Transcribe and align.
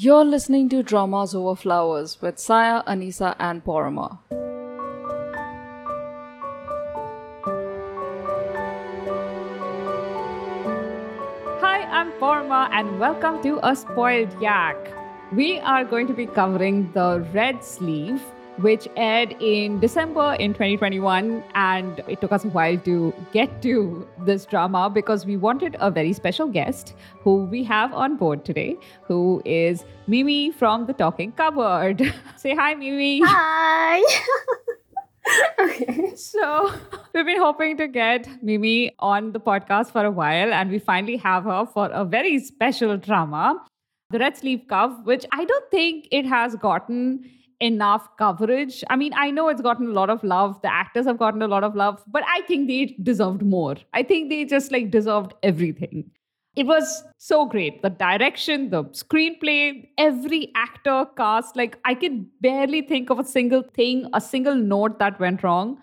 You're 0.00 0.24
listening 0.24 0.68
to 0.68 0.84
Dramas 0.84 1.34
Over 1.34 1.56
Flowers 1.56 2.22
with 2.22 2.38
Saya, 2.38 2.84
Anisa, 2.86 3.34
and 3.40 3.64
Porama. 3.64 4.20
Hi, 11.60 11.82
I'm 11.90 12.12
Porama, 12.20 12.68
and 12.70 13.00
welcome 13.00 13.42
to 13.42 13.58
A 13.64 13.74
Spoiled 13.74 14.40
Yak. 14.40 14.76
We 15.32 15.58
are 15.58 15.84
going 15.84 16.06
to 16.06 16.14
be 16.14 16.26
covering 16.26 16.92
the 16.92 17.26
Red 17.34 17.64
Sleeve, 17.64 18.22
which 18.58 18.88
aired 18.96 19.36
in 19.40 19.78
December 19.80 20.36
in 20.38 20.52
2021. 20.52 21.42
And 21.54 22.02
it 22.08 22.20
took 22.20 22.32
us 22.32 22.44
a 22.44 22.48
while 22.48 22.76
to 22.78 23.14
get 23.32 23.62
to 23.62 24.06
this 24.24 24.44
drama 24.44 24.90
because 24.90 25.24
we 25.24 25.36
wanted 25.36 25.76
a 25.80 25.90
very 25.90 26.12
special 26.12 26.48
guest 26.48 26.94
who 27.20 27.44
we 27.44 27.62
have 27.64 27.92
on 27.94 28.16
board 28.16 28.44
today, 28.44 28.76
who 29.04 29.40
is 29.44 29.84
Mimi 30.06 30.50
from 30.50 30.86
The 30.86 30.92
Talking 30.92 31.32
Cupboard. 31.32 32.02
Say 32.36 32.54
hi, 32.54 32.74
Mimi. 32.74 33.20
Hi. 33.24 34.02
okay. 35.60 36.14
So, 36.16 36.72
we've 37.14 37.26
been 37.26 37.38
hoping 37.38 37.76
to 37.76 37.86
get 37.86 38.42
Mimi 38.42 38.92
on 38.98 39.32
the 39.32 39.40
podcast 39.40 39.92
for 39.92 40.04
a 40.04 40.10
while, 40.10 40.52
and 40.52 40.70
we 40.70 40.78
finally 40.78 41.16
have 41.18 41.44
her 41.44 41.66
for 41.66 41.90
a 41.90 42.04
very 42.04 42.38
special 42.40 42.96
drama, 42.96 43.64
The 44.10 44.18
Red 44.18 44.36
Sleeve 44.36 44.62
Cuff, 44.68 44.92
which 45.04 45.26
I 45.32 45.44
don't 45.44 45.70
think 45.70 46.08
it 46.10 46.26
has 46.26 46.56
gotten 46.56 47.24
enough 47.60 48.08
coverage. 48.16 48.84
I 48.88 48.96
mean, 48.96 49.12
I 49.14 49.30
know 49.30 49.48
it's 49.48 49.60
gotten 49.60 49.88
a 49.88 49.92
lot 49.92 50.10
of 50.10 50.22
love, 50.22 50.60
the 50.62 50.72
actors 50.72 51.06
have 51.06 51.18
gotten 51.18 51.42
a 51.42 51.48
lot 51.48 51.64
of 51.64 51.74
love, 51.74 52.02
but 52.06 52.22
I 52.28 52.42
think 52.42 52.68
they 52.68 52.96
deserved 53.02 53.42
more. 53.42 53.76
I 53.94 54.02
think 54.02 54.30
they 54.30 54.44
just 54.44 54.70
like 54.70 54.90
deserved 54.90 55.34
everything. 55.42 56.10
It 56.56 56.66
was 56.66 57.04
so 57.18 57.46
great. 57.46 57.82
The 57.82 57.90
direction, 57.90 58.70
the 58.70 58.84
screenplay, 58.84 59.88
every 59.96 60.50
actor 60.56 61.06
cast, 61.16 61.56
like 61.56 61.78
I 61.84 61.94
can 61.94 62.28
barely 62.40 62.82
think 62.82 63.10
of 63.10 63.18
a 63.18 63.24
single 63.24 63.62
thing, 63.62 64.08
a 64.12 64.20
single 64.20 64.56
note 64.56 64.98
that 64.98 65.20
went 65.20 65.42
wrong. 65.42 65.78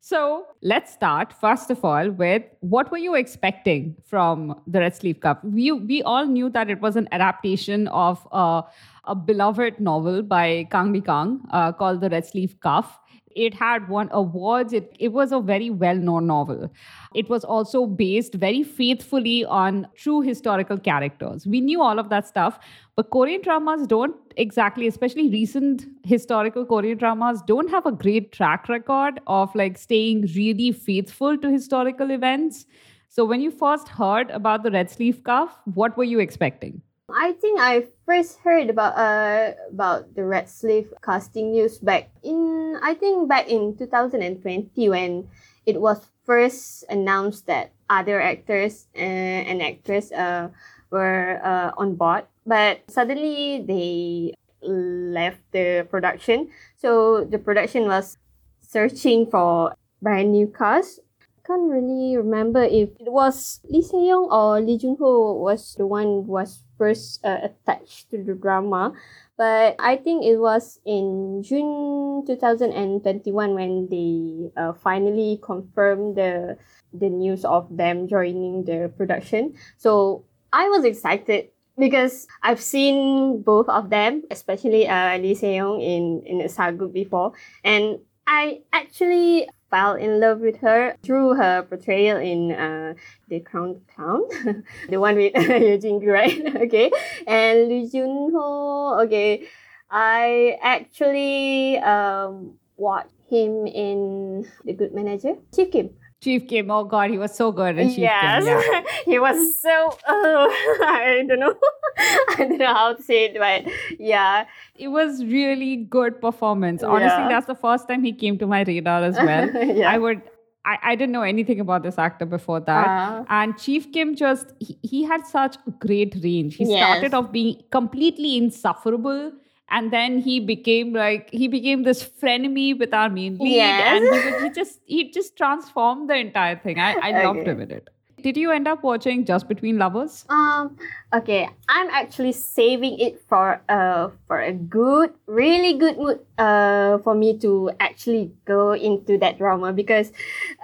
So 0.00 0.46
let's 0.62 0.92
start 0.92 1.32
first 1.32 1.70
of 1.70 1.84
all 1.84 2.10
with 2.10 2.42
what 2.60 2.90
were 2.92 2.98
you 2.98 3.16
expecting 3.16 3.96
from 4.04 4.60
the 4.66 4.78
Red 4.80 4.94
Sleeve 4.94 5.18
Cuff? 5.20 5.38
We 5.42 5.72
we 5.72 6.02
all 6.02 6.26
knew 6.26 6.48
that 6.50 6.70
it 6.70 6.80
was 6.80 6.94
an 6.94 7.08
adaptation 7.10 7.88
of 7.88 8.26
uh, 8.30 8.62
a 9.04 9.14
beloved 9.16 9.80
novel 9.80 10.22
by 10.22 10.68
Kang 10.70 10.92
Mi 10.92 11.00
Kang 11.00 11.40
uh, 11.50 11.72
called 11.72 12.00
The 12.00 12.10
Red 12.10 12.24
Sleeve 12.24 12.60
Cuff. 12.60 13.00
It 13.36 13.54
had 13.54 13.88
won 13.88 14.08
awards. 14.12 14.72
It, 14.72 14.96
it 14.98 15.12
was 15.12 15.30
a 15.30 15.40
very 15.40 15.70
well 15.70 15.94
known 15.94 16.26
novel. 16.26 16.70
It 17.14 17.28
was 17.28 17.44
also 17.44 17.86
based 17.86 18.34
very 18.34 18.62
faithfully 18.62 19.44
on 19.44 19.86
true 19.94 20.22
historical 20.22 20.78
characters. 20.78 21.46
We 21.46 21.60
knew 21.60 21.82
all 21.82 21.98
of 21.98 22.08
that 22.08 22.26
stuff, 22.26 22.58
but 22.96 23.10
Korean 23.10 23.42
dramas 23.42 23.86
don't 23.86 24.16
exactly, 24.36 24.86
especially 24.86 25.28
recent 25.28 25.86
historical 26.04 26.64
Korean 26.64 26.98
dramas, 26.98 27.42
don't 27.46 27.70
have 27.70 27.86
a 27.86 27.92
great 27.92 28.32
track 28.32 28.68
record 28.68 29.20
of 29.26 29.54
like 29.54 29.78
staying 29.78 30.22
really 30.34 30.72
faithful 30.72 31.36
to 31.38 31.50
historical 31.50 32.10
events. 32.10 32.66
So 33.08 33.24
when 33.24 33.40
you 33.40 33.50
first 33.50 33.88
heard 33.88 34.30
about 34.30 34.62
the 34.62 34.70
Red 34.70 34.90
Sleeve 34.90 35.22
Cuff, 35.24 35.58
what 35.64 35.96
were 35.96 36.04
you 36.04 36.18
expecting? 36.20 36.82
I 37.08 37.32
think 37.38 37.60
I 37.60 37.86
first 38.04 38.38
heard 38.42 38.68
about 38.68 38.98
uh 38.98 39.54
about 39.70 40.14
the 40.14 40.24
red 40.26 40.50
sleeve 40.50 40.92
casting 41.02 41.52
news 41.52 41.78
back 41.78 42.10
in 42.22 42.78
I 42.82 42.94
think 42.94 43.28
back 43.28 43.46
in 43.46 43.76
2020 43.78 44.88
when 44.90 45.28
it 45.66 45.80
was 45.80 46.02
first 46.26 46.82
announced 46.90 47.46
that 47.46 47.70
other 47.88 48.20
actors 48.20 48.88
uh, 48.96 49.46
and 49.46 49.62
actresses 49.62 50.10
uh, 50.10 50.50
were 50.90 51.38
uh, 51.42 51.70
on 51.78 51.94
board, 51.94 52.26
but 52.44 52.82
suddenly 52.90 53.62
they 53.62 54.34
left 54.62 55.38
the 55.52 55.86
production. 55.88 56.50
So 56.76 57.24
the 57.24 57.38
production 57.38 57.86
was 57.86 58.18
searching 58.60 59.30
for 59.30 59.74
brand 60.02 60.32
new 60.32 60.48
cast 60.50 61.00
can't 61.46 61.70
really 61.70 62.16
remember 62.16 62.62
if 62.62 62.90
it 62.98 63.06
was 63.06 63.60
Lee 63.70 63.82
Se-young 63.82 64.28
or 64.30 64.60
Lee 64.60 64.78
Jun-ho 64.78 65.38
was 65.38 65.76
the 65.76 65.86
one 65.86 66.26
who 66.26 66.32
was 66.34 66.62
first 66.76 67.24
uh, 67.24 67.38
attached 67.46 68.10
to 68.10 68.18
the 68.18 68.34
drama. 68.34 68.92
But 69.38 69.76
I 69.78 69.96
think 69.96 70.24
it 70.24 70.38
was 70.38 70.80
in 70.84 71.42
June 71.44 72.24
2021 72.26 73.54
when 73.54 73.86
they 73.88 74.50
uh, 74.56 74.72
finally 74.72 75.38
confirmed 75.42 76.16
the 76.16 76.56
the 76.92 77.10
news 77.10 77.44
of 77.44 77.68
them 77.70 78.08
joining 78.08 78.64
the 78.64 78.90
production. 78.96 79.54
So 79.76 80.24
I 80.52 80.68
was 80.68 80.84
excited 80.84 81.52
because 81.78 82.26
I've 82.42 82.60
seen 82.60 83.42
both 83.42 83.68
of 83.68 83.90
them, 83.90 84.24
especially 84.30 84.88
uh, 84.88 85.18
Lee 85.18 85.36
Se-young 85.36 85.80
in 85.80 86.24
in 86.24 86.40
a 86.40 86.48
saga 86.48 86.88
before, 86.88 87.36
and 87.62 88.00
I 88.26 88.64
actually 88.72 89.46
fell 89.70 89.94
in 89.94 90.20
love 90.20 90.40
with 90.40 90.58
her 90.58 90.96
through 91.02 91.34
her 91.34 91.62
portrayal 91.62 92.18
in 92.18 92.52
uh, 92.52 92.94
The 93.28 93.40
Crown 93.40 93.80
Clown, 93.94 94.22
the 94.88 95.00
one 95.00 95.16
with 95.16 95.34
Eugene 95.36 96.04
right? 96.06 96.56
okay. 96.56 96.90
And 97.26 97.68
Lee 97.68 97.88
Jun-ho, 97.88 99.00
okay. 99.04 99.48
I 99.90 100.58
actually 100.62 101.78
um, 101.78 102.54
watched 102.76 103.14
him 103.28 103.66
in 103.66 104.46
The 104.64 104.72
Good 104.72 104.94
Manager, 104.94 105.36
Chief 105.54 105.70
Kim. 105.70 105.90
Chief 106.26 106.46
Kim, 106.52 106.70
oh 106.76 106.84
god, 106.92 107.10
he 107.10 107.18
was 107.18 107.34
so 107.40 107.50
good 107.52 107.78
in 107.78 107.88
Chief 107.90 107.98
yes. 107.98 108.44
Kim. 108.44 108.60
Yeah. 108.72 108.82
he 109.12 109.18
was 109.24 109.42
so 109.62 109.74
uh, 110.14 110.46
I 110.92 111.24
don't 111.28 111.38
know. 111.38 111.54
I 111.98 112.34
don't 112.38 112.58
know 112.58 112.74
how 112.74 112.94
to 112.94 113.02
say 113.02 113.26
it, 113.26 113.36
but 113.38 113.72
yeah. 113.98 114.46
It 114.74 114.88
was 114.88 115.24
really 115.24 115.76
good 115.98 116.20
performance. 116.20 116.82
Honestly, 116.82 117.22
Yeah. 117.22 117.28
that's 117.28 117.46
the 117.46 117.54
first 117.54 117.86
time 117.88 118.02
he 118.02 118.12
came 118.12 118.38
to 118.38 118.46
my 118.54 118.62
radar 118.62 119.04
as 119.04 119.16
well. 119.16 119.48
Yeah. 119.76 119.90
I 119.90 119.98
would 119.98 120.20
I, 120.64 120.78
I 120.82 120.94
didn't 120.96 121.12
know 121.12 121.22
anything 121.22 121.60
about 121.60 121.84
this 121.84 121.96
actor 121.96 122.26
before 122.26 122.58
that. 122.60 122.86
Ah. 122.88 123.24
And 123.40 123.56
Chief 123.56 123.92
Kim 123.92 124.14
just 124.16 124.52
he, 124.58 124.76
he 124.82 125.04
had 125.04 125.24
such 125.24 125.56
great 125.78 126.16
range. 126.24 126.56
He 126.56 126.64
Yes. 126.64 126.82
started 126.84 127.14
off 127.14 127.30
being 127.30 127.62
completely 127.70 128.36
insufferable. 128.36 129.32
And 129.68 129.92
then 129.92 130.20
he 130.20 130.38
became 130.38 130.92
like 130.92 131.28
he 131.30 131.48
became 131.48 131.82
this 131.82 132.02
frenemy 132.04 132.78
with 132.78 132.94
our 132.94 133.08
main 133.08 133.38
lead, 133.38 133.52
Yes. 133.52 134.00
and 134.00 134.24
he, 134.38 134.44
he 134.44 134.50
just 134.50 134.80
he 134.86 135.10
just 135.10 135.36
transformed 135.36 136.08
the 136.08 136.14
entire 136.16 136.56
thing. 136.56 136.78
I, 136.78 136.94
I 137.02 137.24
loved 137.24 137.40
Okay. 137.40 137.50
him 137.50 137.60
in 137.62 137.70
it. 137.72 137.88
Did 138.22 138.36
you 138.38 138.50
end 138.50 138.66
up 138.66 138.82
watching 138.82 139.24
Just 139.26 139.46
Between 139.46 139.76
Lovers? 139.78 140.24
Um. 140.28 140.76
Okay, 141.14 141.48
I'm 141.68 141.88
actually 141.90 142.32
saving 142.32 142.98
it 142.98 143.20
for 143.28 143.60
uh 143.68 144.08
for 144.26 144.40
a 144.40 144.52
good, 144.52 145.12
really 145.26 145.74
good 145.78 145.98
mood 145.98 146.20
uh 146.38 146.98
for 146.98 147.14
me 147.14 147.36
to 147.38 147.70
actually 147.78 148.32
go 148.44 148.72
into 148.72 149.18
that 149.18 149.36
drama 149.38 149.72
because 149.72 150.12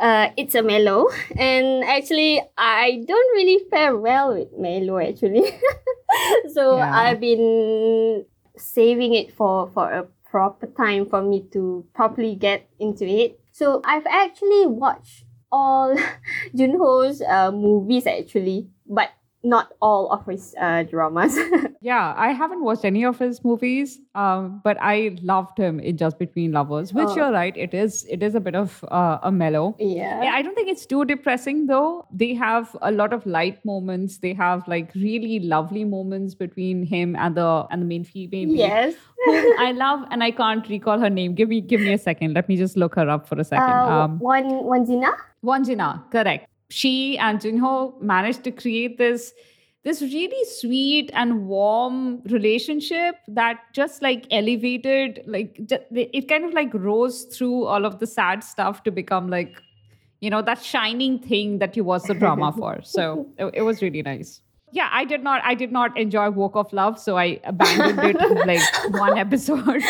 uh 0.00 0.30
it's 0.36 0.54
a 0.54 0.62
mellow 0.62 1.06
and 1.36 1.84
actually 1.84 2.40
I 2.56 3.04
don't 3.06 3.30
really 3.36 3.64
fare 3.70 3.96
well 3.96 4.34
with 4.34 4.48
mellow 4.56 4.98
actually, 4.98 5.46
so 6.54 6.78
Yeah. 6.78 6.90
I've 6.92 7.20
been 7.20 8.24
saving 8.62 9.14
it 9.14 9.32
for 9.32 9.68
for 9.68 9.90
a 9.90 10.06
proper 10.24 10.66
time 10.66 11.06
for 11.06 11.22
me 11.22 11.44
to 11.52 11.84
properly 11.94 12.34
get 12.34 12.68
into 12.78 13.04
it. 13.04 13.40
So 13.52 13.82
I've 13.84 14.06
actually 14.06 14.66
watched 14.66 15.24
all 15.50 15.94
Junho's 16.56 17.20
uh, 17.20 17.52
movies 17.52 18.06
actually, 18.06 18.68
but 18.86 19.10
not 19.44 19.72
all 19.82 20.10
of 20.12 20.24
his 20.26 20.54
uh, 20.60 20.82
dramas. 20.84 21.36
Yeah, 21.84 22.14
I 22.16 22.30
haven't 22.30 22.62
watched 22.62 22.84
any 22.84 23.04
of 23.04 23.18
his 23.18 23.42
movies, 23.42 23.98
um, 24.14 24.60
but 24.62 24.76
I 24.80 25.16
loved 25.20 25.58
him 25.58 25.80
in 25.80 25.96
Just 25.96 26.16
Between 26.16 26.52
Lovers. 26.52 26.92
Which 26.94 27.08
Oh. 27.08 27.16
you're 27.16 27.32
right, 27.32 27.56
it 27.56 27.74
is 27.74 28.06
it 28.08 28.22
is 28.22 28.36
a 28.36 28.40
bit 28.40 28.54
of 28.54 28.84
uh, 28.88 29.18
a 29.24 29.32
mellow. 29.32 29.74
yeah. 29.80 30.30
I 30.32 30.42
don't 30.42 30.54
think 30.54 30.68
it's 30.68 30.86
too 30.86 31.04
depressing 31.04 31.66
though. 31.66 32.06
They 32.12 32.34
have 32.34 32.76
a 32.82 32.92
lot 32.92 33.12
of 33.12 33.26
light 33.26 33.58
moments. 33.64 34.18
They 34.18 34.32
have 34.34 34.68
like 34.68 34.94
really 34.94 35.40
lovely 35.40 35.82
moments 35.84 36.36
between 36.36 36.86
him 36.86 37.16
and 37.16 37.34
the 37.36 37.66
and 37.72 37.82
the 37.82 37.86
main 37.86 38.04
female. 38.04 38.54
Yes. 38.62 38.94
I 39.66 39.72
love, 39.82 40.06
and 40.12 40.22
I 40.22 40.30
can't 40.30 40.68
recall 40.68 41.00
her 41.00 41.10
name. 41.10 41.34
Give 41.34 41.48
me 41.48 41.60
give 41.60 41.80
me 41.80 41.92
a 41.94 41.98
second. 41.98 42.34
Let 42.34 42.48
me 42.48 42.56
just 42.56 42.76
look 42.76 42.94
her 42.94 43.08
up 43.10 43.26
for 43.26 43.40
a 43.40 43.44
second. 43.44 43.68
Uh, 43.90 43.98
Um, 44.04 44.18
one 44.20 44.48
gina? 44.48 44.62
one 44.62 44.84
Zina. 44.86 45.12
Won 45.50 45.64
Jin-ah, 45.64 46.04
correct. 46.12 46.46
She 46.72 47.18
and 47.18 47.38
Junho 47.38 48.00
managed 48.00 48.44
to 48.44 48.50
create 48.50 48.98
this 48.98 49.32
this 49.84 50.00
really 50.00 50.44
sweet 50.44 51.10
and 51.12 51.46
warm 51.48 52.22
relationship 52.26 53.16
that 53.26 53.58
just 53.72 54.00
like 54.00 54.26
elevated 54.30 55.24
like 55.26 55.58
it 55.90 56.28
kind 56.28 56.44
of 56.44 56.52
like 56.52 56.72
rose 56.72 57.24
through 57.24 57.64
all 57.64 57.84
of 57.84 57.98
the 57.98 58.06
sad 58.06 58.44
stuff 58.44 58.84
to 58.84 58.92
become 58.92 59.28
like 59.28 59.60
you 60.20 60.30
know 60.30 60.40
that 60.40 60.62
shining 60.62 61.18
thing 61.18 61.58
that 61.58 61.76
you 61.76 61.84
watch 61.84 62.04
the 62.04 62.14
drama 62.14 62.52
for. 62.56 62.80
So 62.84 63.26
it, 63.38 63.50
it 63.54 63.62
was 63.62 63.82
really 63.82 64.02
nice. 64.02 64.40
Yeah 64.74 64.88
i 64.98 65.04
did 65.04 65.22
not 65.22 65.42
i 65.44 65.54
did 65.54 65.72
not 65.72 65.98
enjoy 66.02 66.30
Wok 66.30 66.54
of 66.60 66.72
Love 66.72 66.98
so 66.98 67.16
i 67.18 67.38
abandoned 67.44 67.98
it 68.10 68.46
like 68.50 68.62
one 69.00 69.18
episode 69.18 69.82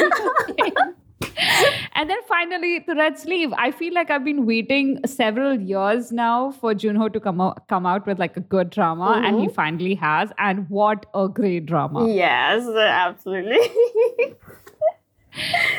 and 1.95 2.11
then 2.11 2.19
finally, 2.29 2.81
the 2.87 2.95
red 2.95 3.19
sleeve. 3.19 3.53
I 3.57 3.71
feel 3.71 3.95
like 3.95 4.11
I've 4.11 4.25
been 4.25 4.47
waiting 4.47 5.01
several 5.07 5.61
years 5.61 6.13
now 6.13 6.53
for 6.53 6.75
Junho 6.75 7.13
to 7.13 7.21
come 7.21 7.41
out, 7.41 7.67
come 7.69 7.87
out 7.87 8.07
with 8.07 8.19
like 8.19 8.37
a 8.37 8.41
good 8.41 8.71
drama, 8.71 9.23
and 9.25 9.41
he 9.41 9.49
finally 9.49 9.95
has. 9.95 10.31
And 10.39 10.69
what 10.69 11.07
a 11.15 11.29
great 11.29 11.67
drama! 11.67 12.09
Yes, 12.09 12.67
absolutely. 12.69 13.59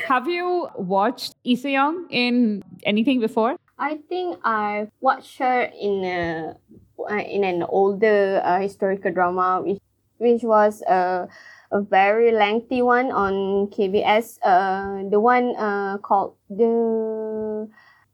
Have 0.08 0.28
you 0.28 0.68
watched 0.76 1.36
Lee 1.46 1.56
Se-young 1.56 2.08
in 2.10 2.64
anything 2.86 3.20
before? 3.20 3.56
I 3.78 4.00
think 4.10 4.40
I 4.44 4.88
watched 5.02 5.38
her 5.40 5.64
in 5.80 6.04
a 6.04 6.56
uh, 7.00 7.16
in 7.16 7.44
an 7.44 7.64
older 7.64 8.42
uh, 8.44 8.60
historical 8.60 9.12
drama, 9.12 9.62
which 9.64 9.80
which 10.18 10.44
was 10.44 10.82
a 10.84 11.28
a 11.74 11.82
very 11.82 12.32
lengthy 12.32 12.82
one 12.82 13.12
on 13.12 13.68
KBS. 13.74 14.38
Uh, 14.46 15.10
the 15.10 15.20
one 15.20 15.56
uh 15.58 15.98
called 16.00 16.36
the 16.50 17.68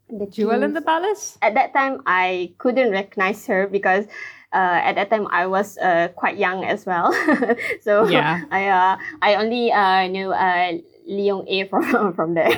the 0.09 0.25
Jewel 0.25 0.63
in 0.63 0.73
the 0.73 0.81
Palace. 0.81 1.37
At 1.41 1.53
that 1.53 1.73
time, 1.73 2.01
I 2.07 2.53
couldn't 2.57 2.91
recognize 2.91 3.45
her 3.47 3.67
because. 3.67 4.05
Uh, 4.51 4.81
at 4.81 4.95
that 4.97 5.11
time, 5.11 5.27
I 5.29 5.45
was 5.45 5.77
uh, 5.77 6.07
quite 6.17 6.35
young 6.41 6.65
as 6.65 6.81
well, 6.83 7.13
so 7.85 8.09
Yeah. 8.09 8.41
I 8.49 8.65
uh, 8.73 8.97
I 9.21 9.35
only 9.37 9.69
uh, 9.69 10.09
knew 10.09 10.33
uh, 10.33 10.73
Lee 11.05 11.29
Young-ae 11.29 11.69
from 11.69 11.85
from 12.17 12.33
there. 12.33 12.49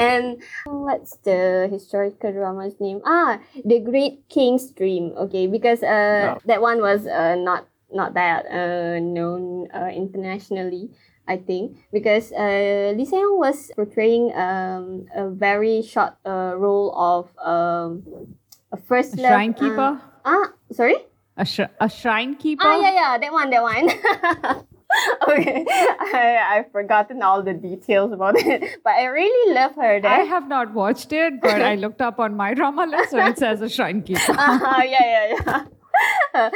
and 0.00 0.40
what's 0.64 1.20
the 1.20 1.68
historical 1.68 2.32
drama's 2.32 2.80
name? 2.80 3.04
Ah, 3.04 3.36
The 3.68 3.84
Great 3.84 4.24
King's 4.32 4.72
Dream. 4.72 5.12
Okay, 5.28 5.44
because 5.46 5.84
uh, 5.84 6.40
that 6.48 6.64
one 6.64 6.80
was 6.80 7.04
uh, 7.04 7.36
not 7.36 7.68
not 7.94 8.14
that 8.14 8.46
uh, 8.50 8.98
known 9.00 9.68
uh, 9.72 9.88
internationally. 9.94 10.90
I 11.26 11.38
think 11.38 11.78
because 11.90 12.32
uh, 12.32 12.92
Lee 12.94 13.06
Se-young 13.06 13.38
was 13.38 13.72
portraying 13.74 14.36
um, 14.36 15.06
a 15.14 15.30
very 15.30 15.80
short 15.80 16.12
uh, 16.26 16.52
role 16.54 16.92
of 16.92 17.32
um, 17.40 18.04
a 18.70 18.76
first 18.76 19.14
A 19.16 19.22
love- 19.22 19.30
shrine 19.32 19.54
keeper. 19.54 19.96
Uh, 20.04 20.28
ah, 20.28 20.52
sorry. 20.72 20.96
A, 21.38 21.44
sh- 21.46 21.72
a 21.80 21.88
shrine 21.88 22.36
keeper. 22.36 22.62
Ah, 22.66 22.76
yeah, 22.78 22.92
yeah, 22.92 23.18
that 23.18 23.32
one, 23.32 23.48
that 23.50 23.62
one. 23.62 23.88
okay, 25.28 25.64
I 25.68 26.38
I've 26.60 26.70
forgotten 26.70 27.22
all 27.22 27.42
the 27.42 27.54
details 27.54 28.12
about 28.12 28.36
it, 28.36 28.78
but 28.84 28.90
I 28.92 29.06
really 29.06 29.54
love 29.54 29.74
her. 29.76 30.00
I 30.04 30.20
have 30.28 30.46
not 30.46 30.72
watched 30.74 31.12
it, 31.12 31.40
but 31.40 31.60
I 31.62 31.74
looked 31.74 32.00
up 32.00 32.20
on 32.20 32.36
my 32.36 32.54
drama 32.54 32.86
list, 32.86 33.10
so 33.10 33.18
it 33.26 33.38
says 33.38 33.60
a 33.62 33.68
shrine 33.68 34.02
keeper. 34.02 34.34
Ah, 34.36 34.82
yeah, 34.82 35.04
yeah, 35.04 35.40
yeah. 35.46 35.64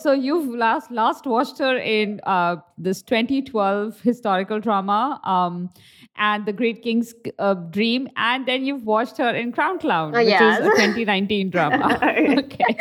So 0.00 0.12
you've 0.12 0.54
last 0.54 0.90
last 0.90 1.26
watched 1.26 1.58
her 1.58 1.76
in 1.76 2.20
uh, 2.24 2.56
this 2.78 3.02
2012 3.02 4.00
historical 4.00 4.60
drama, 4.60 5.20
um, 5.24 5.70
and 6.16 6.46
The 6.46 6.52
Great 6.52 6.82
King's 6.82 7.14
uh, 7.38 7.54
Dream, 7.54 8.08
and 8.16 8.46
then 8.46 8.64
you've 8.64 8.84
watched 8.84 9.16
her 9.18 9.30
in 9.30 9.50
Crown 9.52 9.78
Clown, 9.78 10.14
Oh, 10.14 10.18
which 10.18 10.28
yes. 10.28 10.60
is 10.60 10.66
a 10.66 10.70
2019 10.70 11.50
drama. 11.50 11.98
okay. 12.02 12.64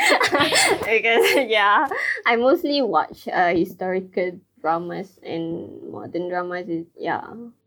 because 0.80 1.50
yeah, 1.50 1.88
I 2.26 2.36
mostly 2.36 2.82
watch 2.82 3.28
uh, 3.28 3.56
historical 3.56 4.40
dramas 4.62 5.20
and 5.24 5.92
modern 5.92 6.30
dramas. 6.30 6.68
Is, 6.70 6.86
yeah. 6.98 7.24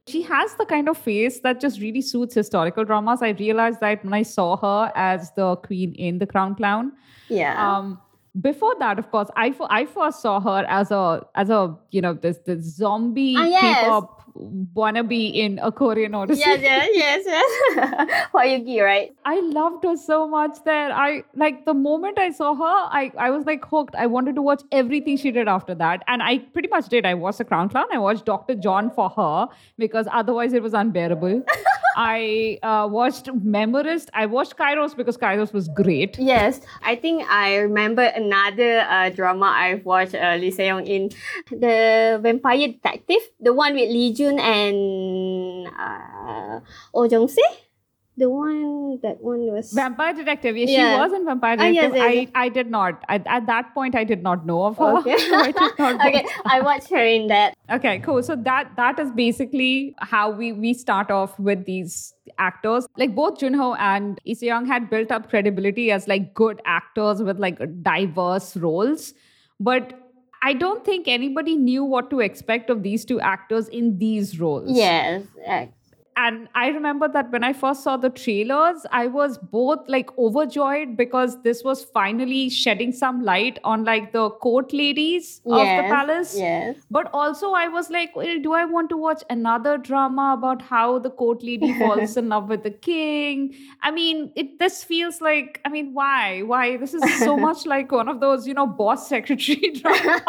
She 0.06 0.22
has 0.22 0.54
the 0.54 0.66
kind 0.66 0.88
of 0.88 0.96
face 0.96 1.40
that 1.40 1.60
just 1.60 1.80
really 1.80 2.02
suits 2.02 2.34
historical 2.34 2.84
dramas. 2.84 3.22
I 3.22 3.30
realized 3.30 3.80
that 3.80 4.04
when 4.04 4.14
I 4.14 4.22
saw 4.22 4.56
her 4.56 4.92
as 4.94 5.32
the 5.32 5.56
queen 5.56 5.94
in 5.94 6.18
The 6.18 6.26
Crown 6.26 6.54
Clown. 6.54 6.92
Yeah. 7.28 7.56
Um, 7.58 8.00
before 8.40 8.74
that, 8.78 8.98
of 8.98 9.10
course, 9.10 9.28
I, 9.36 9.54
I 9.70 9.86
first 9.86 10.20
saw 10.20 10.40
her 10.40 10.64
as 10.68 10.90
a 10.90 11.26
as 11.34 11.50
a 11.50 11.76
you 11.90 12.00
know 12.00 12.14
this 12.14 12.38
this 12.44 12.64
zombie 12.76 13.34
Ah, 13.36 13.46
yes. 13.46 13.84
K-pop 14.74 15.08
be 15.08 15.26
in 15.26 15.58
a 15.62 15.70
Korean 15.72 16.14
Odyssey. 16.14 16.40
yes, 16.40 16.60
yes, 16.62 16.88
yes, 16.92 17.24
yes. 17.26 18.28
Hwayugi, 18.34 18.82
right? 18.82 19.14
I 19.24 19.40
loved 19.40 19.84
her 19.84 19.96
so 19.96 20.28
much 20.28 20.58
that 20.64 20.90
I 20.90 21.24
like 21.34 21.64
the 21.64 21.74
moment 21.74 22.18
I 22.18 22.30
saw 22.30 22.54
her, 22.54 22.62
I, 22.64 23.12
I 23.18 23.30
was 23.30 23.46
like 23.46 23.64
hooked. 23.64 23.94
I 23.94 24.06
wanted 24.06 24.34
to 24.36 24.42
watch 24.42 24.62
everything 24.72 25.16
she 25.16 25.30
did 25.30 25.48
after 25.48 25.74
that. 25.74 26.02
And 26.08 26.22
I 26.22 26.38
pretty 26.38 26.68
much 26.68 26.88
did. 26.88 27.06
I 27.06 27.14
watched 27.14 27.38
The 27.38 27.44
Crown 27.44 27.68
Clown. 27.68 27.86
I 27.92 27.98
watched 27.98 28.24
Dr. 28.24 28.54
John 28.54 28.90
for 28.90 29.10
her 29.10 29.48
because 29.78 30.06
otherwise 30.12 30.52
it 30.52 30.62
was 30.62 30.74
unbearable. 30.74 31.42
I 31.96 32.58
uh, 32.62 32.86
watched 32.90 33.30
Memorist. 33.32 34.10
I 34.12 34.26
watched 34.26 34.56
Kairos 34.58 34.94
because 34.94 35.16
Kairos 35.16 35.54
was 35.54 35.68
great. 35.68 36.18
Yes, 36.18 36.60
I 36.82 36.94
think 36.94 37.26
I 37.28 37.56
remember 37.56 38.02
another 38.02 38.80
uh, 38.80 39.08
drama 39.08 39.46
I've 39.46 39.84
watched 39.86 40.14
uh, 40.14 40.36
Lee 40.38 40.50
Se-young 40.50 40.86
in, 40.86 41.10
the 41.50 42.20
Vampire 42.22 42.68
Detective, 42.68 43.22
the 43.40 43.54
one 43.54 43.74
with 43.74 43.88
Lee 43.88 44.12
Jun 44.26 44.38
and 44.40 45.68
uh, 45.68 46.60
Oh 46.94 47.04
Jung 47.04 47.28
Se. 47.28 47.42
The 48.18 48.30
one 48.30 48.98
that 49.02 49.22
one 49.22 49.40
was 49.52 49.72
Vampire 49.74 50.14
Detective. 50.14 50.56
Yes, 50.56 50.70
Yeah. 50.70 50.94
she 50.94 51.00
was 51.02 51.12
in 51.18 51.26
Vampire 51.26 51.56
yes, 51.60 51.74
Detective. 51.74 51.96
yes, 51.96 52.14
yes. 52.14 52.30
I, 52.34 52.44
I 52.44 52.48
did 52.48 52.70
not. 52.70 53.02
I, 53.10 53.16
at 53.26 53.46
that 53.46 53.74
point, 53.74 53.94
I 53.94 54.04
did 54.04 54.22
not 54.22 54.46
know 54.46 54.62
of 54.64 54.78
her. 54.78 54.96
okay. 55.00 55.12
I 55.40 55.50
did 55.52 55.78
not 55.78 56.06
okay, 56.06 56.24
I 56.46 56.62
watched 56.62 56.88
her 56.90 57.04
in 57.04 57.26
that. 57.26 57.54
Okay, 57.70 57.98
cool. 57.98 58.22
So 58.22 58.34
that 58.36 58.70
that 58.76 58.98
is 58.98 59.10
basically 59.10 59.94
how 59.98 60.30
we 60.30 60.52
we 60.52 60.72
start 60.72 61.10
off 61.10 61.38
with 61.38 61.66
these 61.66 62.14
actors. 62.38 62.86
Like 62.96 63.14
both 63.14 63.38
Junho 63.38 63.76
and 63.78 64.18
Lee 64.24 64.34
Se-young 64.34 64.64
had 64.64 64.88
built 64.88 65.12
up 65.12 65.28
credibility 65.28 65.90
as 65.90 66.08
like 66.08 66.32
good 66.32 66.62
actors 66.64 67.22
with 67.22 67.38
like 67.38 67.60
diverse 67.82 68.56
roles, 68.56 69.12
but 69.60 69.92
I 70.46 70.52
don't 70.52 70.84
think 70.84 71.08
anybody 71.08 71.56
knew 71.56 71.82
what 71.82 72.08
to 72.10 72.20
expect 72.20 72.70
of 72.70 72.84
these 72.84 73.04
two 73.04 73.20
actors 73.20 73.66
in 73.68 73.98
these 73.98 74.38
roles. 74.38 74.70
Yes, 74.70 75.24
And 76.18 76.48
I 76.54 76.68
remember 76.68 77.08
that 77.08 77.30
when 77.30 77.44
I 77.44 77.52
first 77.52 77.82
saw 77.82 77.98
the 77.98 78.08
trailers, 78.08 78.86
I 78.90 79.06
was 79.06 79.36
both 79.36 79.80
like 79.86 80.16
overjoyed 80.16 80.96
because 80.96 81.42
this 81.42 81.62
was 81.62 81.84
finally 81.84 82.48
shedding 82.48 82.90
some 82.90 83.22
light 83.22 83.58
on 83.64 83.84
like 83.84 84.12
the 84.12 84.30
court 84.30 84.72
ladies 84.72 85.42
of 85.44 85.58
the 85.58 85.82
palace. 85.90 86.34
Yes. 86.34 86.78
But 86.90 87.10
also, 87.12 87.52
I 87.52 87.68
was 87.68 87.90
like, 87.90 88.16
well, 88.16 88.40
do 88.40 88.54
I 88.54 88.64
want 88.64 88.88
to 88.90 88.96
watch 88.96 89.22
another 89.28 89.76
drama 89.76 90.34
about 90.38 90.62
how 90.62 90.98
the 90.98 91.10
court 91.10 91.42
lady 91.42 91.78
falls 91.78 92.16
in 92.22 92.30
love 92.30 92.48
with 92.48 92.62
the 92.62 92.70
king? 92.70 93.54
I 93.82 93.90
mean, 93.90 94.32
it 94.36 94.58
this 94.58 94.82
feels 94.84 95.20
like, 95.20 95.60
I 95.66 95.68
mean, 95.68 95.92
why? 95.92 96.42
Why? 96.42 96.78
This 96.78 96.94
is 96.94 97.18
so 97.18 97.36
much 97.46 97.66
like 97.66 97.92
one 97.92 98.08
of 98.08 98.20
those, 98.20 98.46
you 98.46 98.54
know, 98.54 98.66
boss 98.66 99.06
secretary 99.06 99.70
dramas. 99.82 100.24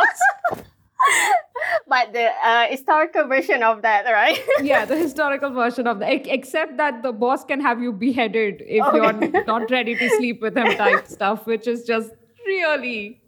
But 1.87 2.13
the 2.13 2.29
uh, 2.43 2.67
historical 2.67 3.27
version 3.27 3.63
of 3.63 3.81
that, 3.81 4.05
right? 4.05 4.39
yeah, 4.63 4.85
the 4.85 4.95
historical 4.97 5.51
version 5.51 5.87
of 5.87 6.01
ex- 6.01 6.27
except 6.29 6.77
that 6.77 7.01
the 7.03 7.11
boss 7.11 7.43
can 7.45 7.59
have 7.61 7.81
you 7.81 7.91
beheaded 7.93 8.61
if 8.65 8.85
Okay. 8.85 8.97
you're 8.97 9.43
not 9.47 9.69
ready 9.71 9.95
to 9.95 10.09
sleep 10.17 10.41
with 10.41 10.55
him 10.57 10.75
type 10.77 11.07
stuff, 11.07 11.45
which 11.45 11.67
is 11.67 11.83
just 11.85 12.11
really 12.45 13.21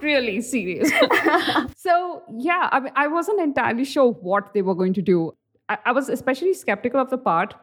really 0.00 0.40
serious. 0.40 0.90
so 1.76 2.22
yeah, 2.38 2.68
I 2.72 2.80
mean, 2.80 2.92
I 2.96 3.06
wasn't 3.08 3.40
entirely 3.40 3.84
sure 3.84 4.10
what 4.12 4.52
they 4.54 4.62
were 4.62 4.74
going 4.74 4.94
to 4.94 5.02
do. 5.02 5.32
I, 5.68 5.78
I 5.86 5.92
was 5.92 6.08
especially 6.08 6.54
skeptical 6.54 7.00
of 7.00 7.10
the 7.10 7.18
part 7.18 7.54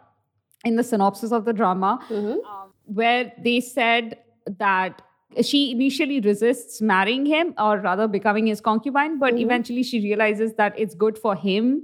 in 0.65 0.75
the 0.75 0.83
synopsis 0.83 1.31
of 1.31 1.45
the 1.45 1.53
drama 1.53 1.99
Mhm. 2.09 2.43
um, 2.45 2.73
where 2.85 3.31
they 3.43 3.59
said 3.61 4.17
that 4.59 5.01
she 5.43 5.71
initially 5.71 6.19
resists 6.19 6.81
marrying 6.81 7.25
him 7.25 7.53
or 7.57 7.77
rather 7.79 8.07
becoming 8.07 8.48
his 8.48 8.59
concubine 8.62 9.19
but 9.19 9.33
Mhm. 9.36 9.41
eventually 9.41 9.83
she 9.83 10.00
realizes 10.01 10.53
that 10.55 10.77
it's 10.77 10.95
good 10.95 11.17
for 11.17 11.36
him 11.36 11.83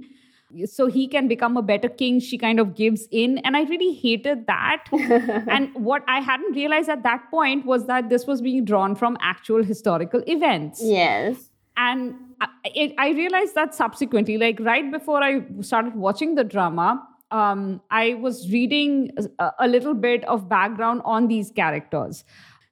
so 0.64 0.86
he 0.86 1.06
can 1.08 1.28
become 1.28 1.56
a 1.56 1.62
better 1.62 1.88
king 1.88 2.18
she 2.20 2.38
kind 2.38 2.58
of 2.60 2.74
gives 2.74 3.06
in 3.10 3.38
and 3.38 3.56
i 3.56 3.62
really 3.64 3.92
hated 3.94 4.46
that 4.46 4.84
and 5.56 5.72
what 5.74 6.04
I 6.08 6.20
hadn't 6.20 6.52
realized 6.54 6.88
at 6.88 7.02
that 7.04 7.30
point 7.30 7.66
was 7.66 7.86
that 7.86 8.08
this 8.08 8.26
was 8.26 8.40
being 8.42 8.64
drawn 8.64 8.94
from 8.94 9.16
actual 9.20 9.62
historical 9.64 10.22
events. 10.26 10.80
yes. 10.82 11.50
And 11.78 12.14
I, 12.40 12.48
it, 12.74 12.94
I 12.96 13.10
realized 13.10 13.54
that 13.54 13.74
subsequently, 13.74 14.38
like 14.38 14.58
right 14.60 14.90
before 14.90 15.22
I 15.22 15.42
started 15.60 15.94
watching 15.94 16.34
the 16.36 16.44
drama, 16.44 17.06
um, 17.30 17.82
I 17.90 18.14
was 18.14 18.50
reading 18.50 19.10
a, 19.38 19.50
a 19.58 19.68
little 19.68 19.92
bit 19.92 20.24
of 20.24 20.48
background 20.48 21.02
on 21.04 21.28
these 21.28 21.50
characters. 21.50 22.24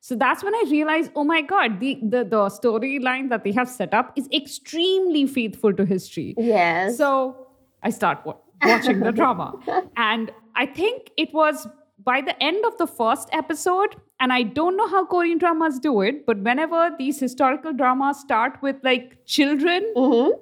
So 0.06 0.14
that's 0.14 0.44
when 0.44 0.54
I 0.54 0.64
realized, 0.70 1.11
oh 1.16 1.25
my 1.25 1.40
God, 1.40 1.80
the, 1.80 1.99
the, 2.02 2.25
the 2.25 2.40
storyline 2.56 3.30
that 3.30 3.42
they 3.42 3.52
have 3.52 3.70
set 3.70 3.94
up 3.94 4.12
is 4.16 4.28
extremely 4.34 5.26
faithful 5.26 5.73
to 5.73 5.87
history. 5.87 6.34
Yes. 6.37 6.99
So 6.99 7.46
I 7.82 7.88
start 7.88 8.18
wa- 8.26 8.37
watching 8.62 9.00
the 9.00 9.12
drama. 9.12 9.54
And 9.96 10.30
I 10.54 10.66
think 10.66 11.11
it 11.16 11.32
was 11.32 11.66
by 12.04 12.20
the 12.20 12.37
end 12.42 12.66
of 12.66 12.76
the 12.76 12.87
first 12.87 13.30
episode, 13.32 13.96
and 14.20 14.30
I 14.30 14.42
don't 14.42 14.76
know 14.76 14.88
how 14.88 15.06
Korean 15.06 15.38
dramas 15.38 15.78
do 15.78 16.02
it, 16.02 16.26
but 16.26 16.37
whenever 16.50 16.90
these 16.99 17.18
historical 17.18 17.73
dramas 17.73 18.20
start 18.20 18.61
with 18.61 18.76
like 18.82 19.25
children, 19.25 19.90
Mhm. 19.96 20.32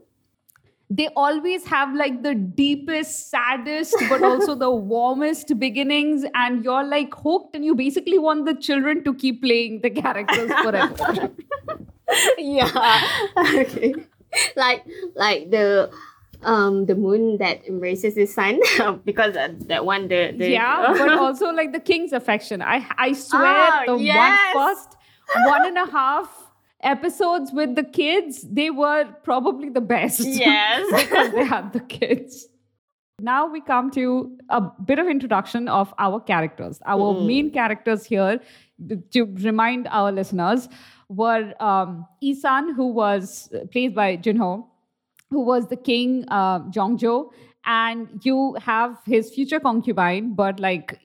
They 0.96 1.08
always 1.16 1.64
have 1.66 1.94
like 1.94 2.22
the 2.22 2.34
deepest, 2.34 3.30
saddest, 3.30 3.96
but 4.10 4.22
also 4.22 4.54
the 4.54 4.70
warmest 4.94 5.58
beginnings. 5.58 6.24
And 6.34 6.62
you're 6.64 6.84
like 6.84 7.14
hooked, 7.14 7.56
and 7.56 7.64
you 7.64 7.74
basically 7.74 8.18
want 8.18 8.44
the 8.44 8.54
children 8.54 9.02
to 9.04 9.14
keep 9.14 9.42
playing 9.42 9.80
the 9.80 9.90
characters 9.90 10.52
forever. 10.62 11.30
yeah. 12.38 13.00
okay. 13.60 13.94
Like 14.56 14.84
like 15.14 15.50
the 15.50 15.90
um 16.42 16.86
the 16.86 16.94
moon 16.94 17.38
that 17.38 17.66
embraces 17.66 18.14
the 18.16 18.26
sun 18.26 18.60
because 19.04 19.36
uh, 19.36 19.48
that 19.68 19.84
one 19.84 20.08
the, 20.08 20.34
the 20.36 20.50
yeah, 20.50 20.92
but 20.98 21.10
also 21.18 21.50
like 21.52 21.72
the 21.72 21.80
king's 21.80 22.12
affection. 22.12 22.60
I 22.60 22.86
I 22.98 23.12
swear 23.12 23.44
Ah, 23.44 23.84
the 23.86 23.96
yes. 23.96 24.54
one 24.54 24.74
first 24.74 24.96
one 25.46 25.66
and 25.66 25.78
a 25.78 25.90
half 25.90 26.41
episodes 26.82 27.52
with 27.52 27.74
the 27.74 27.84
kids, 27.84 28.42
they 28.42 28.70
were 28.70 29.04
probably 29.24 29.68
the 29.70 29.80
best. 29.80 30.20
Yes. 30.26 30.86
because 31.04 31.32
they 31.32 31.44
had 31.44 31.72
the 31.72 31.80
kids. 31.80 32.48
Now 33.20 33.46
we 33.46 33.60
come 33.60 33.90
to 33.92 34.36
a 34.48 34.60
bit 34.84 34.98
of 34.98 35.06
introduction 35.06 35.68
of 35.68 35.94
our 35.98 36.18
characters. 36.20 36.80
Our 36.86 37.14
Mm. 37.14 37.26
main 37.26 37.50
characters 37.52 38.04
here, 38.04 38.40
to 39.12 39.24
remind 39.50 39.86
our 39.88 40.10
listeners, 40.10 40.68
were 41.08 41.52
um, 41.60 42.06
Isan, 42.22 42.74
who 42.74 42.86
was 42.88 43.48
played 43.70 43.94
by 43.94 44.16
Junho, 44.16 44.66
who 45.30 45.40
was 45.44 45.68
the 45.68 45.76
king 45.76 46.24
uh, 46.28 46.60
Jongjo, 46.70 47.30
and 47.64 48.08
you 48.22 48.56
have 48.60 48.98
his 49.06 49.32
future 49.32 49.60
concubine, 49.60 50.34
but 50.34 50.58
like 50.58 50.98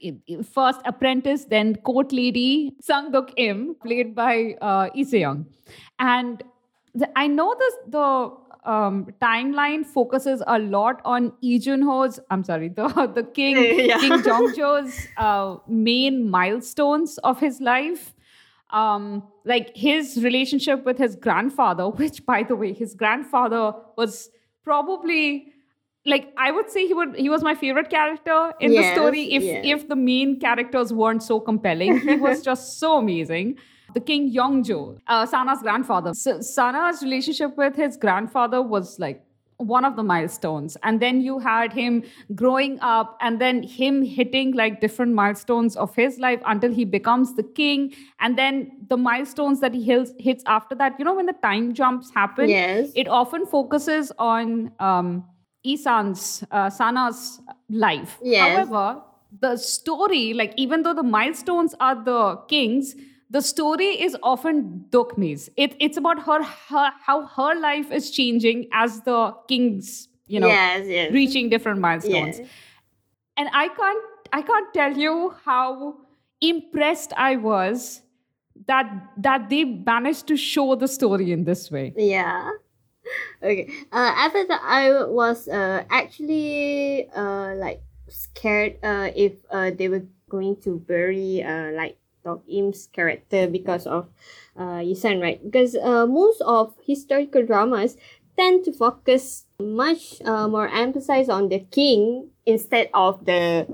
first 0.53 0.81
apprentice, 0.85 1.45
then 1.45 1.75
court 1.77 2.11
lady 2.11 2.75
Sang 2.81 3.11
Duk 3.11 3.31
Im, 3.37 3.75
played 3.83 4.15
by 4.15 4.55
uh, 4.61 4.89
Lee 4.95 5.03
Se-young. 5.03 5.45
And 5.99 6.43
the, 6.95 7.09
I 7.17 7.27
know 7.27 7.55
this 7.57 7.73
the 7.89 8.31
um, 8.63 9.07
timeline 9.21 9.85
focuses 9.85 10.41
a 10.47 10.59
lot 10.59 11.01
on 11.05 11.31
Lee 11.41 11.59
Jun-ho's. 11.59 12.19
I'm 12.29 12.43
sorry, 12.43 12.69
the 12.69 12.87
the 13.15 13.23
king 13.23 13.57
Yeah. 13.87 13.99
King 13.99 14.13
Jongjo's 14.23 15.07
uh, 15.17 15.57
main 15.67 16.29
milestones 16.29 17.17
of 17.19 17.39
his 17.39 17.61
life 17.61 18.13
um, 18.71 19.23
like 19.45 19.75
his 19.75 20.21
relationship 20.23 20.85
with 20.85 20.97
his 20.97 21.15
grandfather, 21.15 21.89
which, 22.01 22.25
by 22.25 22.43
the 22.43 22.55
way, 22.55 22.73
his 22.73 22.95
grandfather 22.95 23.73
was 23.97 24.29
probably 24.63 25.53
like 26.07 26.33
I 26.37 26.51
would 26.51 26.69
say 26.71 26.87
he 26.87 26.93
would 26.93 27.15
he 27.15 27.29
was 27.29 27.43
my 27.43 27.53
favorite 27.53 27.89
character 27.89 28.53
in 28.59 28.71
the 28.71 28.83
story. 28.93 29.33
If 29.33 29.43
yes. 29.43 29.61
if 29.65 29.87
the 29.89 29.95
main 29.95 30.39
characters 30.39 30.93
weren't 30.93 31.21
so 31.21 31.39
compelling, 31.39 31.99
he 31.99 32.15
was 32.27 32.41
just 32.41 32.79
so 32.79 32.97
amazing. 32.97 33.57
The 33.93 33.99
King 33.99 34.33
Yongjo, 34.33 34.99
uh, 35.07 35.25
Sana's 35.25 35.61
grandfather. 35.61 36.13
So 36.13 36.41
Sana's 36.41 37.01
relationship 37.03 37.57
with 37.57 37.75
his 37.75 37.97
grandfather 37.97 38.61
was 38.61 38.99
like 38.99 39.23
one 39.57 39.83
of 39.83 39.95
the 39.95 40.03
milestones 40.03 40.77
and 40.83 40.99
then 41.01 41.19
you 41.19 41.39
had 41.39 41.73
him 41.73 42.03
growing 42.35 42.79
up 42.79 43.17
and 43.21 43.41
then 43.41 43.63
him 43.63 44.03
hitting 44.03 44.51
like 44.51 44.79
different 44.81 45.13
milestones 45.13 45.75
of 45.75 45.95
his 45.95 46.19
life 46.19 46.39
until 46.45 46.71
he 46.71 46.85
becomes 46.85 47.33
the 47.33 47.41
king 47.41 47.91
and 48.19 48.37
then 48.37 48.71
the 48.87 48.95
milestones 48.95 49.59
that 49.59 49.73
he 49.73 49.83
hits, 49.83 50.11
hits 50.19 50.43
after 50.45 50.75
that 50.75 50.93
you 50.99 51.03
know 51.03 51.15
when 51.15 51.25
the 51.25 51.33
time 51.41 51.73
jumps 51.73 52.11
happen 52.13 52.47
Yes. 52.47 52.91
it 52.93 53.07
often 53.07 53.47
focuses 53.47 54.11
on 54.19 54.71
um 54.79 55.25
isan's 55.73 56.43
uh, 56.51 56.69
sana's 56.69 57.41
life 57.69 58.17
Yes. 58.21 58.41
however 58.43 59.01
the 59.45 59.57
story 59.57 60.33
like 60.33 60.53
even 60.57 60.83
though 60.83 60.93
the 60.93 61.09
milestones 61.17 61.75
are 61.79 61.95
the 62.11 62.21
king's 62.47 62.95
the 63.29 63.41
story 63.41 64.01
is 64.01 64.15
often 64.23 64.85
Dokim's. 64.89 65.49
It, 65.57 65.75
it's 65.79 65.97
about 65.97 66.23
her, 66.23 66.41
her 66.43 66.91
how 67.01 67.25
her 67.25 67.59
life 67.59 67.91
is 67.91 68.11
changing 68.11 68.67
as 68.71 69.01
the 69.01 69.33
king's, 69.47 70.07
you 70.27 70.39
know, 70.39 70.47
yes, 70.47 70.87
yes. 70.87 71.11
reaching 71.11 71.49
different 71.49 71.79
milestones. 71.79 72.39
Yeah. 72.39 72.45
And 73.35 73.49
I 73.53 73.67
can't 73.67 74.03
I 74.33 74.41
can't 74.41 74.73
tell 74.73 74.97
you 74.97 75.33
how 75.43 75.97
impressed 76.41 77.13
I 77.17 77.35
was 77.35 78.01
that 78.65 78.89
that 79.17 79.49
they 79.49 79.63
managed 79.63 80.27
to 80.27 80.37
show 80.37 80.75
the 80.75 80.87
story 80.87 81.31
in 81.31 81.43
this 81.43 81.69
way. 81.69 81.93
Yeah. 81.95 82.49
Okay. 83.43 83.69
Uh, 83.91 84.13
after 84.17 84.45
that, 84.47 84.61
I 84.63 85.05
was 85.05 85.47
uh 85.47 85.83
actually 85.89 87.07
uh 87.15 87.53
like 87.55 87.81
scared 88.09 88.77
uh 88.83 89.11
if 89.15 89.33
uh 89.51 89.71
they 89.71 89.89
were 89.89 90.05
going 90.29 90.57
to 90.63 90.79
bury 90.79 91.43
uh 91.43 91.71
like 91.71 91.97
Dokim's 92.25 92.87
character 92.91 93.47
because 93.47 93.85
of 93.87 94.09
uh 94.57 94.81
Yisan, 94.81 95.21
right? 95.21 95.39
Because 95.43 95.75
uh 95.75 96.05
most 96.07 96.41
of 96.41 96.73
historical 96.85 97.45
dramas 97.45 97.97
tend 98.37 98.63
to 98.65 98.71
focus 98.71 99.45
much 99.59 100.21
uh, 100.21 100.47
more 100.47 100.69
emphasis 100.69 101.27
on 101.27 101.49
the 101.49 101.59
king 101.73 102.29
instead 102.45 102.89
of 102.93 103.25
the 103.25 103.65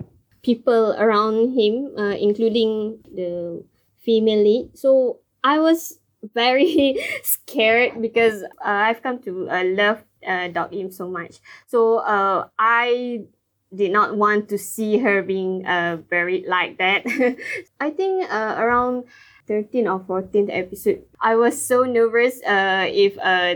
people 0.41 0.95
around 0.97 1.51
him, 1.53 1.91
uh, 1.97 2.15
including 2.15 2.99
the 3.13 3.63
female 3.99 4.43
lead. 4.43 4.77
So 4.77 5.19
I 5.43 5.59
was 5.59 5.99
very 6.33 6.97
scared 7.23 8.01
because 8.01 8.43
uh, 8.43 8.47
I've 8.63 9.03
come 9.03 9.21
to 9.23 9.49
uh, 9.49 9.63
love 9.65 10.03
uh, 10.25 10.49
Dokim 10.49 10.93
so 10.93 11.07
much. 11.07 11.39
So 11.67 11.97
uh, 11.99 12.47
I 12.57 13.25
did 13.73 13.91
not 13.91 14.15
want 14.15 14.49
to 14.49 14.57
see 14.57 14.99
her 14.99 15.21
being 15.23 15.65
uh, 15.65 15.97
buried 16.09 16.45
like 16.47 16.77
that. 16.77 17.05
I 17.79 17.89
think 17.89 18.31
uh, 18.31 18.55
around 18.57 19.05
13th 19.47 19.87
or 19.87 19.99
14th 19.99 20.49
episode, 20.51 21.03
I 21.19 21.35
was 21.35 21.59
so 21.65 21.83
nervous 21.83 22.41
uh, 22.45 22.87
if 22.87 23.17
uh, 23.17 23.55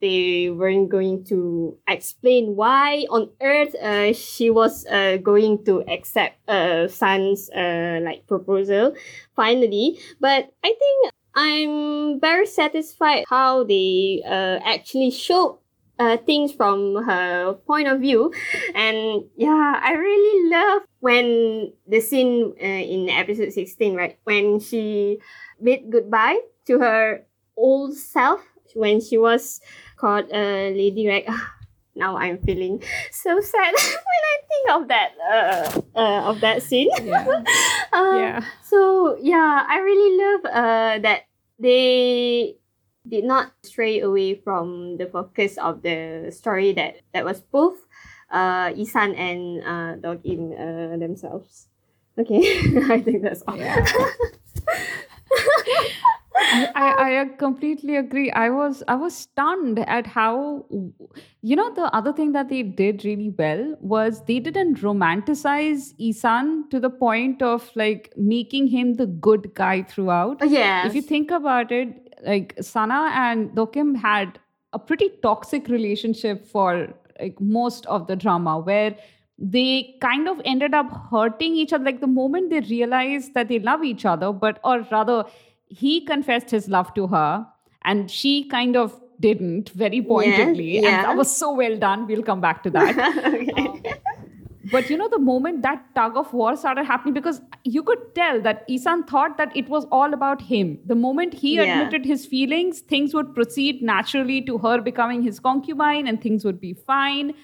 they 0.00 0.48
weren't 0.50 0.88
going 0.88 1.24
to 1.24 1.76
explain 1.88 2.54
why 2.54 3.04
on 3.10 3.30
earth 3.42 3.74
uh, 3.76 4.12
she 4.12 4.48
was 4.48 4.86
uh, 4.86 5.16
going 5.18 5.64
to 5.64 5.82
accept 5.88 6.38
uh, 6.48 6.86
Sun's 6.88 7.50
uh, 7.50 8.00
like 8.02 8.26
proposal 8.26 8.94
finally. 9.34 9.98
But 10.20 10.50
I 10.64 10.74
think 10.78 11.12
I'm 11.38 12.18
very 12.18 12.46
satisfied 12.46 13.22
how 13.30 13.62
they 13.62 14.26
uh, 14.26 14.58
actually 14.66 15.12
showed 15.14 15.62
uh, 15.94 16.16
things 16.16 16.50
from 16.50 17.04
her 17.06 17.54
point 17.62 17.86
of 17.86 18.00
view. 18.00 18.34
And 18.74 19.30
yeah, 19.38 19.78
I 19.78 19.94
really 19.94 20.50
love 20.50 20.82
when 20.98 21.72
the 21.86 22.00
scene 22.00 22.58
uh, 22.58 22.82
in 22.82 23.08
episode 23.08 23.52
16, 23.52 23.94
right? 23.94 24.18
When 24.24 24.58
she 24.58 25.18
bid 25.62 25.90
goodbye 25.90 26.42
to 26.66 26.80
her 26.80 27.22
old 27.56 27.94
self 27.94 28.42
when 28.74 29.00
she 29.00 29.16
was 29.16 29.60
called 29.96 30.26
uh, 30.34 30.74
Lady 30.74 31.06
Rag. 31.06 31.30
now 31.94 32.16
I'm 32.16 32.38
feeling 32.42 32.82
so 33.10 33.40
sad 33.40 33.74
when 33.74 34.22
I 34.26 34.36
think 34.46 34.64
of 34.70 34.82
that 34.88 35.10
uh, 35.22 35.80
uh, 35.94 36.20
of 36.30 36.40
that 36.40 36.62
scene. 36.62 36.90
Yeah. 37.02 37.44
Uh, 37.88 38.20
yeah. 38.20 38.44
so 38.68 39.16
yeah, 39.18 39.64
I 39.66 39.78
really 39.80 40.12
love 40.20 40.40
uh, 40.44 40.98
that 41.00 41.22
they 41.58 42.56
did 43.08 43.24
not 43.24 43.52
stray 43.62 44.00
away 44.00 44.34
from 44.34 44.96
the 44.96 45.06
focus 45.06 45.56
of 45.58 45.82
the 45.82 46.30
story 46.30 46.72
that 46.72 47.00
that 47.12 47.24
was 47.24 47.40
both 47.40 47.78
uh, 48.30 48.72
Isan 48.76 49.14
and 49.14 49.62
uh, 49.64 49.96
Dokim 50.00 50.52
uh, 50.52 50.96
themselves. 50.98 51.68
Okay, 52.18 52.40
I 52.90 53.00
think 53.00 53.22
that's 53.22 53.42
all. 53.46 53.56
Yeah. 53.56 53.84
I, 56.40 57.20
I, 57.20 57.24
completely 57.36 57.96
agree. 57.96 58.30
I 58.30 58.50
was 58.50 58.82
I 58.88 58.94
was 58.94 59.14
stunned 59.14 59.78
at 59.80 60.06
how 60.06 60.66
you 61.42 61.56
know 61.56 61.72
the 61.74 61.94
other 61.94 62.12
thing 62.12 62.32
that 62.32 62.48
they 62.48 62.62
did 62.62 63.04
really 63.04 63.30
well 63.36 63.76
was 63.80 64.24
they 64.24 64.38
didn't 64.38 64.80
romanticize 64.80 65.94
Isan 65.98 66.68
to 66.70 66.80
the 66.80 66.90
point 66.90 67.42
of 67.42 67.70
like 67.74 68.12
making 68.16 68.68
him 68.68 68.94
the 68.94 69.06
good 69.06 69.54
guy 69.54 69.82
throughout. 69.82 70.38
Oh, 70.40 70.46
yes. 70.46 70.86
If 70.86 70.94
you 70.94 71.02
think 71.02 71.30
about 71.30 71.72
it, 71.72 72.14
like 72.24 72.54
Sana 72.60 73.10
and 73.14 73.50
Dokim 73.50 73.96
had 73.96 74.38
a 74.72 74.78
pretty 74.78 75.10
toxic 75.22 75.68
relationship 75.68 76.46
for 76.46 76.88
like 77.20 77.40
most 77.40 77.86
of 77.86 78.06
the 78.06 78.16
drama 78.16 78.58
where 78.58 78.94
they 79.38 79.96
kind 80.00 80.28
of 80.28 80.40
ended 80.44 80.74
up 80.74 80.90
hurting 81.10 81.54
each 81.54 81.72
other 81.72 81.84
like 81.84 82.00
the 82.00 82.06
moment 82.08 82.50
they 82.50 82.60
realized 82.60 83.34
that 83.34 83.48
they 83.48 83.60
love 83.60 83.84
each 83.84 84.04
other 84.04 84.32
but 84.32 84.58
or 84.64 84.84
rather 84.90 85.24
he 85.68 86.00
confessed 86.04 86.50
his 86.50 86.68
love 86.68 86.92
to 86.94 87.06
her 87.06 87.46
and 87.82 88.10
she 88.10 88.48
kind 88.48 88.76
of 88.76 89.00
didn't 89.20 89.70
very 89.70 90.00
pointedly 90.00 90.76
and 90.76 90.86
yeah. 90.86 91.02
that 91.02 91.16
was 91.16 91.34
so 91.34 91.52
well 91.52 91.76
done 91.76 92.06
we'll 92.06 92.22
come 92.22 92.40
back 92.40 92.62
to 92.62 92.70
that 92.70 93.24
okay. 93.34 93.52
Um, 93.56 93.82
but 94.70 94.90
you 94.90 94.96
know, 94.96 95.08
the 95.08 95.18
moment 95.18 95.62
that 95.62 95.82
tug 95.94 96.16
of 96.16 96.32
war 96.32 96.56
started 96.56 96.84
happening, 96.84 97.14
because 97.14 97.40
you 97.64 97.82
could 97.82 98.14
tell 98.14 98.40
that 98.42 98.64
Isan 98.68 99.04
thought 99.04 99.36
that 99.38 99.56
it 99.56 99.68
was 99.68 99.86
all 99.90 100.12
about 100.12 100.42
him. 100.42 100.78
The 100.84 100.94
moment 100.94 101.34
he 101.34 101.56
Yeah. 101.56 101.62
admitted 101.62 102.04
his 102.04 102.26
feelings, 102.26 102.80
things 102.80 103.14
would 103.14 103.34
proceed 103.34 103.82
naturally 103.82 104.40
to 104.42 104.58
her 104.58 104.80
becoming 104.80 105.22
his 105.22 105.40
concubine 105.40 106.06
and 106.06 106.20
things 106.20 106.44
would 106.44 106.60
be 106.60 106.74
fine. 106.74 107.34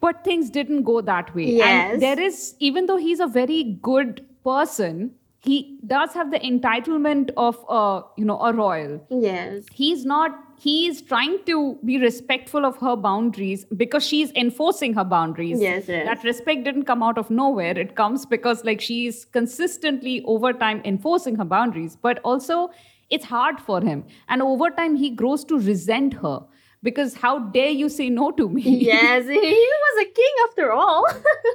But 0.00 0.22
things 0.24 0.50
didn't 0.50 0.82
go 0.82 1.00
that 1.00 1.34
way. 1.34 1.46
Yes. 1.56 1.92
And 1.92 2.02
there 2.02 2.20
is, 2.20 2.54
even 2.58 2.86
though 2.86 2.98
he's 2.98 3.20
a 3.20 3.26
very 3.26 3.78
good 3.82 4.26
person, 4.44 5.12
he 5.48 5.78
does 5.92 6.12
have 6.12 6.30
the 6.30 6.38
entitlement 6.40 7.30
of 7.36 7.58
a, 7.68 8.02
you 8.16 8.24
know, 8.24 8.38
a 8.40 8.52
royal 8.52 9.00
yes. 9.10 9.64
he's 9.72 10.04
not 10.04 10.44
he 10.60 10.88
is 10.88 11.00
trying 11.02 11.38
to 11.46 11.78
be 11.84 11.98
respectful 11.98 12.66
of 12.66 12.76
her 12.78 12.96
boundaries 12.96 13.64
because 13.76 14.04
she's 14.04 14.32
enforcing 14.32 14.94
her 14.94 15.04
boundaries 15.04 15.60
Yes, 15.60 15.88
yes. 15.88 16.06
that 16.06 16.24
respect 16.24 16.64
didn't 16.64 16.84
come 16.84 17.02
out 17.02 17.18
of 17.24 17.30
nowhere 17.30 17.78
it 17.86 17.94
comes 18.02 18.26
because 18.26 18.64
like 18.64 18.80
she's 18.80 19.24
consistently 19.26 20.22
over 20.36 20.52
time 20.52 20.82
enforcing 20.84 21.36
her 21.36 21.44
boundaries 21.56 21.96
but 21.96 22.20
also 22.24 22.70
it's 23.10 23.24
hard 23.24 23.60
for 23.60 23.80
him 23.80 24.04
and 24.28 24.42
over 24.42 24.70
time 24.70 24.96
he 24.96 25.10
grows 25.10 25.44
to 25.44 25.58
resent 25.58 26.14
her 26.14 26.40
because 26.82 27.14
how 27.14 27.38
dare 27.38 27.70
you 27.70 27.88
say 27.88 28.08
no 28.08 28.30
to 28.30 28.48
me? 28.48 28.62
yes, 28.62 29.26
he 29.26 29.34
was 29.84 30.06
a 30.06 30.10
king 30.18 30.34
after 30.48 30.72
all. 30.72 31.06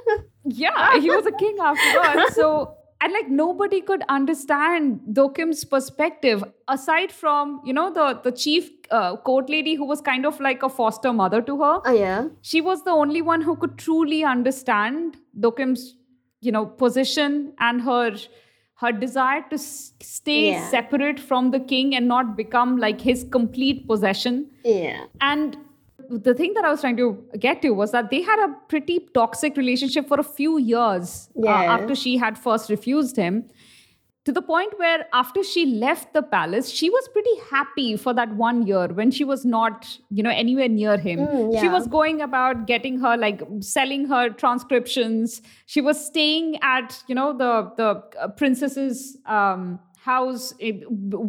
yeah, 0.44 1.00
he 1.00 1.08
was 1.10 1.26
a 1.26 1.32
king 1.32 1.56
after 1.60 2.00
all. 2.00 2.30
So 2.30 2.76
and 3.04 3.12
like 3.16 3.28
nobody 3.38 3.78
could 3.88 4.02
understand 4.16 5.00
Dokim's 5.18 5.62
perspective 5.72 6.44
aside 6.74 7.12
from 7.22 7.50
you 7.70 7.72
know 7.78 7.86
the 7.98 8.06
the 8.26 8.32
chief 8.44 8.70
uh, 8.90 9.16
court 9.28 9.50
lady 9.54 9.74
who 9.80 9.88
was 9.90 10.00
kind 10.12 10.28
of 10.30 10.38
like 10.46 10.62
a 10.68 10.70
foster 10.78 11.12
mother 11.24 11.40
to 11.50 11.56
her. 11.64 11.74
Oh 11.90 11.92
yeah. 11.98 12.28
She 12.52 12.60
was 12.70 12.84
the 12.88 12.96
only 13.02 13.22
one 13.32 13.42
who 13.50 13.56
could 13.64 13.76
truly 13.88 14.22
understand 14.36 15.18
Dokim's 15.48 15.84
you 16.40 16.52
know 16.58 16.64
position 16.84 17.36
and 17.68 17.82
her 17.90 18.16
her 18.82 18.90
desire 19.02 19.42
to 19.50 19.54
s- 19.64 19.92
stay 20.12 20.40
Yeah. 20.52 20.64
separate 20.70 21.20
from 21.26 21.50
the 21.52 21.60
king 21.74 21.94
and 22.00 22.08
not 22.14 22.32
become 22.40 22.76
like 22.86 23.00
his 23.10 23.22
complete 23.36 23.86
possession. 23.92 24.40
Yeah. 24.64 25.04
And 25.20 25.56
the 26.10 26.34
thing 26.34 26.54
that 26.54 26.64
I 26.64 26.70
was 26.70 26.80
trying 26.80 26.96
to 26.98 27.22
get 27.38 27.62
to 27.62 27.70
was 27.70 27.92
that 27.92 28.10
they 28.10 28.22
had 28.22 28.38
a 28.44 28.54
pretty 28.68 29.08
toxic 29.14 29.56
relationship 29.56 30.08
for 30.08 30.18
a 30.18 30.24
few 30.24 30.58
years 30.58 31.28
uh, 31.36 31.40
after 31.74 31.94
she 31.94 32.16
had 32.16 32.38
first 32.38 32.70
refused 32.70 33.16
him. 33.16 33.44
To 34.26 34.32
the 34.32 34.40
point 34.40 34.78
where, 34.78 35.04
after 35.12 35.42
she 35.44 35.66
left 35.66 36.14
the 36.14 36.22
palace, 36.22 36.70
she 36.70 36.88
was 36.88 37.06
pretty 37.12 37.36
happy 37.50 37.94
for 37.94 38.14
that 38.14 38.34
one 38.36 38.66
year 38.66 38.86
when 38.88 39.10
she 39.10 39.22
was 39.22 39.44
not, 39.44 39.98
you 40.08 40.22
know, 40.22 40.30
anywhere 40.30 40.66
near 40.66 40.96
him. 40.96 41.18
Mm, 41.18 41.60
She 41.60 41.68
was 41.68 41.86
going 41.86 42.22
about 42.22 42.66
getting 42.66 42.98
her, 43.00 43.18
like, 43.18 43.42
selling 43.60 44.06
her 44.06 44.30
transcriptions. 44.30 45.42
She 45.66 45.82
was 45.82 46.02
staying 46.06 46.58
at, 46.62 47.02
you 47.06 47.14
know, 47.14 47.36
the 47.36 47.70
the 47.76 48.02
uh, 48.18 48.28
princess's 48.28 49.18
um, 49.26 49.78
house 49.98 50.54
eh, 50.58 50.72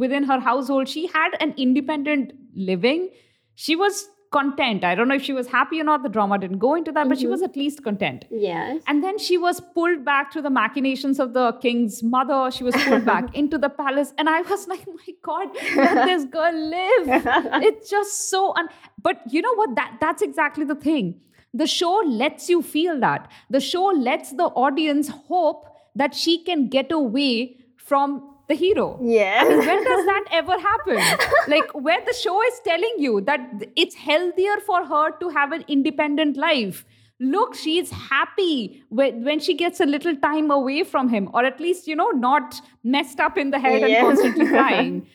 within 0.06 0.24
her 0.24 0.40
household. 0.40 0.88
She 0.88 1.08
had 1.08 1.32
an 1.42 1.54
independent 1.58 2.32
living. 2.56 3.10
She 3.56 3.76
was 3.76 4.08
content. 4.32 4.84
I 4.84 4.96
don't 4.96 5.08
know 5.08 5.16
if 5.16 5.24
she 5.24 5.34
was 5.34 5.48
happy 5.48 5.80
or 5.80 5.84
not. 5.84 6.04
The 6.04 6.10
drama 6.10 6.38
didn't 6.38 6.60
go 6.60 6.76
into 6.76 6.92
that, 6.92 7.08
but 7.08 7.18
she 7.18 7.26
mm-hmm. 7.26 7.32
was 7.32 7.42
at 7.42 7.56
least 7.56 7.84
content. 7.84 8.26
Yes. 8.30 8.82
And 8.88 9.04
then 9.04 9.18
she 9.18 9.38
was 9.38 9.60
pulled 9.60 10.04
back 10.06 10.32
to 10.32 10.42
the 10.42 10.50
machinations 10.50 11.20
of 11.20 11.34
the 11.34 11.54
king's 11.62 12.04
mother. 12.04 12.52
She 12.52 12.64
was 12.64 12.76
pulled 12.76 13.06
back 13.14 13.36
into 13.36 13.58
the 13.58 13.70
palace. 13.70 14.14
And 14.18 14.30
I 14.30 14.42
was 14.42 14.68
like, 14.68 14.86
my 14.88 15.14
God, 15.22 15.48
let 15.76 16.06
this 16.06 16.26
girl 16.26 16.54
live. 16.54 17.26
It's 17.66 17.90
just 17.90 18.30
so 18.30 18.54
un- 18.56 18.70
but 19.02 19.22
you 19.30 19.42
know 19.42 19.54
what? 19.56 19.76
That 19.76 19.98
that's 20.02 20.22
exactly 20.22 20.66
the 20.66 20.76
thing. 20.76 21.22
The 21.54 21.68
show 21.68 22.02
lets 22.06 22.50
you 22.50 22.62
feel 22.62 23.00
that. 23.00 23.32
The 23.50 23.60
show 23.60 23.86
lets 23.86 24.32
the 24.32 24.46
audience 24.66 25.10
hope 25.10 25.66
that 25.96 26.14
she 26.14 26.44
can 26.44 26.68
get 26.68 26.92
away 26.92 27.58
from 27.78 28.35
the 28.48 28.56
hero. 28.56 29.00
Yes. 29.02 29.48
when 29.48 29.84
does 29.84 30.06
that 30.06 30.26
ever 30.32 30.60
happen? 30.60 31.02
Like 31.48 31.72
where 31.74 32.04
the 32.06 32.14
show 32.14 32.42
is 32.44 32.60
telling 32.64 32.96
you 32.98 33.22
that 33.22 33.40
it's 33.76 33.96
healthier 33.96 34.58
for 34.66 34.86
her 34.86 35.12
to 35.20 35.30
have 35.30 35.52
an 35.52 35.64
independent 35.68 36.38
life. 36.38 36.86
Look, 37.20 37.56
she's 37.56 37.92
happy 37.92 38.84
when, 38.90 39.24
when 39.24 39.40
she 39.40 39.54
gets 39.54 39.80
a 39.80 39.86
little 39.86 40.16
time 40.18 40.52
away 40.52 40.84
from 40.84 41.08
him, 41.08 41.30
or 41.34 41.46
at 41.46 41.60
least, 41.60 41.88
you 41.88 41.96
know, 41.96 42.10
not 42.10 42.56
messed 42.84 43.20
up 43.20 43.38
in 43.38 43.52
the 43.52 43.60
head 43.60 43.84
and 43.84 44.06
constantly 44.06 44.48
crying. 44.56 45.08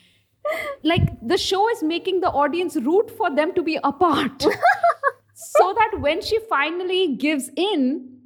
Like 0.82 1.08
the 1.20 1.36
show 1.36 1.68
is 1.70 1.82
making 1.82 2.20
the 2.20 2.30
audience 2.30 2.76
root 2.76 3.10
for 3.10 3.34
them 3.34 3.52
to 3.54 3.62
be 3.62 3.78
apart. 3.84 4.42
so 5.34 5.74
that 5.74 6.00
when 6.00 6.22
she 6.22 6.38
finally 6.48 7.16
gives 7.16 7.50
in, 7.56 8.19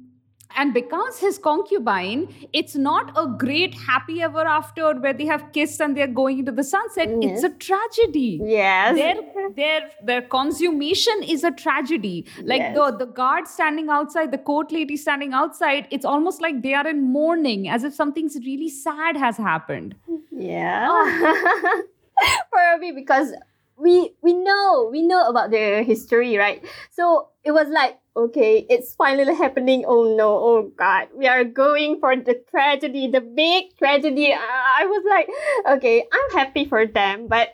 and 0.55 0.73
becomes 0.73 1.19
his 1.19 1.37
concubine, 1.37 2.33
it's 2.53 2.75
not 2.75 3.11
a 3.17 3.27
great 3.27 3.73
happy 3.73 4.21
ever 4.21 4.41
after 4.41 4.93
where 4.95 5.13
they 5.13 5.25
have 5.25 5.51
kissed 5.53 5.81
and 5.81 5.95
they're 5.97 6.07
going 6.07 6.39
into 6.39 6.51
the 6.51 6.63
sunset. 6.63 7.09
It's 7.21 7.43
a 7.43 7.49
tragedy. 7.49 8.39
Yes. 8.43 8.95
Their 8.95 9.15
their 9.55 9.89
their 10.03 10.21
consummation 10.21 11.23
is 11.23 11.43
a 11.43 11.51
tragedy. 11.51 12.25
Like 12.43 12.59
Yes. 12.59 12.75
the 12.75 12.91
the 13.05 13.05
guard 13.05 13.47
standing 13.47 13.89
outside, 13.89 14.31
the 14.31 14.37
court 14.51 14.71
lady 14.71 14.97
standing 14.97 15.33
outside. 15.33 15.87
It's 15.91 16.05
almost 16.05 16.41
like 16.41 16.61
they 16.61 16.73
are 16.73 16.87
in 16.87 17.03
mourning, 17.17 17.67
as 17.69 17.83
if 17.83 17.93
something's 17.93 18.35
really 18.45 18.69
sad 18.69 19.17
has 19.17 19.37
happened. 19.37 19.95
Yeah. 20.31 20.87
Ah. 20.89 21.81
Probably 22.51 22.91
because 22.93 23.33
we 23.77 24.13
we 24.21 24.33
know 24.33 24.89
we 24.91 25.01
know 25.01 25.27
about 25.27 25.51
their 25.51 25.83
history, 25.83 26.37
right? 26.37 26.63
So 26.91 27.29
it 27.43 27.51
was 27.51 27.67
like, 27.67 27.97
okay, 28.15 28.65
it's 28.69 28.95
finally 28.95 29.35
happening. 29.35 29.83
Oh 29.87 30.15
no, 30.15 30.29
oh 30.29 30.71
god, 30.75 31.09
we 31.13 31.27
are 31.27 31.43
going 31.43 31.99
for 31.99 32.15
the 32.15 32.41
tragedy, 32.49 33.07
the 33.07 33.21
big 33.21 33.77
tragedy. 33.77 34.33
I 34.33 34.85
was 34.85 35.03
like, 35.09 35.29
okay, 35.77 36.05
I'm 36.11 36.37
happy 36.37 36.65
for 36.65 36.85
them, 36.85 37.27
but 37.27 37.53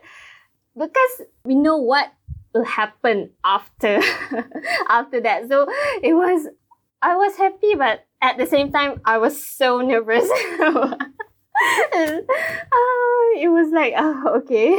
because 0.78 1.22
we 1.44 1.56
know 1.56 1.78
what 1.78 2.12
will 2.54 2.66
happen 2.66 3.32
after 3.44 4.02
after 4.90 5.22
that, 5.22 5.50
so 5.50 5.68
it 6.02 6.14
was. 6.14 6.48
I 7.04 7.16
was 7.16 7.36
happy, 7.36 7.74
but 7.74 8.06
at 8.22 8.38
the 8.38 8.46
same 8.46 8.72
time, 8.72 9.02
I 9.04 9.18
was 9.18 9.44
so 9.44 9.82
nervous. 9.82 10.30
Ah, 12.74 13.42
it 13.46 13.50
was 13.50 13.72
like, 13.72 13.94
oh, 13.98 14.34
okay. 14.38 14.70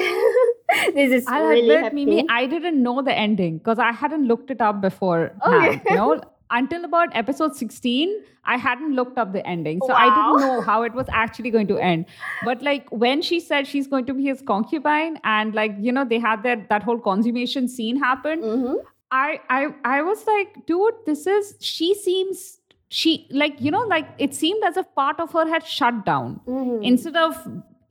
this 0.95 1.13
is 1.13 1.27
I'll 1.27 1.47
really 1.47 1.61
admit, 1.61 1.83
happy. 1.85 2.05
Mimi, 2.05 2.27
I 2.29 2.47
didn't 2.47 2.83
know 2.83 3.03
the 3.03 3.17
ending 3.17 3.59
because 3.59 3.79
I 3.79 3.93
hadn't 3.93 4.27
looked 4.27 4.51
it 4.51 4.61
up 4.61 4.81
before. 4.81 5.33
Okay. 5.47 5.81
You 5.91 5.97
know, 5.97 6.21
until 6.51 6.85
about 6.85 7.09
episode 7.15 7.57
16, 7.57 8.15
I 8.45 8.57
hadn't 8.57 8.95
looked 8.95 9.19
up 9.19 9.33
the 9.33 9.47
ending. 9.47 9.81
So 9.87 9.93
I 9.93 10.07
didn't 10.15 10.41
know 10.47 10.61
how 10.61 10.83
it 10.83 10.93
was 10.95 11.07
actually 11.11 11.51
going 11.51 11.67
to 11.69 11.79
end. 11.79 12.07
But 12.45 12.63
like 12.63 12.89
when 12.91 13.23
she 13.23 13.41
said 13.41 13.67
she's 13.67 13.87
going 13.87 14.07
to 14.07 14.15
be 14.15 14.25
his 14.25 14.43
concubine 14.43 15.19
and 15.25 15.55
like, 15.55 15.75
you 15.81 15.93
know, 15.93 16.05
they 16.05 16.19
had 16.19 16.43
that 16.43 16.69
that 16.69 16.83
whole 16.83 16.99
consummation 16.99 17.69
scene 17.69 17.97
happen, 17.97 18.43
Mhm. 18.43 18.75
I 19.15 19.41
I 19.51 19.75
I 19.85 20.03
was 20.03 20.27
like, 20.27 20.55
dude, 20.67 20.95
this 21.07 21.27
is 21.27 21.55
she 21.61 21.95
seems 21.95 22.59
she 23.01 23.11
like, 23.43 23.61
you 23.67 23.71
know, 23.75 23.83
like 23.91 24.09
it 24.19 24.35
seemed 24.39 24.63
as 24.71 24.77
if 24.81 24.87
part 24.95 25.21
of 25.25 25.33
her 25.33 25.45
had 25.51 25.67
shut 25.75 26.05
down 26.07 26.41
Mhm. 26.47 26.85
instead 26.93 27.17
of 27.17 27.39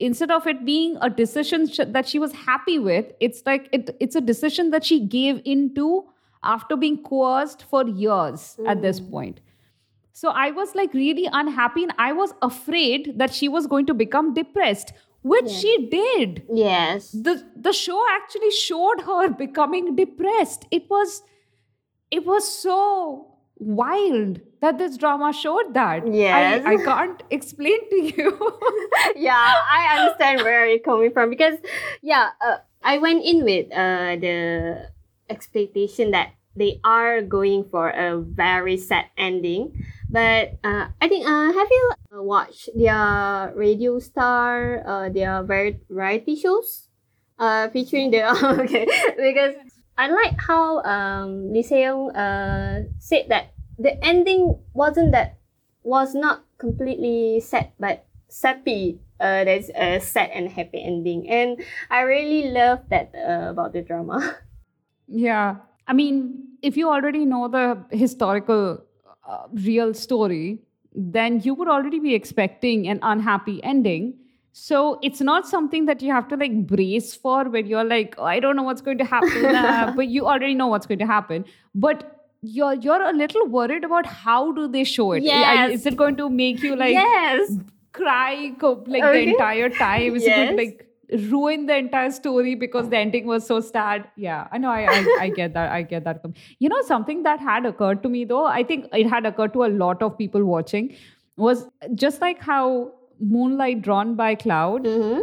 instead 0.08 0.30
of 0.34 0.46
it 0.52 0.60
being 0.68 0.94
a 1.06 1.08
decision 1.16 1.66
sh- 1.68 1.88
that 1.96 2.08
she 2.12 2.18
was 2.24 2.32
happy 2.44 2.76
with 2.84 3.10
it's 3.26 3.42
like 3.48 3.68
it, 3.78 3.90
it's 4.06 4.16
a 4.20 4.22
decision 4.28 4.70
that 4.74 4.84
she 4.90 4.98
gave 5.14 5.40
into 5.54 5.88
after 6.52 6.76
being 6.84 6.96
coerced 7.08 7.62
for 7.74 7.82
years 8.04 8.46
at 8.72 8.80
this 8.86 8.98
point 9.12 9.40
so 10.22 10.32
i 10.44 10.46
was 10.56 10.74
like 10.80 10.96
really 11.00 11.28
unhappy 11.42 11.84
and 11.88 11.94
i 12.06 12.08
was 12.22 12.34
afraid 12.50 13.12
that 13.24 13.32
she 13.40 13.48
was 13.58 13.68
going 13.74 13.86
to 13.92 13.94
become 14.00 14.32
depressed 14.40 14.92
which 15.34 15.50
Yeah. 15.52 15.58
she 15.58 15.74
did 15.94 16.42
Yes. 16.62 17.10
the 17.28 17.36
the 17.68 17.72
show 17.82 18.00
actually 18.16 18.50
showed 18.62 19.04
her 19.10 19.28
becoming 19.44 19.94
depressed 20.02 20.66
it 20.80 20.90
was 20.96 21.22
it 22.10 22.26
was 22.32 22.48
so 22.64 23.31
wild 23.62 24.40
that 24.60 24.78
this 24.78 24.96
drama 24.96 25.32
showed 25.32 25.74
that 25.74 26.06
Yes. 26.06 26.62
I, 26.66 26.74
I 26.74 26.76
can't 26.76 27.22
explain 27.30 27.78
to 27.90 27.96
you 27.96 28.58
yeah, 29.16 29.54
I 29.70 29.98
understand 29.98 30.42
where 30.42 30.66
you're 30.66 30.80
coming 30.80 31.12
from 31.12 31.30
because, 31.30 31.58
yeah, 32.02 32.30
uh, 32.44 32.58
I 32.82 32.98
went 32.98 33.24
in 33.24 33.44
with 33.44 33.70
uh, 33.72 34.16
the 34.16 34.88
expectation 35.30 36.10
that 36.10 36.34
they 36.56 36.80
are 36.84 37.22
going 37.22 37.64
for 37.64 37.88
a 37.88 38.18
very 38.20 38.76
sad 38.76 39.06
ending. 39.16 39.84
But 40.10 40.58
uh, 40.62 40.88
I 41.00 41.08
think, 41.08 41.26
uh, 41.26 41.52
have 41.52 41.68
you 41.70 41.92
uh, 42.12 42.22
watched 42.22 42.68
their 42.74 43.52
radio 43.56 43.98
star, 43.98 44.82
uh, 44.86 45.08
their 45.08 45.42
var- 45.42 45.80
variety 45.88 46.36
shows 46.36 46.88
uh, 47.38 47.68
featuring 47.68 48.10
the, 48.10 48.28
okay, 48.60 48.86
because 49.16 49.56
I 49.98 50.08
like 50.08 50.40
how 50.40 50.82
um, 50.82 51.52
Lee 51.52 51.64
uh, 51.64 52.88
said 52.98 53.26
that 53.28 53.52
the 53.78 54.02
ending 54.04 54.58
wasn't 54.72 55.12
that, 55.12 55.38
was 55.82 56.14
not 56.14 56.44
completely 56.58 57.40
sad, 57.40 57.72
but 57.78 58.06
sappy. 58.28 59.00
Uh, 59.20 59.44
there's 59.44 59.70
a 59.74 60.00
sad 60.00 60.30
and 60.34 60.48
happy 60.48 60.82
ending, 60.82 61.28
and 61.28 61.62
I 61.90 62.02
really 62.02 62.50
love 62.50 62.88
that 62.90 63.12
uh, 63.14 63.50
about 63.50 63.72
the 63.72 63.82
drama. 63.82 64.36
Yeah. 65.12 65.56
I 65.86 65.92
mean, 65.92 66.56
if 66.62 66.76
you 66.76 66.88
already 66.88 67.26
know 67.26 67.48
the 67.48 67.84
historical 67.90 68.82
uh, 69.28 69.46
real 69.52 69.92
story, 69.92 70.60
then 70.94 71.40
you 71.40 71.54
would 71.54 71.68
already 71.68 71.98
be 71.98 72.14
expecting 72.14 72.88
an 72.88 72.98
unhappy 73.02 73.62
ending. 73.62 74.14
So 74.52 74.98
it's 75.02 75.20
not 75.20 75.48
something 75.48 75.86
that 75.86 76.02
you 76.02 76.12
have 76.12 76.28
to 76.28 76.36
like 76.36 76.66
brace 76.66 77.14
for 77.14 77.44
when 77.48 77.66
you're 77.66 77.84
like, 77.84 78.14
oh, 78.18 78.24
I 78.24 78.38
don't 78.38 78.54
know 78.54 78.62
what's 78.62 78.82
going 78.82 78.98
to 78.98 79.04
happen, 79.04 79.46
uh, 79.46 79.92
but 79.96 80.08
you 80.08 80.26
already 80.26 80.54
know 80.54 80.66
what's 80.66 80.86
going 80.86 80.98
to 80.98 81.06
happen. 81.06 81.44
But 81.74 82.28
you're 82.42 82.74
you're 82.74 83.02
a 83.02 83.12
little 83.12 83.46
worried 83.46 83.84
about 83.84 84.04
how 84.04 84.52
do 84.52 84.68
they 84.68 84.84
show 84.84 85.12
it? 85.12 85.22
Yes. 85.22 85.72
Is 85.80 85.86
it 85.86 85.96
going 85.96 86.16
to 86.16 86.28
make 86.28 86.62
you 86.62 86.76
like 86.76 86.92
yes, 86.92 87.52
cry 87.92 88.52
co- 88.60 88.84
like 88.86 89.02
Okay. 89.02 89.24
the 89.24 89.30
entire 89.32 89.68
time? 89.70 90.16
Is 90.16 90.24
it 90.24 90.34
going 90.34 90.48
to 90.48 90.56
like 90.56 90.86
ruin 91.30 91.66
the 91.66 91.76
entire 91.76 92.10
story 92.10 92.54
because 92.54 92.88
the 92.88 92.98
ending 92.98 93.26
was 93.26 93.46
so 93.46 93.60
sad? 93.60 94.08
Yeah, 94.16 94.48
I 94.50 94.58
know. 94.58 94.70
I, 94.70 94.86
I, 94.86 95.16
I 95.20 95.28
get 95.30 95.54
that. 95.54 95.70
I 95.70 95.82
get 95.82 96.04
that. 96.04 96.24
You 96.58 96.68
know, 96.68 96.82
something 96.82 97.22
that 97.22 97.40
had 97.40 97.64
occurred 97.64 98.02
to 98.02 98.08
me 98.08 98.24
though, 98.24 98.44
I 98.46 98.64
think 98.64 98.88
it 98.92 99.06
had 99.06 99.24
occurred 99.24 99.52
to 99.54 99.64
a 99.64 99.70
lot 99.84 100.02
of 100.02 100.18
people 100.18 100.44
watching, 100.44 100.94
was 101.36 101.68
just 101.94 102.20
like 102.20 102.40
how 102.40 102.92
Moonlight 103.22 103.82
Drawn 103.82 104.14
by 104.14 104.34
Cloud 104.34 104.84
mm-hmm. 104.84 105.20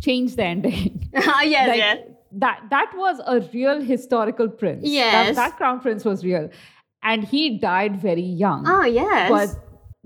changed 0.00 0.36
the 0.36 0.44
ending. 0.44 1.08
yes, 1.14 1.26
like, 1.26 1.48
yes, 1.50 1.98
that 2.32 2.62
that 2.70 2.92
was 2.96 3.20
a 3.26 3.40
real 3.52 3.80
historical 3.80 4.48
prince. 4.48 4.82
That, 4.82 4.88
Yes. 4.88 5.36
that 5.36 5.56
crown 5.56 5.80
prince 5.80 6.04
was 6.04 6.24
real. 6.24 6.50
And 7.02 7.22
he 7.24 7.58
died 7.58 8.00
very 8.00 8.22
young. 8.22 8.66
Oh 8.66 8.84
yes. 8.84 9.30
But 9.30 9.64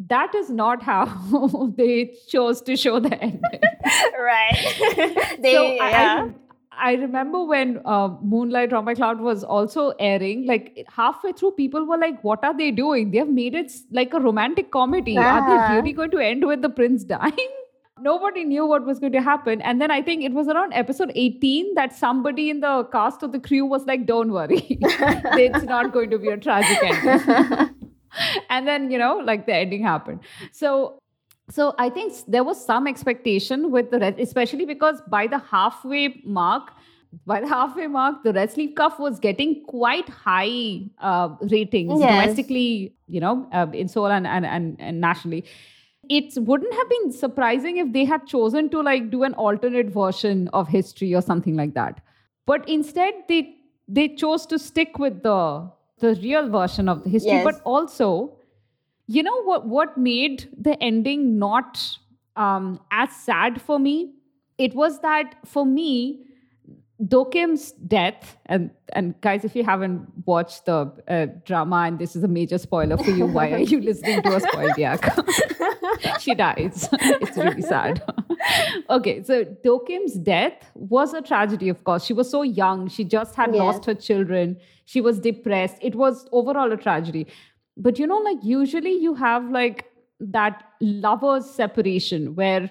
that 0.08 0.34
is 0.34 0.50
not 0.50 0.82
how 0.82 1.72
they 1.76 2.14
chose 2.28 2.60
to 2.62 2.76
show 2.76 3.00
the 3.00 3.14
ending. 3.20 3.40
right. 4.18 5.36
they 5.40 5.54
so 5.54 5.72
yeah. 5.72 6.28
I, 6.28 6.34
I 6.80 6.92
remember 6.94 7.44
when 7.44 7.80
uh, 7.84 8.08
Moonlight 8.22 8.70
Drawn 8.70 8.84
by 8.84 8.94
Cloud 8.94 9.20
was 9.20 9.42
also 9.44 9.92
airing, 9.98 10.46
like 10.46 10.86
halfway 10.94 11.32
through, 11.32 11.52
people 11.52 11.84
were 11.86 11.98
like, 11.98 12.22
What 12.24 12.44
are 12.44 12.56
they 12.56 12.70
doing? 12.70 13.10
They 13.10 13.18
have 13.18 13.28
made 13.28 13.54
it 13.54 13.72
like 13.90 14.14
a 14.14 14.20
romantic 14.20 14.70
comedy. 14.70 15.16
Are 15.18 15.40
Ah. 15.40 15.46
they 15.68 15.76
really 15.76 15.92
going 15.92 16.10
to 16.12 16.18
end 16.18 16.46
with 16.46 16.62
the 16.62 16.70
prince 16.70 17.04
dying? 17.14 17.54
Nobody 18.00 18.44
knew 18.44 18.64
what 18.64 18.84
was 18.86 19.00
going 19.00 19.12
to 19.12 19.20
happen. 19.20 19.60
And 19.60 19.80
then 19.80 19.90
I 19.90 20.00
think 20.02 20.22
it 20.22 20.32
was 20.32 20.46
around 20.46 20.72
episode 20.72 21.10
18 21.16 21.74
that 21.74 21.92
somebody 21.92 22.48
in 22.50 22.60
the 22.60 22.84
cast 22.92 23.24
of 23.24 23.32
the 23.32 23.40
crew 23.40 23.64
was 23.64 23.86
like, 23.86 24.06
Don't 24.06 24.30
worry, 24.32 24.62
it's 24.80 25.64
not 25.64 25.92
going 25.92 26.10
to 26.10 26.18
be 26.18 26.28
a 26.28 26.36
tragic 26.36 26.78
ending. 26.82 27.74
and 28.50 28.66
then, 28.68 28.90
you 28.90 28.98
know, 28.98 29.16
like 29.18 29.46
the 29.46 29.54
ending 29.54 29.82
happened. 29.82 30.20
So 30.52 30.98
so 31.50 31.74
I 31.78 31.88
think 31.88 32.12
there 32.26 32.44
was 32.44 32.62
some 32.64 32.86
expectation 32.86 33.70
with 33.70 33.90
the 33.90 33.98
red, 33.98 34.20
especially 34.20 34.66
because 34.66 35.00
by 35.08 35.26
the 35.26 35.38
halfway 35.38 36.20
mark, 36.24 36.72
by 37.26 37.40
the 37.40 37.48
halfway 37.56 37.86
mark, 37.86 38.22
the 38.22 38.32
red 38.32 38.50
sleeve 38.50 38.74
cuff 38.74 38.98
was 38.98 39.18
getting 39.18 39.64
quite 39.64 40.08
high 40.08 40.82
uh, 41.00 41.30
ratings 41.40 42.00
Yes. 42.00 42.10
domestically, 42.10 42.94
you 43.06 43.20
know, 43.20 43.48
uh, 43.52 43.66
in 43.72 43.88
Seoul 43.88 44.06
and, 44.06 44.26
and, 44.26 44.44
and, 44.44 44.76
and 44.78 45.00
nationally. 45.00 45.44
It 46.10 46.32
wouldn't 46.36 46.72
have 46.72 46.88
been 46.88 47.12
surprising 47.12 47.76
if 47.78 47.92
they 47.92 48.04
had 48.04 48.26
chosen 48.26 48.70
to 48.70 48.82
like 48.82 49.10
do 49.10 49.24
an 49.24 49.34
alternate 49.34 49.88
version 49.90 50.48
of 50.54 50.68
history 50.68 51.14
or 51.14 51.20
something 51.20 51.54
like 51.56 51.74
that. 51.74 52.00
But 52.46 52.66
instead, 52.68 53.12
they 53.28 53.56
they 53.86 54.08
chose 54.08 54.46
to 54.46 54.58
stick 54.58 54.98
with 54.98 55.22
the 55.22 55.70
the 55.98 56.14
real 56.22 56.48
version 56.48 56.88
of 56.88 57.04
the 57.04 57.10
history. 57.10 57.32
Yes. 57.32 57.44
But 57.44 57.60
also, 57.64 58.37
you 59.08 59.22
know 59.22 59.42
what 59.42 59.66
what 59.66 59.96
made 59.98 60.48
the 60.68 60.80
ending 60.82 61.38
not 61.38 61.80
um, 62.36 62.78
as 62.92 63.10
sad 63.16 63.60
for 63.60 63.78
me? 63.78 64.12
It 64.58 64.74
was 64.74 65.00
that 65.00 65.34
for 65.46 65.64
me 65.66 66.24
dokim's 67.06 67.70
death 67.86 68.36
and 68.46 68.70
and 68.92 69.14
guys 69.20 69.44
if 69.44 69.54
you 69.54 69.62
haven't 69.62 70.00
watched 70.26 70.64
the 70.66 70.78
uh, 71.06 71.26
drama 71.44 71.76
and 71.86 72.00
this 72.00 72.16
is 72.16 72.24
a 72.24 72.28
major 72.28 72.58
spoiler 72.58 72.96
for 72.96 73.12
you 73.12 73.24
why 73.24 73.52
are 73.52 73.60
you 73.60 73.80
listening 73.80 74.20
to 74.20 74.34
a 74.34 74.40
spoiled 74.40 74.76
yak? 74.84 75.16
She 76.20 76.34
dies. 76.34 76.88
It's 77.24 77.36
really 77.36 77.62
sad. 77.62 78.02
Okay 78.90 79.22
so 79.22 79.44
dokim's 79.44 80.14
death 80.14 80.70
was 80.74 81.14
a 81.14 81.22
tragedy 81.22 81.68
of 81.68 81.84
course. 81.84 82.04
She 82.04 82.12
was 82.12 82.28
so 82.28 82.42
young. 82.42 82.88
She 82.88 83.04
just 83.04 83.34
had 83.36 83.54
Yeah. 83.54 83.62
lost 83.62 83.84
her 83.84 83.94
children. 83.94 84.56
She 84.84 85.00
was 85.00 85.20
depressed. 85.20 85.76
It 85.80 85.94
was 85.94 86.26
overall 86.32 86.72
a 86.72 86.76
tragedy 86.76 87.26
but 87.78 87.98
you 87.98 88.06
know 88.06 88.18
like 88.18 88.38
usually 88.42 88.92
you 89.06 89.14
have 89.14 89.50
like 89.50 89.84
that 90.20 90.64
lovers 90.80 91.48
separation 91.48 92.34
where 92.34 92.70